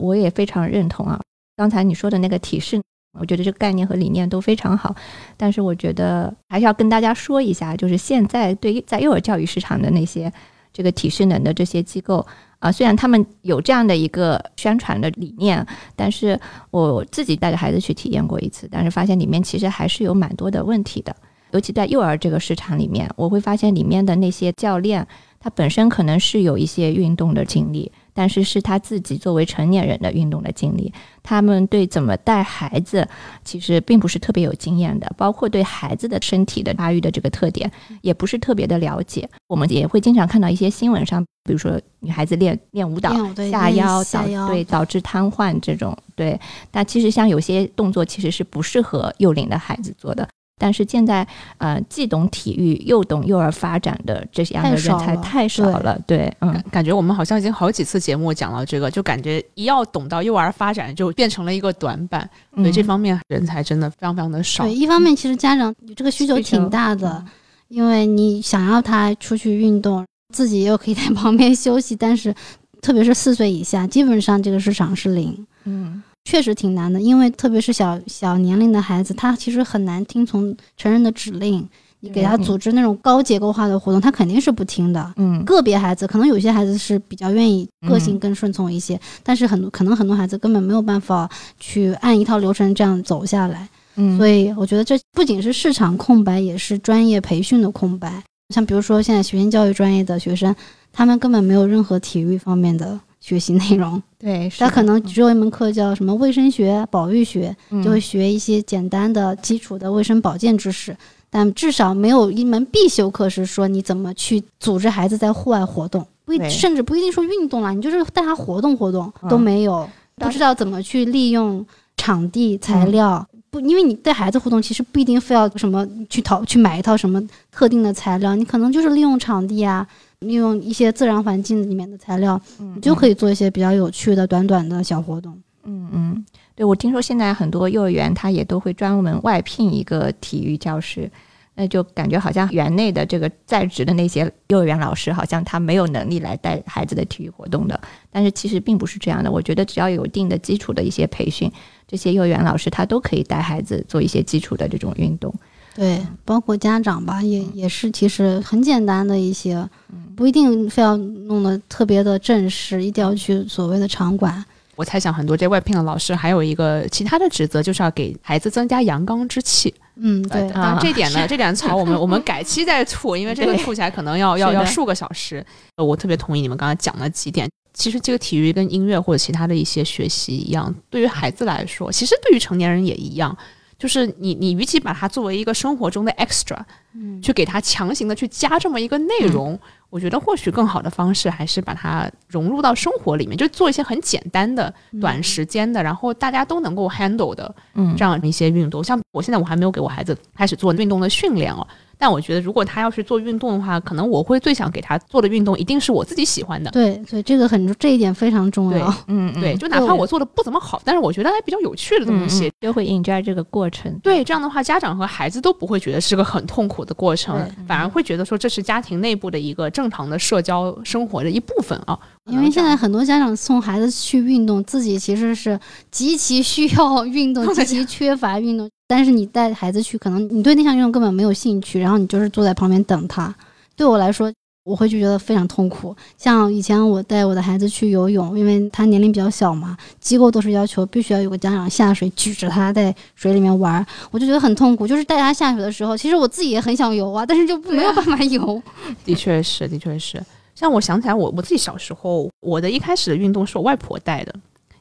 [0.00, 1.20] 我也非常认同啊，
[1.56, 2.82] 刚才你说的那个体式，
[3.16, 4.92] 我觉得这个概念和理念都非常好。
[5.36, 10.32] 但是我觉得还是要跟大家说一下，就是现在对于在幼儿教育市场的那些
[10.72, 12.26] 这个体适能的这些机构。
[12.62, 15.66] 啊，虽然他们有这样的一个宣传的理念，
[15.96, 16.38] 但是
[16.70, 21.14] 我自己带着孩子去体验过一次，但是发现里面其实还是有蛮多的问题的，
[21.50, 25.04] 尤其在幼儿这个市场里面，我会发现里面的那些教练，
[25.40, 27.90] 他本身可能是有一些运动的经历。
[28.14, 33.06] 但是是他自己作为成年人的运动的经历，他们对怎么带孩子
[33.44, 37.70] 其实并不是特别有经验的，包括对孩子的身体的发育的这个特点
[38.02, 39.28] 也不是特别的了解。
[39.46, 43.12] 我们也会经常看到一些新闻上，比如说女孩子练练舞蹈
[43.50, 46.38] 下腰导对导致瘫痪这种对，
[46.70, 50.28] 但其实像有些动作其实是不适合幼龄的孩子做的。
[50.62, 51.26] 但是现在，
[51.58, 56.00] 呃，既懂体育又懂幼儿发展的这样的人才太少了。
[56.06, 62.30] 对，嗯，感觉我们好像已经好几次节目讲了这个，就感觉一要懂到幼儿发展，就变成了一个短板。
[62.54, 64.62] 所以这方面人才真的非常非常的少。
[64.62, 67.24] 对，一方面其实家长这个需求挺大的，
[67.66, 72.32] 因为你想要他出去运动，自己又可以在 旁边休息，但是
[72.80, 75.44] 特别是四岁以下，基本上这个市场是零。
[75.64, 76.00] 嗯。
[76.24, 81.68] 确实挺难的，因为特别是小小年龄的孩子，他其实很难听从成人的指令。
[82.04, 85.14] 你给他组织那种高结构化的活动，他肯定是不听的。
[85.18, 91.30] 嗯，个别孩子可能有些孩子是比较愿意，个性更顺从一些，但是很多可能很多孩子根本没有办法
[91.60, 93.68] 去按一套流程这样走下来。
[93.94, 98.20] 嗯，所以我觉得这不仅是市场空白，也是专业培训的空白。
[98.52, 100.52] 像比如说现在学前教育专业的学生，
[100.92, 102.98] 他们根本没有任何体育方面的。
[103.22, 110.94] 学习内容，对，他可能只有一门课叫什么卫生学、保育学，就会学一些简单的基础的卫生保健知识，
[111.30, 116.04] 但至少没有一门必修课是说你怎么去组织孩子在户外活动。
[116.24, 121.64] 不一甚至不一定说运动了，你就是带他活动活动都没有，不知道怎么去利用
[121.96, 123.24] 场地材料。
[123.50, 129.86] 不，因为你带孩子互动，其实不一定非要什么去淘去买一套什么特定的材料，你可能就是利用场地啊，
[130.22, 132.40] 利用一些自然环境里面的材料，
[132.74, 135.38] 你就可以做一些比较有趣的短短的小活动。
[135.64, 136.24] 嗯嗯，
[136.54, 141.10] 对，我听说现在很多幼儿园他也都会专门外聘一个体育教师。
[141.54, 147.78] 那就感觉好像园内的这个在职的那些幼儿园老师，好像他没有能力来带孩子的体育活动的。
[148.10, 149.30] 但是其实并不是这样的。
[149.30, 151.52] 我觉得只要有一定的基础的一些培训，
[151.86, 155.30] 这些幼儿园老师他都可以带孩子做一些基础的这种运动。
[155.74, 159.66] 对，包括家长吧，也也是其实很简单的一些，
[160.14, 164.44] 不一定非要弄得特别的正式，一定要去所谓的场馆。
[164.76, 169.72] 我猜想很多这外聘的老师还有一个其他的职责，就是要给孩子增加阳刚之气。
[169.96, 170.48] 嗯，对。
[170.50, 175.44] 当然这点呢， 这点草我们我们改期再吐，因为这个吐起来可能要要要数个小时。
[175.76, 177.48] 我特别同意你们刚才讲的几点。
[177.74, 183.34] 其实这个体育跟音乐或者其他的一些学习一样，对于孩子来说，其实对于成年人也一样。
[183.82, 186.56] 就是你你与其把它作为一个生活中的 extra，
[186.94, 189.58] 嗯，去给它强行的去加这么一个内容。
[189.90, 198.84] 我觉得或许更好的方式还是把它融入到生活里面，就做一些很简单的、短时间的，然后大家都能够 handle 的，嗯，这样一些运动。
[198.84, 201.66] 像我现在我还没有给我孩子开始做运动的训练哦。
[202.02, 206.68] 但我觉得，如果他要是做运动的话，可能我会最想给他做的运动，一定是我自己喜欢的。
[206.72, 208.92] 对，所以这个很这一点非常重要。
[209.06, 213.96] 嗯，对，就哪怕我做的不怎么好，但是我觉得还比较有趣的东西，就会 enjoy 这个过程。
[214.02, 221.96] 对，这样的话，家长和孩子都不会觉得是个很痛苦的过程，反而会觉得说这是家庭内部的一个正常的社交生活的一部分啊。
[222.30, 225.58] 因为现在很多家长送孩子去运动，自己其实是
[225.90, 228.70] 极其需要运动，极其缺乏运动。
[228.86, 233.34] 但是你带孩子去，可能你对那项运动根本没有兴趣，然后你就是坐在旁边等他。
[233.74, 234.32] 对我来说，
[234.64, 235.96] 我会就觉得非常痛苦。
[236.16, 244.86] 像以前我带我的孩子去游泳，因为他年龄比较小嘛，机构都是要求必须要有个家长下水举着他在水里面玩，我就觉得很痛苦。
[244.86, 248.62] 就是带他下水的时候，其实我自己也很想游啊，但是就没有办法游。
[249.04, 250.22] 的确是，的确是。
[250.54, 254.34] 像我想起来，我我自己小时候，我的一开始的运动是我外婆带的，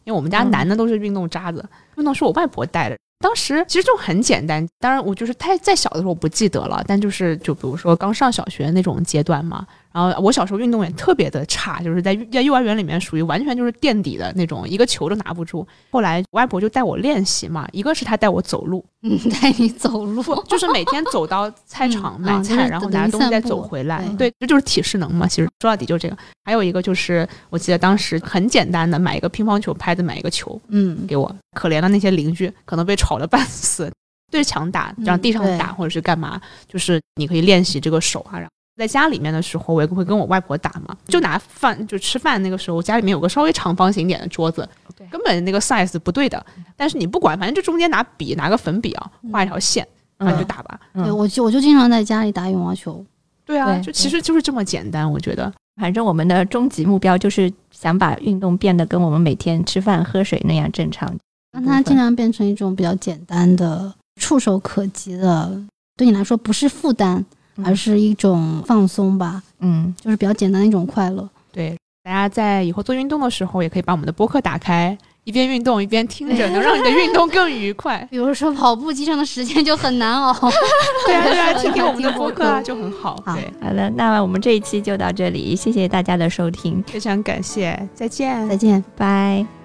[0.04, 1.64] 因为我们家男的都是运动渣子，
[2.02, 2.98] 运动是我外婆带的。
[3.20, 9.66] 当时其实就很简单，当然我就是太再小的时候我不记得了，但就是就比如说刚上小学那种阶段嘛。
[9.94, 15.68] 然后我小时候运动也特别的差，就是在在幼儿园里面属于完全就是垫底的那种，一个球都拿不住。
[15.92, 24.02] 后来外婆就带我练习嘛，一个是她带我走路，嗯， 带你走路，就是每天走到菜场买菜，然后拿东西再走回来。
[24.18, 25.28] 对，这就是体适能嘛。
[25.28, 26.18] 其实说到底就这个。
[26.44, 31.34] 还有一个就是，我记得当时很简单的，买一个乒乓球拍子，买一个球，嗯，给我。
[31.54, 33.92] 可怜的那些邻居可能被吵得半死，
[34.32, 38.52] 对着墙打，让地上打，或者是干嘛，就是你可以练习这个手啊，然后。
[38.78, 44.68] 在家里面的时候，我也会跟我外婆打嘛，就拿饭就吃饭那个时候，家里面有个稍微长方形点的桌子，
[45.12, 46.44] 根本那个 size 不对的。
[46.76, 49.86] 但是你不管，反正就中间拿笔，拿个粉笔啊，画一条线，
[50.18, 50.80] 然后就打吧。
[50.94, 53.06] 对，我就我就经常在家里打羽毛球。
[53.46, 55.52] 对啊，就其实就是这么简单，我觉得。
[55.80, 61.14] 反正我们的终极目标就是想把运动变得跟我们每天吃饭喝水那样正常，
[61.52, 65.52] 让它尽量变成一种比较简单的、触手可及的，
[65.98, 67.26] 对你来说不是负担。
[67.64, 71.30] 而是一种放松吧，嗯，就是比较简单的一种快乐。
[71.52, 78.04] 对，大家在以后做运动的时候，也可以把我们的播客打开，一边运动一边听着， 能让你的运动更愉快。
[78.10, 80.34] 比如说跑步机上的时间就很难熬，
[81.06, 83.22] 对啊，对啊，听听我们的播客啊就很好。
[83.26, 89.61] 好，好的，那我们这一期就到这里，谢谢大家的收听，非常感谢，再见，再见，拜。